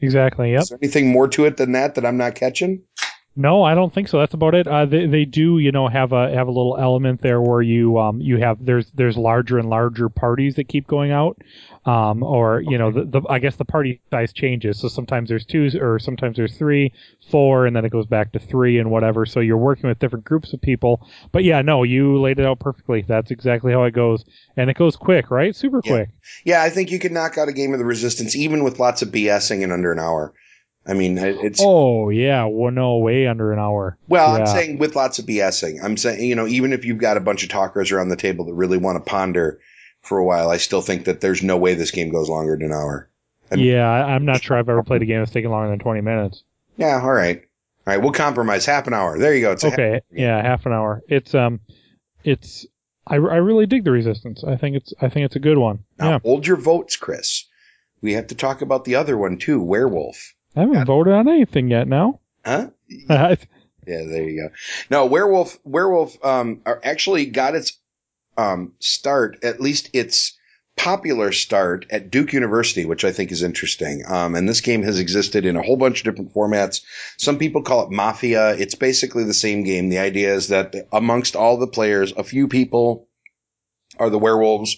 [0.00, 0.52] Exactly.
[0.52, 0.62] Yep.
[0.62, 2.82] Is there anything more to it than that that I'm not catching?
[3.36, 4.18] No, I don't think so.
[4.18, 4.66] That's about it.
[4.66, 7.96] Uh, they they do, you know, have a have a little element there where you
[7.96, 11.40] um you have there's there's larger and larger parties that keep going out,
[11.86, 14.80] um or you know the, the I guess the party size changes.
[14.80, 16.92] So sometimes there's two or sometimes there's three,
[17.30, 19.24] four, and then it goes back to three and whatever.
[19.24, 21.06] So you're working with different groups of people.
[21.30, 23.02] But yeah, no, you laid it out perfectly.
[23.06, 24.24] That's exactly how it goes,
[24.56, 25.54] and it goes quick, right?
[25.54, 25.90] Super yeah.
[25.90, 26.08] quick.
[26.44, 29.02] Yeah, I think you could knock out a game of the Resistance even with lots
[29.02, 30.34] of BSing in under an hour.
[30.90, 33.96] I mean, it's Oh yeah, well no, way under an hour.
[34.08, 35.82] well, I'm saying with lots of BSing.
[35.82, 38.44] I'm saying, you know, even if you've got a bunch of talkers around the table
[38.46, 39.60] that really want to ponder
[40.02, 42.66] for a while, I still think that there's no way this game goes longer than
[42.66, 43.08] an hour.
[43.52, 45.78] I mean- yeah, I'm not sure I've ever played a game that's taken longer than
[45.78, 46.42] 20 minutes.
[46.76, 47.38] Yeah, all right.
[47.86, 49.18] All right, we'll compromise half an hour.
[49.18, 49.52] There you go.
[49.52, 51.02] It's a half- Okay, yeah, half an hour.
[51.08, 51.60] It's um,
[52.24, 52.66] it's
[53.06, 54.44] I, I really dig the Resistance.
[54.44, 55.84] I think it's I think it's a good one.
[55.98, 57.46] now Yeah, hold your votes, Chris.
[58.02, 60.34] We have to talk about the other one too, Werewolf.
[60.56, 61.86] I haven't voted on anything yet.
[61.88, 62.68] Now, Huh?
[63.86, 64.54] Yeah, there you go.
[64.90, 67.78] No, Werewolf Werewolf um are actually got its
[68.36, 70.36] um start, at least its
[70.76, 74.02] popular start at Duke University, which I think is interesting.
[74.06, 76.82] Um and this game has existed in a whole bunch of different formats.
[77.16, 78.54] Some people call it Mafia.
[78.54, 79.88] It's basically the same game.
[79.88, 83.08] The idea is that amongst all the players, a few people
[83.98, 84.76] are the werewolves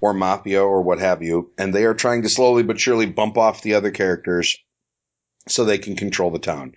[0.00, 3.36] or Mafia or what have you, and they are trying to slowly but surely bump
[3.36, 4.56] off the other characters
[5.48, 6.74] so they can control the town.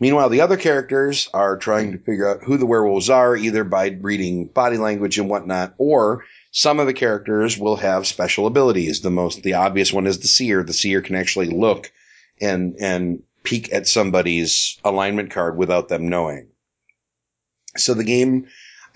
[0.00, 3.98] Meanwhile, the other characters are trying to figure out who the werewolves are, either by
[4.00, 9.00] reading body language and whatnot, or some of the characters will have special abilities.
[9.00, 10.62] The most, the obvious one is the seer.
[10.62, 11.90] The seer can actually look
[12.40, 16.48] and, and peek at somebody's alignment card without them knowing.
[17.76, 18.46] So the game,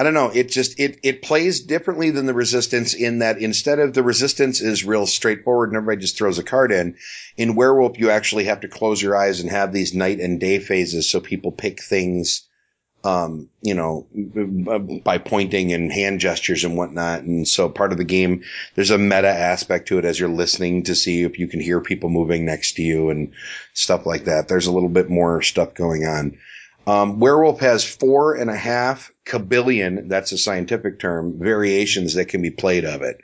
[0.03, 3.79] I don't know, it just, it, it plays differently than the resistance in that instead
[3.79, 6.97] of the resistance is real straightforward and everybody just throws a card in,
[7.37, 10.59] in werewolf you actually have to close your eyes and have these night and day
[10.59, 12.49] phases so people pick things
[13.05, 14.09] um, you know,
[15.05, 17.23] by pointing and hand gestures and whatnot.
[17.23, 18.43] And so part of the game,
[18.75, 21.81] there's a meta aspect to it as you're listening to see if you can hear
[21.81, 23.33] people moving next to you and
[23.73, 24.49] stuff like that.
[24.49, 26.39] There's a little bit more stuff going on.
[26.87, 32.43] Um, Werewolf has four and a half kabillion, that's a scientific term, variations that can
[32.43, 33.21] be played of it.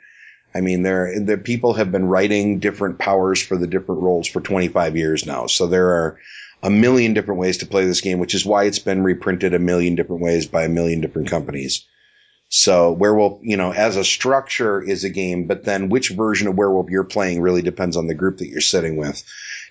[0.53, 4.41] I mean, there, the people have been writing different powers for the different roles for
[4.41, 5.45] 25 years now.
[5.45, 6.19] So there are
[6.63, 9.59] a million different ways to play this game, which is why it's been reprinted a
[9.59, 11.85] million different ways by a million different companies.
[12.49, 16.57] So Werewolf, you know, as a structure is a game, but then which version of
[16.57, 19.23] Werewolf you're playing really depends on the group that you're sitting with,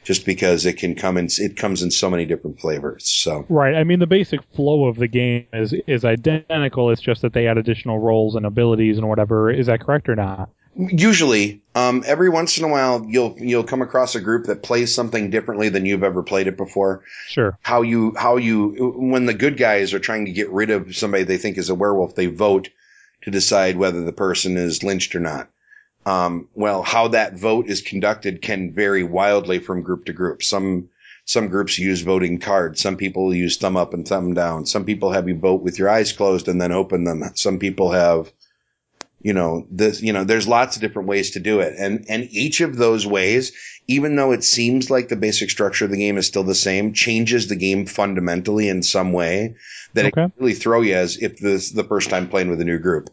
[0.05, 3.09] just because it can come in, it comes in so many different flavors.
[3.09, 3.75] So right.
[3.75, 6.91] I mean, the basic flow of the game is is identical.
[6.91, 9.51] It's just that they add additional roles and abilities and whatever.
[9.51, 10.51] Is that correct or not?
[10.79, 14.95] usually, um, every once in a while, you'll you'll come across a group that plays
[14.95, 17.03] something differently than you've ever played it before.
[17.27, 17.59] Sure.
[17.63, 21.25] how you how you when the good guys are trying to get rid of somebody
[21.25, 22.71] they think is a werewolf, they vote
[23.23, 25.49] to decide whether the person is lynched or not.
[26.09, 30.43] Um, well, how that vote is conducted can vary wildly from group to group.
[30.43, 30.89] Some
[31.27, 32.81] some groups use voting cards.
[32.81, 34.65] Some people use thumb up and thumb down.
[34.65, 37.23] Some people have you vote with your eyes closed and then open them.
[37.35, 38.33] Some people have,
[39.21, 41.75] you know, this, you know, there's lots of different ways to do it.
[41.77, 43.53] And, and each of those ways,
[43.87, 46.95] even though it seems like the basic structure of the game is still the same,
[46.95, 49.57] changes the game fundamentally in some way
[49.93, 52.63] that it can really throw you as if this is the first time playing with
[52.63, 53.11] a new group.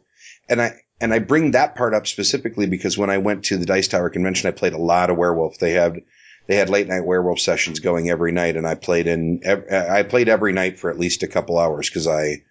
[0.48, 3.66] And I, and I bring that part up specifically because when I went to the
[3.66, 5.58] Dice Tower convention, I played a lot of werewolf.
[5.60, 6.02] They had,
[6.48, 9.42] they had late night werewolf sessions going every night and I played in,
[9.72, 12.44] I played every night for at least a couple hours because I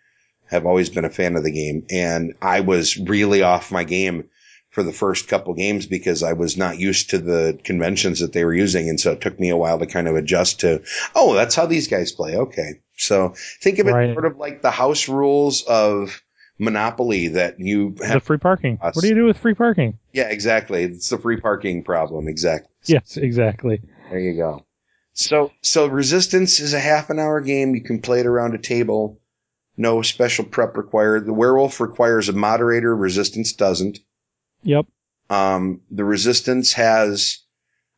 [0.46, 4.28] have always been a fan of the game and I was really off my game
[4.70, 8.44] for the first couple games because I was not used to the conventions that they
[8.44, 8.88] were using.
[8.88, 10.82] And so it took me a while to kind of adjust to,
[11.14, 12.36] oh, that's how these guys play.
[12.36, 12.80] Okay.
[12.96, 14.12] So think of it Right.
[14.12, 16.20] sort of like the house rules of
[16.58, 18.14] Monopoly that you have.
[18.14, 18.78] The free parking.
[18.80, 18.94] Us.
[18.94, 19.98] What do you do with free parking?
[20.12, 20.84] Yeah, exactly.
[20.84, 22.28] It's the free parking problem.
[22.28, 22.70] Exactly.
[22.84, 23.80] Yes, exactly.
[24.10, 24.64] There you go.
[25.14, 27.74] So, so resistance is a half an hour game.
[27.74, 29.20] You can play it around a table.
[29.76, 31.26] No special prep required.
[31.26, 32.94] The werewolf requires a moderator.
[32.94, 33.98] Resistance doesn't.
[34.62, 34.86] Yep.
[35.30, 37.38] Um, the resistance has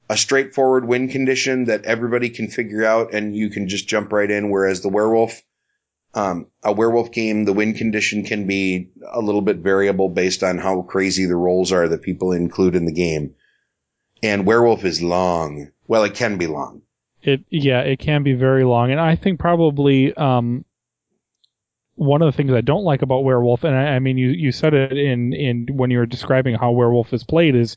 [0.09, 4.31] a straightforward win condition that everybody can figure out and you can just jump right
[4.31, 4.51] in.
[4.51, 5.43] Whereas the werewolf,
[6.17, 10.57] um, a werewolf game, the win condition can be a little bit variable based on
[10.57, 13.35] how crazy the rolls are that people include in the game.
[14.23, 15.71] And werewolf is long.
[15.87, 16.81] Well, it can be long.
[17.23, 20.65] It yeah, it can be very long, and I think probably um,
[21.97, 24.53] one of the things I don't like about Werewolf, and I, I mean you you
[24.53, 27.77] said it in in when you were describing how Werewolf is played is,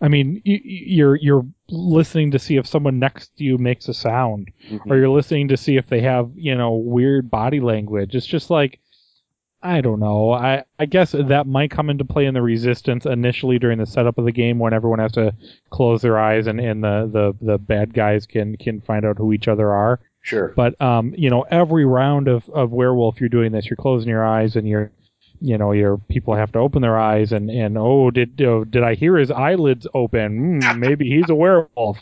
[0.00, 3.94] I mean you, you're you're listening to see if someone next to you makes a
[3.94, 4.50] sound,
[4.86, 8.14] or you're listening to see if they have you know weird body language.
[8.14, 8.80] It's just like
[9.64, 10.30] I don't know.
[10.30, 14.18] I I guess that might come into play in the resistance initially during the setup
[14.18, 15.34] of the game when everyone has to
[15.70, 19.32] close their eyes and, and the, the, the bad guys can can find out who
[19.32, 20.00] each other are.
[20.20, 20.52] Sure.
[20.54, 24.24] But um, you know, every round of, of werewolf you're doing this, you're closing your
[24.24, 24.90] eyes and you're
[25.44, 28.82] you know, your people have to open their eyes and, and oh did oh, did
[28.82, 30.62] I hear his eyelids open?
[30.62, 31.98] Hmm, maybe he's a werewolf.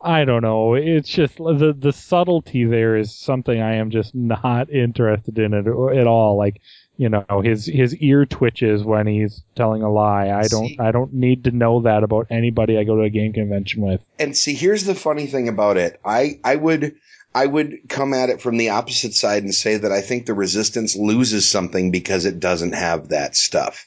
[0.00, 0.74] I don't know.
[0.74, 5.66] It's just the the subtlety there is something I am just not interested in at,
[5.66, 6.38] at all.
[6.38, 6.60] Like
[6.96, 10.28] you know his his ear twitches when he's telling a lie.
[10.30, 13.10] I don't See- I don't need to know that about anybody I go to a
[13.10, 14.00] game convention with.
[14.20, 15.98] And see, here's the funny thing about it.
[16.04, 16.94] I, I would,
[17.34, 20.34] I would come at it from the opposite side and say that I think the
[20.34, 23.86] resistance loses something because it doesn't have that stuff.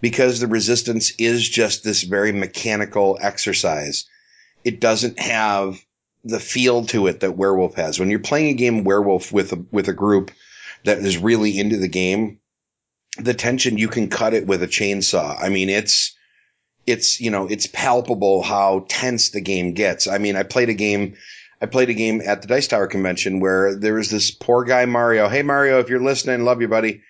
[0.00, 4.04] Because the resistance is just this very mechanical exercise.
[4.64, 5.80] It doesn't have
[6.22, 7.98] the feel to it that Werewolf has.
[7.98, 10.30] When you're playing a game Werewolf with a, with a group
[10.84, 12.38] that is really into the game,
[13.18, 15.36] the tension, you can cut it with a chainsaw.
[15.40, 16.14] I mean, it's,
[16.86, 20.06] it's you know it's palpable how tense the game gets.
[20.06, 21.16] I mean, I played a game,
[21.60, 24.84] I played a game at the Dice Tower convention where there was this poor guy
[24.84, 25.28] Mario.
[25.28, 27.02] Hey Mario, if you're listening, love you, buddy.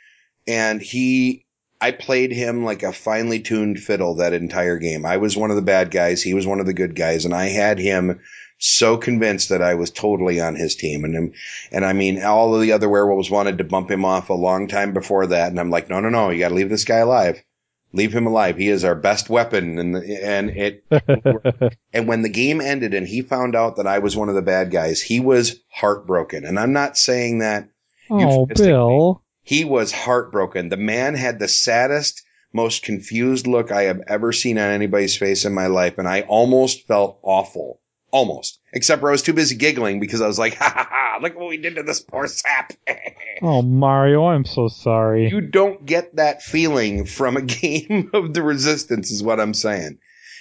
[0.47, 1.45] And he,
[1.81, 5.05] I played him like a finely tuned fiddle that entire game.
[5.05, 7.35] I was one of the bad guys, he was one of the good guys, and
[7.35, 8.21] I had him
[8.59, 11.05] so convinced that I was totally on his team.
[11.05, 11.33] And um,
[11.73, 14.69] and I mean, all of the other werewolves wanted to bump him off a long
[14.69, 16.99] time before that, and I'm like, no, no, no, you got to leave this guy
[16.99, 17.43] alive
[17.97, 18.57] leave him alive.
[18.57, 19.79] He is our best weapon.
[19.79, 20.85] And, and it,
[21.93, 24.43] and when the game ended and he found out that I was one of the
[24.43, 26.45] bad guys, he was heartbroken.
[26.45, 27.69] And I'm not saying that
[28.11, 29.23] oh, Bill.
[29.43, 30.69] he was heartbroken.
[30.69, 35.45] The man had the saddest, most confused look I have ever seen on anybody's face
[35.45, 35.99] in my life.
[35.99, 37.81] And I almost felt awful.
[38.11, 38.61] Almost.
[38.73, 41.37] Except for I was too busy giggling because I was like, ha ha ha, look
[41.37, 42.73] what we did to this poor sap.
[43.43, 45.29] Oh, Mario, I'm so sorry.
[45.29, 49.99] you don't get that feeling from a game of the resistance is what i'm saying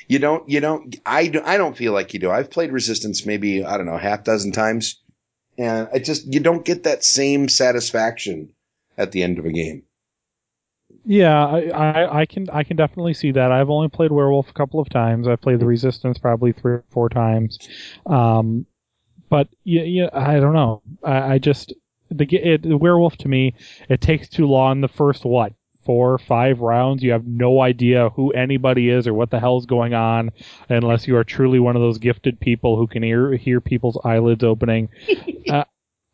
[0.08, 3.26] you don't you don't i, do, I don't feel like you do i've played resistance
[3.26, 5.02] maybe i don't know half dozen times
[5.58, 8.54] and I just you don't get that same satisfaction
[8.98, 9.84] at the end of a game
[11.06, 13.52] Yeah, I, I, I can I can definitely see that.
[13.52, 15.28] I've only played Werewolf a couple of times.
[15.28, 17.60] I've played the Resistance probably three or four times.
[18.08, 18.66] Um,
[19.30, 20.82] but yeah, yeah, I don't know.
[21.04, 21.74] I, I just
[22.10, 23.54] the, it, the Werewolf to me,
[23.88, 24.82] it takes too long.
[24.82, 25.54] The first what
[25.86, 29.68] four or five rounds, you have no idea who anybody is or what the hell's
[29.68, 30.32] going on,
[30.70, 34.44] unless you are truly one of those gifted people who can hear hear people's eyelids
[34.44, 34.90] opening.
[35.50, 35.66] uh,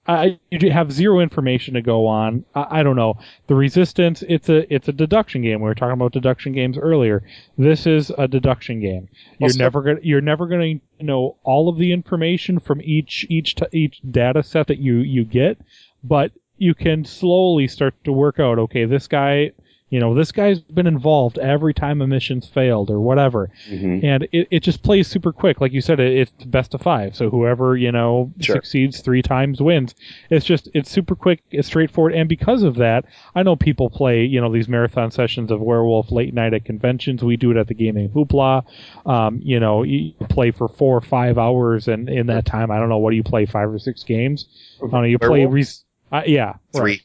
[0.07, 2.44] I you have zero information to go on.
[2.56, 3.19] I, I don't know.
[3.48, 5.61] The resistance, it's a it's a deduction game.
[5.61, 7.23] We were talking about deduction games earlier.
[7.57, 9.10] This is a deduction game.
[9.38, 13.65] You're never gonna you're never gonna know all of the information from each each t-
[13.72, 15.60] each data set that you you get,
[16.03, 18.57] but you can slowly start to work out.
[18.57, 19.52] Okay, this guy.
[19.91, 23.51] You know, this guy's been involved every time a mission's failed or whatever.
[23.69, 24.03] Mm-hmm.
[24.05, 25.59] and it, it just plays super quick.
[25.61, 27.15] Like you said it, it's best of five.
[27.15, 28.55] So whoever you know Sure.
[28.55, 29.93] succeeds three times wins.
[30.30, 32.13] It's just it's super quick it's straightforward.
[32.13, 33.05] And because of that
[33.35, 37.22] i know people play you know these marathon sessions of werewolf late night at conventions.
[37.22, 38.63] We do it at the gaming hoopla.
[39.05, 42.80] Um, you know you play for four or five hours and in that time i
[42.80, 44.47] don't know what do you play five or six games?
[44.77, 45.53] I don't know you play Werewolf?
[45.53, 47.01] res- uh, yeah three.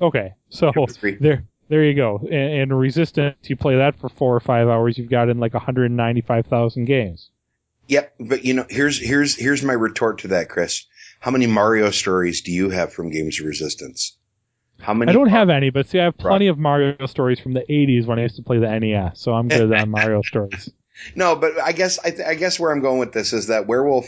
[0.00, 0.06] Right.
[0.08, 0.34] okay.
[0.50, 1.16] So three.
[1.20, 2.18] there there you go.
[2.18, 5.54] And, and resistance you play that for four or five hours you've got in like
[5.54, 7.30] 195000 games.
[7.88, 10.86] Yep but you know here's here's here's my retort to that chris.
[11.20, 14.16] How many mario stories do you have from games of resistance?
[14.80, 17.52] How many I don't have any, but see, I have plenty of Mario stories from
[17.52, 20.70] the '80s when I used to play the NES, so I'm good on Mario stories.
[21.14, 23.66] No, but I guess I, th- I guess where I'm going with this is that
[23.66, 24.06] Werewolf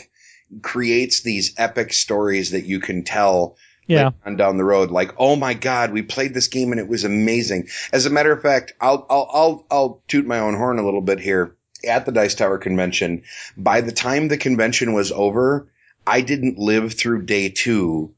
[0.61, 3.57] creates these epic stories that you can tell
[3.87, 4.91] Yeah, on down the road.
[4.91, 7.69] Like, oh my god, we played this game and it was amazing.
[7.93, 11.01] As a matter of fact, I'll I'll I'll, I'll toot my own horn a little
[11.01, 11.55] bit here.
[11.87, 13.23] At the Dice Tower convention,
[13.55, 15.71] by the time the convention was over,
[16.07, 18.15] I didn't live through day two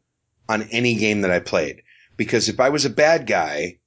[0.48, 1.84] on any game that I played.
[2.16, 3.80] Because if I was a bad guy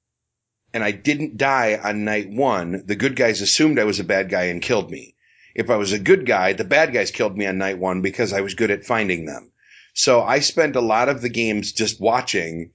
[0.74, 4.28] and I didn't die on night one, the good guys assumed I was a bad
[4.28, 5.14] guy and killed me.
[5.54, 8.32] If I was a good guy, the bad guys killed me on night one because
[8.32, 9.51] I was good at finding them.
[9.94, 12.70] So I spent a lot of the games just watching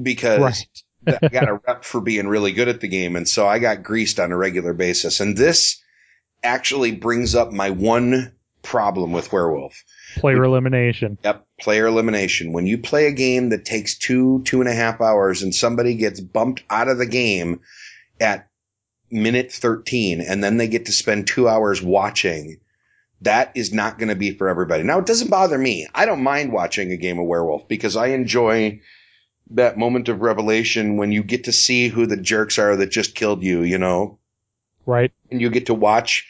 [0.00, 1.18] because Right.
[1.22, 3.14] I got a rep for being really good at the game.
[3.16, 5.20] And so I got greased on a regular basis.
[5.20, 5.80] And this
[6.42, 8.32] actually brings up my one
[8.62, 9.84] problem with Werewolf.
[10.16, 11.16] player elimination.
[11.22, 11.46] Yep.
[11.60, 12.52] Player elimination.
[12.52, 15.94] When you play a game that takes two, two and a half hours and somebody
[15.94, 17.60] gets bumped out of the game
[18.20, 18.48] at
[19.10, 22.58] minute 13 and then they get to spend two hours watching,
[23.22, 24.82] that is not going to be for everybody.
[24.82, 25.86] Now, it doesn't bother me.
[25.94, 28.80] I don't mind watching a game of werewolf because I enjoy
[29.50, 33.14] that moment of revelation when you get to see who the jerks are that just
[33.14, 34.18] killed you, you know,
[34.84, 35.12] Right.
[35.30, 36.26] and you get to watch,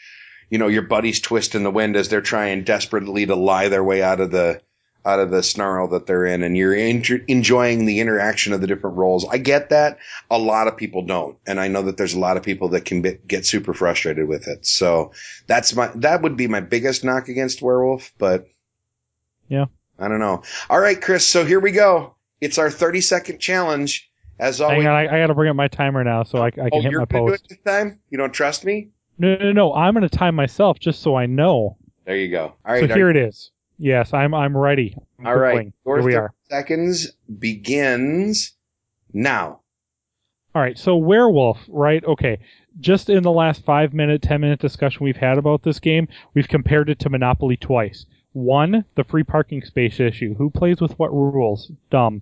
[0.49, 3.83] you know, your buddies twist in the wind as they're trying desperately to lie their
[3.83, 4.61] way out of the
[5.07, 8.67] out of the snarl that they're in and you're en- enjoying the interaction of the
[8.67, 9.25] different roles.
[9.25, 9.99] I get that.
[10.29, 11.37] A lot of people don't.
[11.47, 14.27] And I know that there's a lot of people that can be, get super frustrated
[14.27, 14.65] with it.
[14.65, 15.13] So
[15.47, 18.47] that's my, that would be my biggest knock against werewolf, but
[19.47, 19.65] Yeah.
[19.97, 20.43] I don't know.
[20.69, 21.25] All right, Chris.
[21.25, 22.15] So here we go.
[22.41, 24.11] It's our 30 second challenge.
[24.39, 24.83] As always.
[24.83, 26.69] Hang on, I, I got to bring up my timer now so I, I can
[26.73, 27.49] oh, hit my gonna do it post.
[27.49, 27.99] this time?
[28.11, 28.89] You don't trust me?
[29.17, 29.73] No, no, no.
[29.73, 31.77] I'm going to time myself just so I know.
[32.05, 32.53] There you go.
[32.65, 32.87] All right.
[32.87, 33.51] so here it is.
[33.77, 34.95] Yes, I'm I'm ready.
[35.19, 35.71] I'm All right.
[35.85, 36.33] Here we are.
[36.49, 38.53] Seconds begins
[39.13, 39.61] now.
[40.55, 42.03] All right, so werewolf, right?
[42.03, 42.39] Okay.
[42.79, 46.47] Just in the last five minute, ten minute discussion we've had about this game, we've
[46.47, 48.05] compared it to Monopoly twice.
[48.33, 50.35] One, the free parking space issue.
[50.35, 51.71] Who plays with what rules?
[51.89, 52.21] Dumb.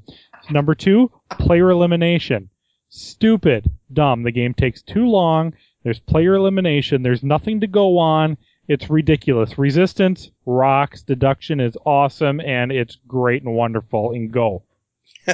[0.50, 2.50] Number two, player elimination.
[2.90, 3.70] Stupid.
[3.92, 4.24] Dumb.
[4.24, 5.54] The game takes too long.
[5.84, 7.04] There's player elimination.
[7.04, 8.38] There's nothing to go on.
[8.68, 9.58] It's ridiculous.
[9.58, 11.04] Resistance rocks.
[11.04, 14.12] Deduction is awesome, and it's great and wonderful.
[14.12, 14.64] And go.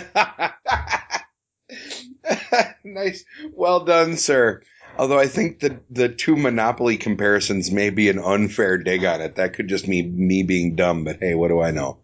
[2.84, 3.24] nice.
[3.54, 4.62] Well done, sir.
[4.98, 9.36] Although I think the the two Monopoly comparisons may be an unfair dig on it.
[9.36, 12.00] That could just be me being dumb, but hey, what do I know?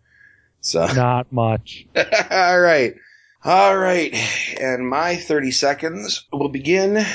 [0.61, 1.85] So Not much.
[2.31, 2.95] all right.
[3.43, 4.13] All right.
[4.59, 7.05] And my 30 seconds will begin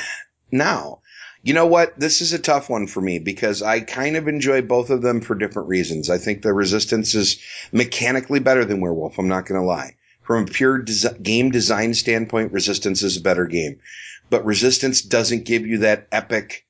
[0.51, 1.01] now.
[1.43, 1.98] You know what?
[1.98, 5.20] This is a tough one for me because I kind of enjoy both of them
[5.20, 6.09] for different reasons.
[6.09, 7.40] I think the Resistance is
[7.73, 9.19] mechanically better than Werewolf.
[9.19, 9.97] I'm not going to lie.
[10.23, 13.81] From a pure des- game design standpoint, Resistance is a better game.
[14.31, 16.64] But Resistance doesn't give you that epic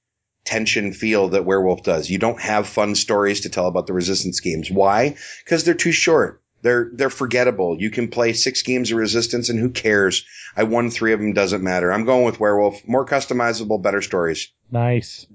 [0.45, 2.11] tension feel that Werewolf does.
[2.11, 4.71] You don't have fun stories to tell about the Resistance games.
[4.71, 5.17] Why?
[5.45, 6.42] Because they're too short.
[6.63, 7.77] They're they're forgettable.
[7.81, 10.25] You can play six games of Resistance and who cares?
[10.57, 11.33] I won three of them.
[11.33, 11.93] Doesn't matter.
[11.93, 12.87] I'm going with Werewolf.
[12.87, 14.49] More customizable, better stories.
[14.71, 15.27] Nice.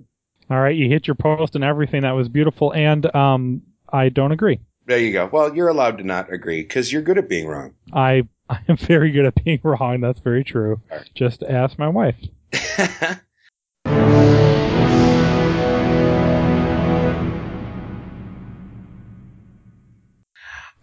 [0.50, 2.04] All right, you hit your post and everything.
[2.04, 2.74] That was beautiful.
[2.74, 4.62] And um, I don't agree.
[4.86, 5.30] There you go.
[5.32, 7.74] Well, you're allowed to not agree because you're good at being wrong.
[7.94, 10.00] I I am very good at being wrong.
[10.00, 10.82] That's very true.
[10.90, 11.10] Right.
[11.14, 12.16] Just ask my wife.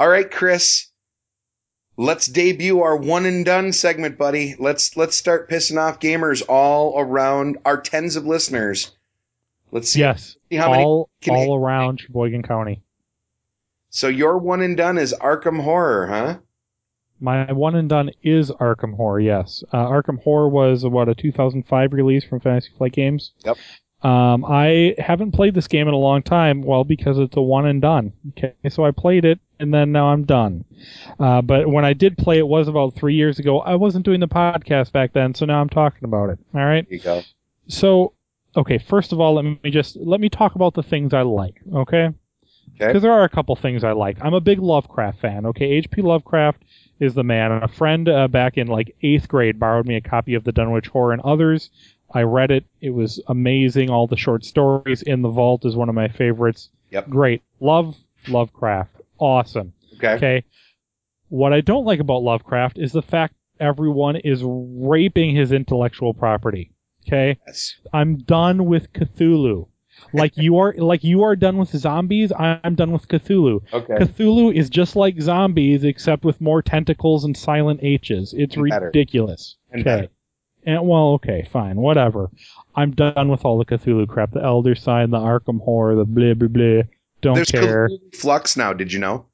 [0.01, 0.89] All right, Chris.
[1.97, 4.57] Let's debut our one and done segment, buddy.
[4.59, 8.91] Let's let's start pissing off gamers all around our tens of listeners.
[9.71, 10.83] Let's see, Yes, see how many.
[10.85, 12.83] all can all around Sheboygan County.
[13.91, 16.39] So your one and done is Arkham Horror, huh?
[17.21, 19.21] My one and done is Arkham Horror.
[19.21, 23.33] Yes, uh, Arkham Horror was what a 2005 release from Fantasy Flight Games.
[23.45, 23.57] Yep.
[24.05, 26.63] Um, I haven't played this game in a long time.
[26.63, 28.13] Well, because it's a one and done.
[28.31, 30.65] Okay, so I played it and then now I'm done.
[31.19, 33.61] Uh, but when I did play it was about three years ago.
[33.61, 36.39] I wasn't doing the podcast back then, so now I'm talking about it.
[36.55, 36.87] All right.
[36.89, 37.23] There you go.
[37.69, 38.13] So,
[38.57, 41.61] okay, first of all, let me just let me talk about the things I like,
[41.73, 42.11] okay?
[42.75, 42.89] Okay.
[42.89, 44.19] Because there are a couple things I like.
[44.21, 45.67] I'm a big Lovecraft fan, okay?
[45.67, 46.03] H.P.
[46.03, 46.63] Lovecraft
[46.99, 47.53] is the man.
[47.53, 50.89] A friend uh, back in like eighth grade borrowed me a copy of the Dunwich
[50.89, 51.71] Horror and others.
[52.15, 52.65] I read it.
[52.81, 53.91] It was amazing.
[53.91, 56.71] All the short stories in the vault is one of my favorites.
[56.91, 57.11] Yep.
[57.11, 57.43] Great.
[57.61, 57.97] Love
[58.29, 58.95] Lovecraft.
[59.19, 59.73] Awesome.
[59.97, 60.13] Okay.
[60.15, 60.45] Okay.
[61.29, 66.71] What I don't like about Lovecraft is the fact everyone is raping his intellectual property.
[67.07, 67.39] Okay.
[67.47, 67.75] Yes.
[67.93, 69.69] I'm done with Cthulhu.
[70.13, 73.63] Like you are like you are done with zombies, I'm done with Cthulhu.
[73.73, 73.95] Okay.
[73.95, 78.35] Cthulhu is just like zombies except with more tentacles and silent H's.
[78.37, 78.87] It's And better.
[78.87, 79.57] ridiculous.
[79.71, 79.85] And okay.
[80.03, 80.09] better.
[80.67, 82.31] And well, okay, fine, whatever.
[82.75, 84.33] I'm done with all the Cthulhu crap.
[84.33, 86.83] The Elder Sign, the Arkham Horror, the blah blah blah.
[87.21, 87.89] Don't There's care.
[87.89, 88.73] Cthulhu Fluxx now.
[88.73, 89.27] Did you know?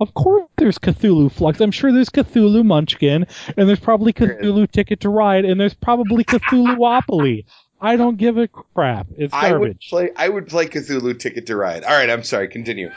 [0.00, 1.60] Of course, there's Cthulhu Fluxx.
[1.60, 3.26] I'm sure there's Cthulhu Munchkin,
[3.56, 7.44] and there's probably Cthulhu Ticket to Ride, and there's probably Cthulhuopoly.
[7.80, 9.06] I don't give a crap.
[9.16, 9.86] It's I would garbage.
[9.88, 10.10] play.
[10.16, 11.84] I would play Cthulhu Ticket to Ride.
[11.84, 12.10] All right.
[12.10, 12.48] I'm sorry.
[12.48, 12.90] Continue.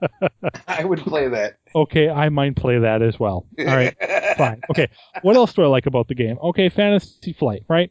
[0.68, 1.57] I would play that.
[1.74, 3.46] Okay, I might play that as well.
[3.58, 3.94] All right,
[4.36, 4.60] fine.
[4.70, 4.88] Okay,
[5.22, 6.38] what else do I like about the game?
[6.42, 7.90] Okay, Fantasy Flight, right?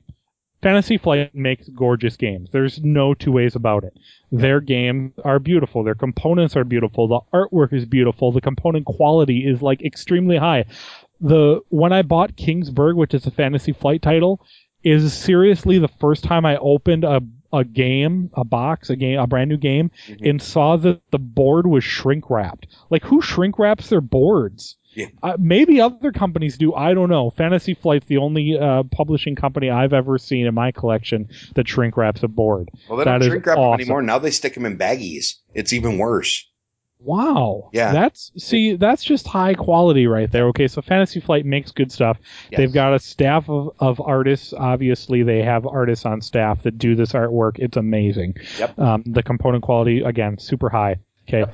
[0.61, 2.49] Fantasy Flight makes gorgeous games.
[2.51, 3.93] There's no two ways about it.
[4.31, 5.83] Their games are beautiful.
[5.83, 7.07] Their components are beautiful.
[7.07, 8.31] The artwork is beautiful.
[8.31, 10.65] The component quality is like extremely high.
[11.21, 14.41] The when I bought Kingsburg, which is a Fantasy Flight title,
[14.83, 17.21] is seriously the first time I opened a
[17.53, 20.29] a game, a box, a game, a brand new game, Mhm.
[20.29, 22.67] and saw that the board was shrink wrapped.
[22.89, 24.75] Like who shrink wraps their boards?
[24.93, 25.07] Yeah.
[25.21, 26.73] Uh, maybe other companies do.
[26.73, 27.29] I don't know.
[27.29, 31.97] Fantasy Flight's the only uh, publishing company I've ever seen in my collection that shrink
[31.97, 32.69] wraps a board.
[32.89, 33.81] Well, they That don't shrink wrap them awesome.
[33.81, 34.01] anymore.
[34.01, 35.35] Now they stick them in baggies.
[35.53, 36.45] It's even worse.
[36.99, 37.69] Wow.
[37.73, 37.91] Yeah.
[37.93, 40.47] That's see, that's just high quality right there.
[40.47, 42.17] Okay, so Fantasy Flight makes good stuff.
[42.51, 42.57] Yes.
[42.57, 44.53] They've got a staff of, of artists.
[44.53, 47.59] Obviously, they have artists on staff that do this artwork.
[47.59, 48.35] It's amazing.
[48.57, 48.79] Yep.
[48.79, 50.97] Um, the component quality again, super high.
[51.27, 51.45] Okay,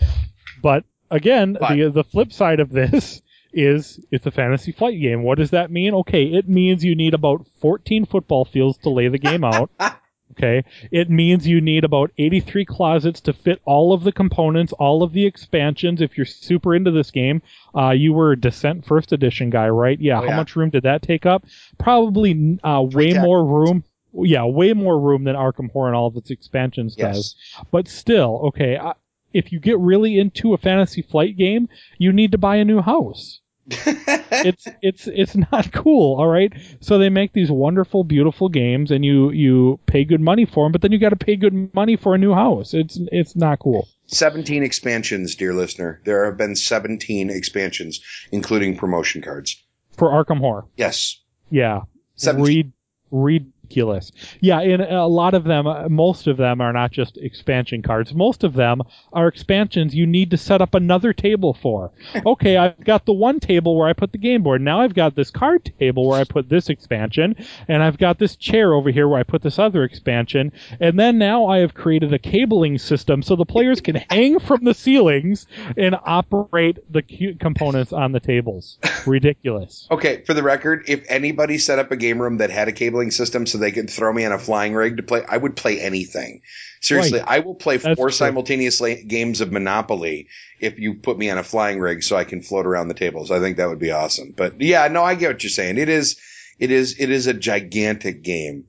[0.62, 3.22] but again, But- the the flip side of this
[3.54, 5.24] is it's a fantasy flight game.
[5.24, 5.94] What does that mean?
[5.94, 9.70] Okay, it means you need about 14 football fields to lay the game out.
[10.38, 15.04] Okay, it means you need about 83 closets to fit all of the components, all
[15.04, 16.02] of the expansions.
[16.02, 17.42] If you're super into this game,
[17.76, 20.00] uh, you were a Descent First Edition guy, right?
[20.00, 20.22] Yeah.
[20.22, 21.46] Oh, How much room did that take up?
[21.78, 23.84] Probably uh, way more room.
[24.16, 27.36] Yeah, way more room than Arkham Horror and all of its expansions does.
[27.56, 27.64] Yes.
[27.72, 28.78] But still, okay.
[28.78, 28.94] I,
[29.34, 32.82] if you get really into a fantasy flight game, you need to buy a new
[32.82, 33.40] house.
[33.68, 39.06] it's it's it's not cool all right so they make these wonderful beautiful games and
[39.06, 41.96] you you pay good money for them but then you got to pay good money
[41.96, 46.00] for a new house it's it's not cool 17 expansions, dear listener.
[46.04, 49.64] There have been 17 expansions, including promotion cards.
[49.98, 51.22] for arkham horror Yes.
[51.50, 51.82] yeah
[52.18, 52.74] 17.
[53.12, 54.12] Reed, ridiculous.
[54.40, 58.14] Yeah and a lot of them uh, most of them are not just expansion cards.
[58.14, 58.82] Most of them
[59.12, 61.92] are expansions you need to set up another table for.
[62.26, 64.62] Okay i've got the one table where i put the game board.
[64.62, 67.36] Now i've got this card table where i put this expansion
[67.68, 70.52] and i've got this chair over here where i put this other expansion.
[70.80, 74.64] And then now i have created a cabling system so the players can hang from
[74.64, 75.48] the ceilings
[75.78, 77.02] and operate the
[77.40, 78.78] components on the tables.
[79.06, 79.88] Ridiculous.
[79.92, 83.12] Okay, for the record, if anybody set up a game room that had a cabling
[83.12, 85.80] system so they could throw me on a flying rig to play, I would play
[85.80, 86.42] anything.
[86.82, 88.12] Seriously, I will play That's four true.
[88.12, 90.28] simultaneous games of Monopoly
[90.60, 93.32] if you put me on a flying rig so I can float around the tables.
[93.32, 94.34] I think that would be awesome.
[94.36, 95.78] But yeah, no, I get what you're saying.
[95.78, 96.20] It is,
[96.60, 98.66] it is, it is a gigantic game.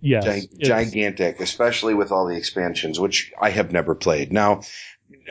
[0.00, 4.32] yes Gi- gigantic, especially with all the expansions, which I have never played.
[4.32, 4.62] Now,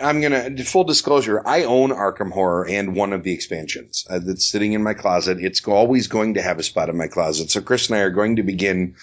[0.02, 1.42] I'm gonna full disclosure.
[1.46, 5.40] I own Arkham Horror and one of the expansions uh, that's sitting in my closet.
[5.40, 7.52] It's always going to have a spot in my closet.
[7.52, 8.96] So Chris and I are going to begin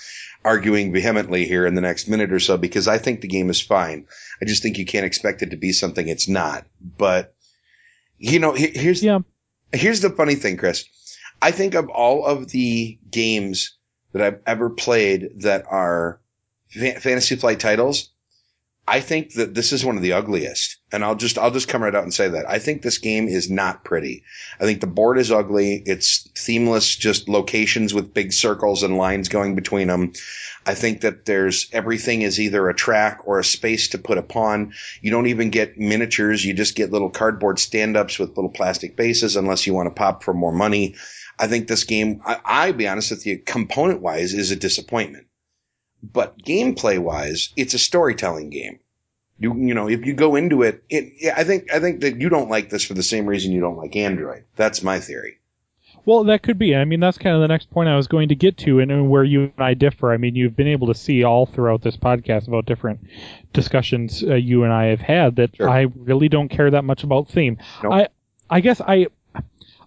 [0.45, 3.61] arguing vehemently here in the next minute or so because I think the game is
[3.61, 4.07] fine.
[4.41, 6.67] I just think you can't expect it to be something it's not.
[6.81, 7.35] But
[8.19, 9.21] you know, here's yeah
[9.73, 10.85] Here's the funny thing, Chris.
[11.41, 13.77] I think of all of the games
[14.13, 16.21] that I've ever played that are
[16.69, 18.11] fa- fantasy flight titles.
[18.89, 20.79] I think that this is one of the ugliest.
[20.93, 22.49] And I'll just, I'll just come right out and say that.
[22.49, 24.23] I think this game is not pretty.
[24.61, 25.83] I think the board is ugly.
[25.85, 30.13] It's themeless, just locations with big circles and lines going between them.
[30.65, 34.23] I think that there's everything is either a track or a space to put a
[34.23, 34.73] pawn.
[35.01, 36.45] You don't even get miniatures.
[36.45, 39.95] You just get little cardboard stand ups with little plastic bases unless you want to
[39.95, 40.95] pop for more money.
[41.39, 45.27] I think this game, I, I be honest with you, component wise is a disappointment,
[46.13, 48.79] but gameplay wise, it's a storytelling game.
[49.39, 52.21] You, you know, if you go into it, it, yeah, I think, I think that
[52.21, 54.45] you don't like this for the same reason you don't like Android.
[54.57, 55.39] That's my theory.
[56.07, 56.75] Well, that could be.
[56.77, 59.11] I mean, that's kind of the next point I was going to get to, and,
[59.11, 60.13] where you and I differ.
[60.13, 63.01] I mean, you've been able to see all throughout this podcast about different
[63.53, 65.69] discussions uh, you and I have had that Sure.
[65.69, 67.59] I really don't care that much about theme.
[67.83, 67.93] Nope.
[67.93, 68.09] I,
[68.49, 69.09] I guess I,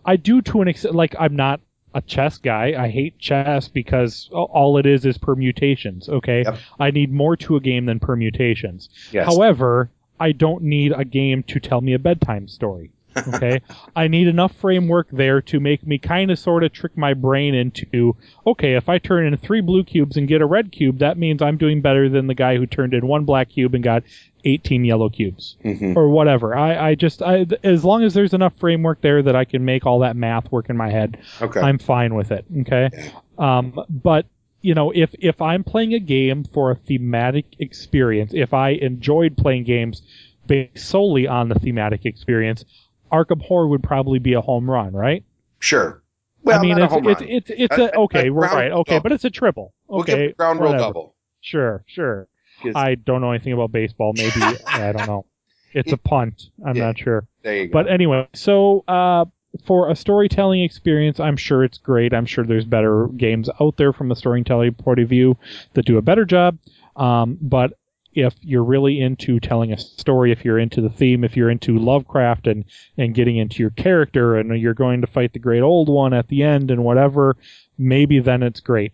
[0.06, 0.94] I do to an extent.
[0.94, 1.62] Like, I'm not
[1.94, 2.74] a chess guy.
[2.78, 6.08] I hate chess because all it is is permutations.
[6.10, 6.58] Okay, Yep.
[6.80, 8.90] I need more to a game than permutations.
[9.12, 9.26] Yes.
[9.26, 9.90] However,
[10.20, 12.92] I don't need a game to tell me a bedtime story.
[13.34, 13.60] Okay.
[13.96, 17.56] I need enough framework there to make me kind of sort of trick my brain
[17.56, 21.18] into, okay, if I turn in three blue cubes and get a red cube, that
[21.18, 24.04] means I'm doing better than the guy who turned in one black cube and got
[24.46, 25.96] 18 yellow cubes Mhm.
[25.96, 26.56] or whatever.
[26.56, 29.86] I, I just, I, as long as there's enough framework there that I can make
[29.86, 31.60] all that math work in my head, Okay.
[31.60, 32.46] I'm fine with it.
[32.62, 32.90] Okay.
[33.38, 34.26] Um, but
[34.62, 39.38] you know, if if I'm playing a game for a thematic experience, if I enjoyed
[39.38, 40.02] playing games
[40.48, 42.66] based solely on the thematic experience,
[43.12, 45.24] Arkham Horror would probably be a home run, right?
[45.60, 46.02] sure.
[46.44, 47.30] Well, I mean, a it's it's, run.
[47.30, 49.04] it's it's A- a okay, a we're ground right, okay, double.
[49.04, 49.74] but it's a triple.
[49.88, 50.88] we'll Okay, ground roll whatever.
[50.88, 51.16] double.
[51.42, 52.28] Sure, sure.
[52.76, 54.14] I don't know anything about baseball.
[54.14, 55.26] Maybe I don't know.
[55.74, 56.50] It's a punt.
[56.66, 56.86] I'm Yeah.
[56.88, 57.28] not sure.
[57.44, 57.74] there you go.
[57.74, 59.26] But anyway, so uh,
[59.66, 62.14] for a storytelling experience, I'm sure it's great.
[62.14, 65.38] I'm sure there's better games out there from a storytelling point of view
[65.74, 66.58] that do a better job.
[66.96, 67.74] Um, but
[68.14, 71.78] if you're really into telling a story, if you're into the theme, if you're into
[71.78, 72.66] Lovecraft and
[72.98, 76.28] and getting into your character, and you're going to fight the great old one at
[76.28, 77.38] the end and whatever,
[77.78, 78.94] maybe then it's great.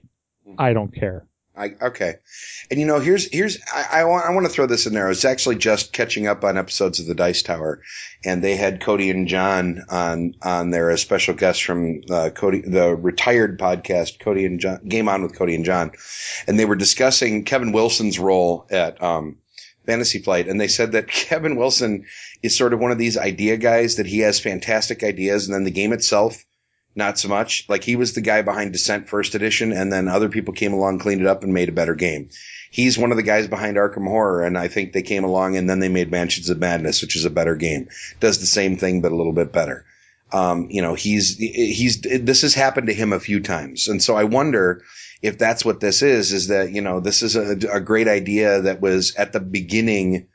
[0.58, 1.26] I don't care.
[1.58, 2.16] I, okay.
[2.70, 5.06] And you know, here's here's I, I want I want to throw this in there.
[5.06, 7.82] I was actually just catching up on episodes of the Dice Tower,
[8.26, 12.62] and they had Cody and John on on there as special guests from uh, Cody
[12.62, 15.92] the retired podcast Cody and John Game On with Cody and John,
[16.46, 19.38] and they were discussing Kevin Wilson's role at um,
[19.86, 22.06] Fantasy Flight, and they said that Kevin Wilson
[22.44, 25.64] is sort of one of these idea guys that he has fantastic ideas, and then
[25.64, 26.44] the game itself
[26.96, 27.66] not so much.
[27.68, 31.00] Like he was the guy behind Descent First Edition, and then other people came along,
[31.00, 32.30] cleaned it up, and made a better game.
[32.72, 35.70] He's one of the guys behind Arkham Horror, and I think they came along and
[35.70, 37.90] then they made Mansions of Madness, which is a better game.
[38.20, 39.86] Does the same thing, but a little bit better.
[40.32, 44.16] Um, you know, he's he's this has happened to him a few times, and so
[44.16, 44.84] I wonder
[45.22, 46.32] if that's what this is.
[46.32, 50.28] Is that you know this is a, a great idea that was at the beginning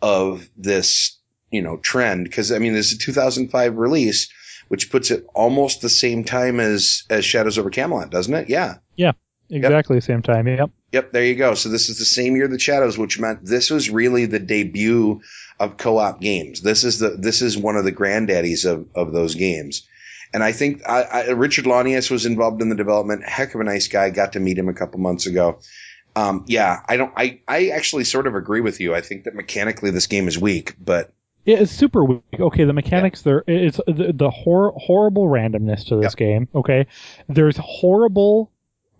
[0.00, 1.18] of this
[1.50, 4.28] you know trend because I mean this is a 2005 release
[4.68, 8.48] which puts it almost the same time as as Shadows over Camelot, doesn't it?
[8.48, 8.76] Yeah.
[8.96, 9.12] Yeah.
[9.50, 10.02] Exactly yep.
[10.02, 10.48] the same time.
[10.48, 10.70] Yep.
[10.92, 11.12] Yep.
[11.12, 11.54] There you go.
[11.54, 15.20] So this is the same year that Shadows, which meant this was really the debut
[15.60, 16.60] of co-op games.
[16.60, 19.86] This is the this is one of the granddaddies of of those games.
[20.32, 23.24] And I think I, I, Richard Launius was involved in the development.
[23.24, 24.10] Heck of a nice guy.
[24.10, 25.60] Got to meet him a couple months ago.
[26.16, 27.12] Um, yeah, I don't.
[27.16, 28.94] I I actually sort of agree with you.
[28.94, 31.12] I think that mechanically this game is weak, but
[31.46, 32.22] it's super weak.
[32.38, 33.24] Okay, the mechanics yeah.
[33.24, 36.16] there it's the, the hor- horrible randomness to this yep.
[36.16, 36.48] game.
[36.54, 36.86] Okay,
[37.28, 38.50] there's horrible,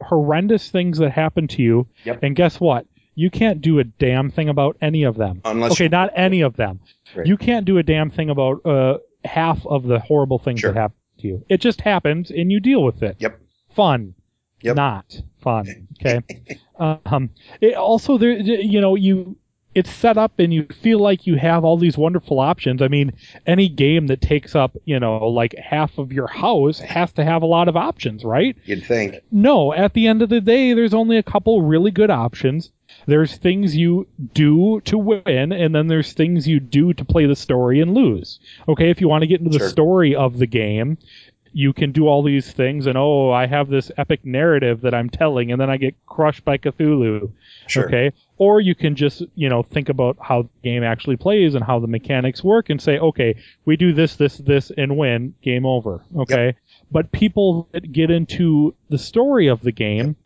[0.00, 2.22] horrendous things that happen to you, yep.
[2.22, 2.86] and guess what?
[3.14, 5.40] You can't do a damn thing about any of them.
[5.44, 6.80] Unless okay, not any of them.
[7.14, 7.26] Right.
[7.26, 10.72] You can't do a damn thing about uh, half of the horrible things sure.
[10.72, 11.44] that happen to you.
[11.48, 13.16] It just happens, and you deal with it.
[13.20, 13.40] Yep.
[13.74, 14.14] Fun.
[14.62, 14.76] Yep.
[14.76, 15.88] Not fun.
[16.04, 16.20] Okay.
[16.76, 17.30] um.
[17.60, 19.36] It also, there, you know, you
[19.74, 22.80] it's set up and you feel like you have all these wonderful options.
[22.82, 23.12] I mean,
[23.46, 27.42] any game that takes up, you know, like half of your house has to have
[27.42, 28.56] a lot of options, right?
[28.64, 29.16] You'd think.
[29.32, 32.70] No, at the end of the day, there's only a couple really good options.
[33.06, 37.34] There's things you do to win, and then there's things you do to play the
[37.36, 38.38] story and lose.
[38.68, 39.68] Okay, if you want to get into the Sure.
[39.68, 40.98] story of the game,
[41.54, 45.08] you can do all these things, and oh, I have this epic narrative that I'm
[45.08, 47.30] telling, and then I get crushed by Cthulhu.
[47.68, 47.86] Sure.
[47.86, 48.12] Okay.
[48.36, 51.78] Or you can just, you know, think about how the game actually plays and how
[51.78, 56.04] the mechanics work and say, okay, we do this, this, this, and win, game over.
[56.16, 56.56] Okay.
[56.90, 60.16] But people that get into the story of the game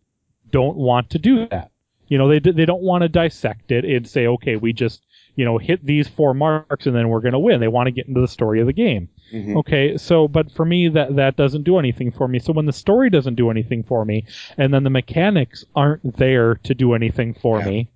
[0.49, 1.69] don't want to do that.
[2.07, 5.03] You know, they, they don't want to dissect it and say, okay, we just,
[5.35, 7.59] you know, hit these four marks and then we're going to win.
[7.59, 9.09] They want to get into the story of the game.
[9.33, 9.55] Mhm.
[9.57, 12.39] Okay, so but for me that that doesn't do anything for me.
[12.39, 14.25] So when the story doesn't do anything for me,
[14.57, 17.65] and then the mechanics aren't there to do anything for Yeah.
[17.65, 17.89] me,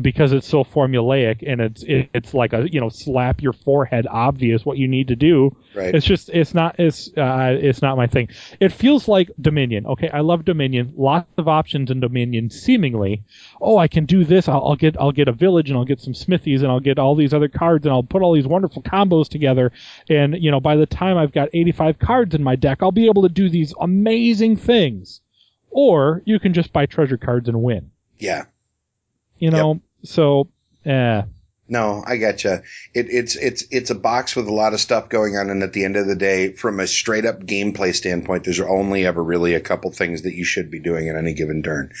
[0.00, 4.06] because it's so formulaic and it's it, it's like a you know slap your forehead
[4.08, 5.56] obvious what you need to do.
[5.74, 5.94] Right.
[5.94, 8.28] It's just it's not it's uh, it's not my thing.
[8.60, 9.86] It feels like Dominion.
[9.86, 10.94] Okay, I love Dominion.
[10.96, 12.50] Lots of options in Dominion.
[12.50, 13.24] Seemingly,
[13.60, 14.48] oh, I can do this.
[14.48, 16.98] I'll, I'll get I'll get a village and I'll get some smithies and I'll get
[16.98, 19.72] all these other cards and I'll put all these wonderful combos together.
[20.08, 23.06] And you know, by the time I've got 85 cards in my deck, I'll be
[23.06, 25.20] able to do these amazing things.
[25.72, 27.90] Or you can just buy treasure cards and win.
[28.18, 28.44] yeah.
[29.40, 30.48] You know, so
[30.84, 31.22] eh.
[31.70, 32.64] No, I gotcha.
[32.92, 35.72] It, it's it's it's a box with a lot of stuff going on, and at
[35.72, 39.54] the end of the day, from a straight up gameplay standpoint, there's only ever really
[39.54, 41.92] a couple things that you should be doing at any given turn.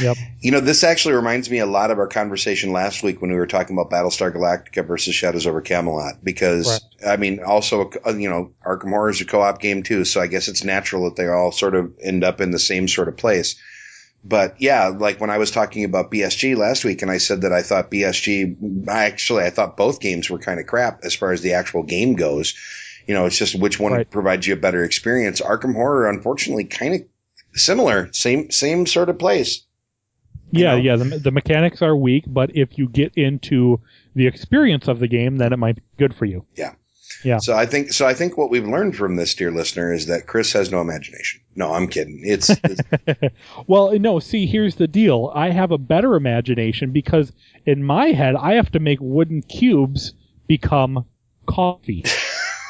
[0.00, 0.16] Yep.
[0.40, 3.36] You know, this actually reminds me a lot of our conversation last week when we
[3.36, 6.24] were talking about Battlestar Galactica versus Shadows over Camelot.
[6.24, 10.22] Because I mean, also uh, you know, Arkham Horror is a co-op game too, so
[10.22, 13.08] I guess it's natural that they all sort of end up in the same sort
[13.08, 13.56] of place.
[14.22, 17.52] But yeah, like when I was talking about BSG last week, and I said that
[17.52, 21.40] I thought BSG, actually I thought both games were kind of crap as far as
[21.40, 22.54] the actual game goes.
[23.06, 24.10] You know, it's just which one Right.
[24.10, 25.40] provides you a better experience.
[25.40, 27.02] Arkham Horror, unfortunately, kind of
[27.58, 29.64] similar, same same sort of place.
[30.52, 30.82] You Yeah, know?
[30.82, 30.96] yeah.
[30.96, 33.80] The, the mechanics are weak, but if you get into
[34.14, 36.44] the experience of the game, then it might be good for you.
[36.56, 36.74] Yeah.
[37.38, 38.06] So I think so.
[38.06, 41.40] I think what we've learned from this, dear listener, is that Chris has no imagination.
[41.56, 42.20] No, I'm kidding.
[42.24, 42.80] It's, it's
[43.66, 45.32] well, no, see, here's the deal.
[45.34, 47.32] I have a better imagination because
[47.66, 50.14] in my head, I have to make wooden cubes
[50.46, 51.04] become
[51.46, 52.04] coffee.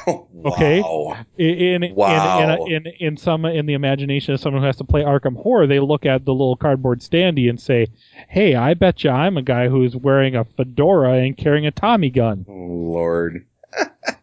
[0.44, 0.80] Okay.
[0.80, 1.16] wow.
[1.36, 2.64] In in, Wow.
[2.64, 5.36] in, in, in, in some in the imagination of someone who has to play Arkham
[5.36, 7.88] Horror, they look at the little cardboard standee and say,
[8.28, 12.10] "Hey, I bet you I'm a guy who's wearing a fedora and carrying a Tommy
[12.10, 13.44] gun." Oh, Lord.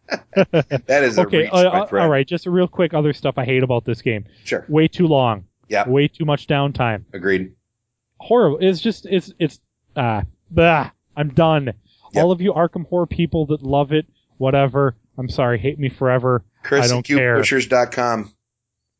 [0.51, 2.27] that is a okay, uh, uh, all right.
[2.27, 4.25] Just a real quick other stuff I hate about this game.
[4.43, 4.65] Sure.
[4.67, 5.45] Way too long.
[5.67, 5.87] Yeah.
[5.87, 7.03] Way too much downtime.
[7.13, 7.53] Agreed.
[8.19, 8.59] Horrible.
[8.61, 9.59] It's just it's it's
[9.95, 10.91] ah bah.
[11.15, 11.73] I'm done.
[12.13, 12.23] Yep.
[12.23, 14.05] All of you Arkham Horror people that love it,
[14.37, 14.95] whatever.
[15.17, 15.57] I'm sorry.
[15.57, 16.43] Hate me forever.
[16.63, 17.37] Chris I don't care.
[17.37, 18.33] cubepushers.com.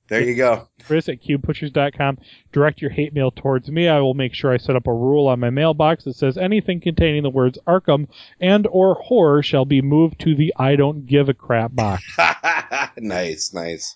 [0.10, 0.68] There you go.
[0.86, 2.20] Chris at cubepushers.com.
[2.54, 3.88] Direct your hate mail towards me.
[3.88, 6.80] I will make sure I set up a rule on my mailbox that says anything
[6.80, 8.08] containing the words Arkham
[8.40, 12.04] and or horror shall be moved to the I don't give a crap box.
[12.98, 13.96] nice, nice.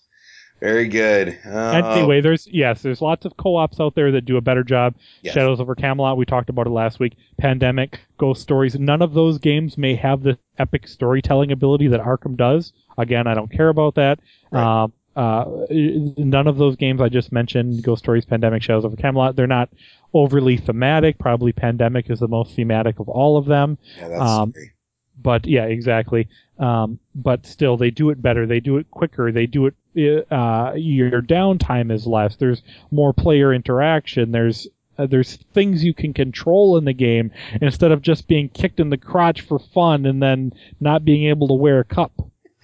[0.59, 1.39] Very good.
[1.43, 4.93] Uh, Anyway, there's yes, there's lots of co-ops out there that do a better job.
[5.23, 5.33] Yes.
[5.33, 7.15] Shadows over Camelot, we talked about it last week.
[7.39, 8.77] Pandemic, Ghost Stories.
[8.77, 12.73] None of those games may have the epic storytelling ability that Arkham does.
[12.95, 14.19] Again, I don't care about that.
[14.51, 14.83] Right.
[14.83, 19.35] Um, uh, none of those games I just mentioned, Ghost Stories, Pandemic, Shadows of Camelot,
[19.35, 19.69] they're not
[20.13, 21.17] overly thematic.
[21.17, 23.77] Probably Pandemic is the most thematic of all of them.
[23.97, 24.71] Yeah, that's Um, scary.
[25.21, 26.27] but yeah, exactly.
[26.59, 28.45] Um, but still, they do it better.
[28.45, 29.31] They do it quicker.
[29.31, 29.75] They do it.
[30.31, 32.35] Uh, your downtime is less.
[32.37, 32.61] There's
[32.91, 34.31] more player interaction.
[34.31, 34.67] There's
[34.97, 37.31] uh, there's things you can control in the game
[37.61, 41.47] instead of just being kicked in the crotch for fun and then not being able
[41.49, 42.11] to wear a cup.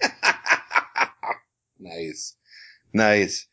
[1.78, 2.36] nice.
[2.92, 3.46] Nice.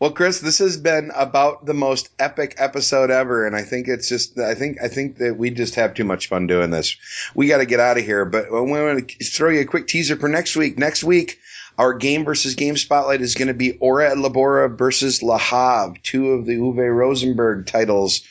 [0.00, 4.08] Well, Chris, this has been about the most epic episode ever, and I think it's
[4.08, 6.96] just, I think, I think that we just have too much fun doing this.
[7.34, 9.88] We got to get out of here, but I want to throw you a quick
[9.88, 10.78] teaser for next week.
[10.78, 11.40] Next week,
[11.76, 16.30] our game versus game spotlight is going to be Ora Labora versus Le Havre, two
[16.30, 18.22] of the Uwe Rosenberg titles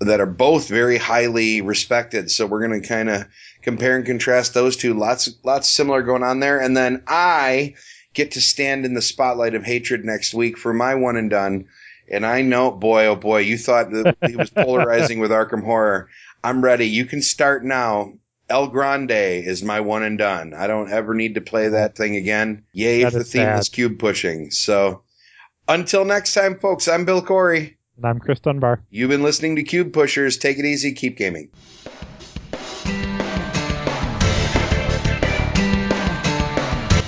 [0.00, 2.32] that are both very highly respected.
[2.32, 3.28] So we're going to kind of
[3.60, 4.94] compare and contrast those two.
[4.94, 6.60] Lots, lots similar going on there.
[6.60, 7.74] And then I
[8.14, 11.66] get to stand in the spotlight of hatred next week for my one and done.
[12.10, 16.08] And I know, boy, oh boy, you thought that it was polarizing with Arkham Horror.
[16.44, 16.86] I'm ready.
[16.88, 18.14] You can start now.
[18.50, 20.52] El Grande is my one and done.
[20.52, 22.64] I don't ever need to play that thing again.
[22.72, 23.72] Yay That for is themeless sad.
[23.74, 24.50] cube pushing.
[24.50, 25.02] So
[25.68, 27.78] until next time, folks, I'm Bill Corey.
[27.96, 28.82] And I'm Chris Dunbar.
[28.90, 30.36] You've been listening to Cube Pushers.
[30.36, 30.92] Take it easy.
[30.92, 31.50] Keep gaming.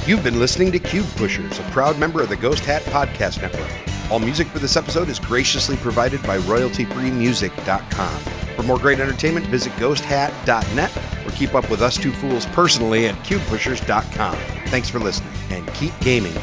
[0.07, 3.71] You've been listening to Cube Pushers, a proud member of the Ghost Hat Podcast Network.
[4.11, 8.21] All music for this episode is graciously provided by royaltyfreemusic.com.
[8.55, 13.15] For more great entertainment, visit ghosthat.net or keep up with us two fools personally at
[13.25, 14.37] cubepushers.com.
[14.67, 16.35] Thanks for listening and keep gaming.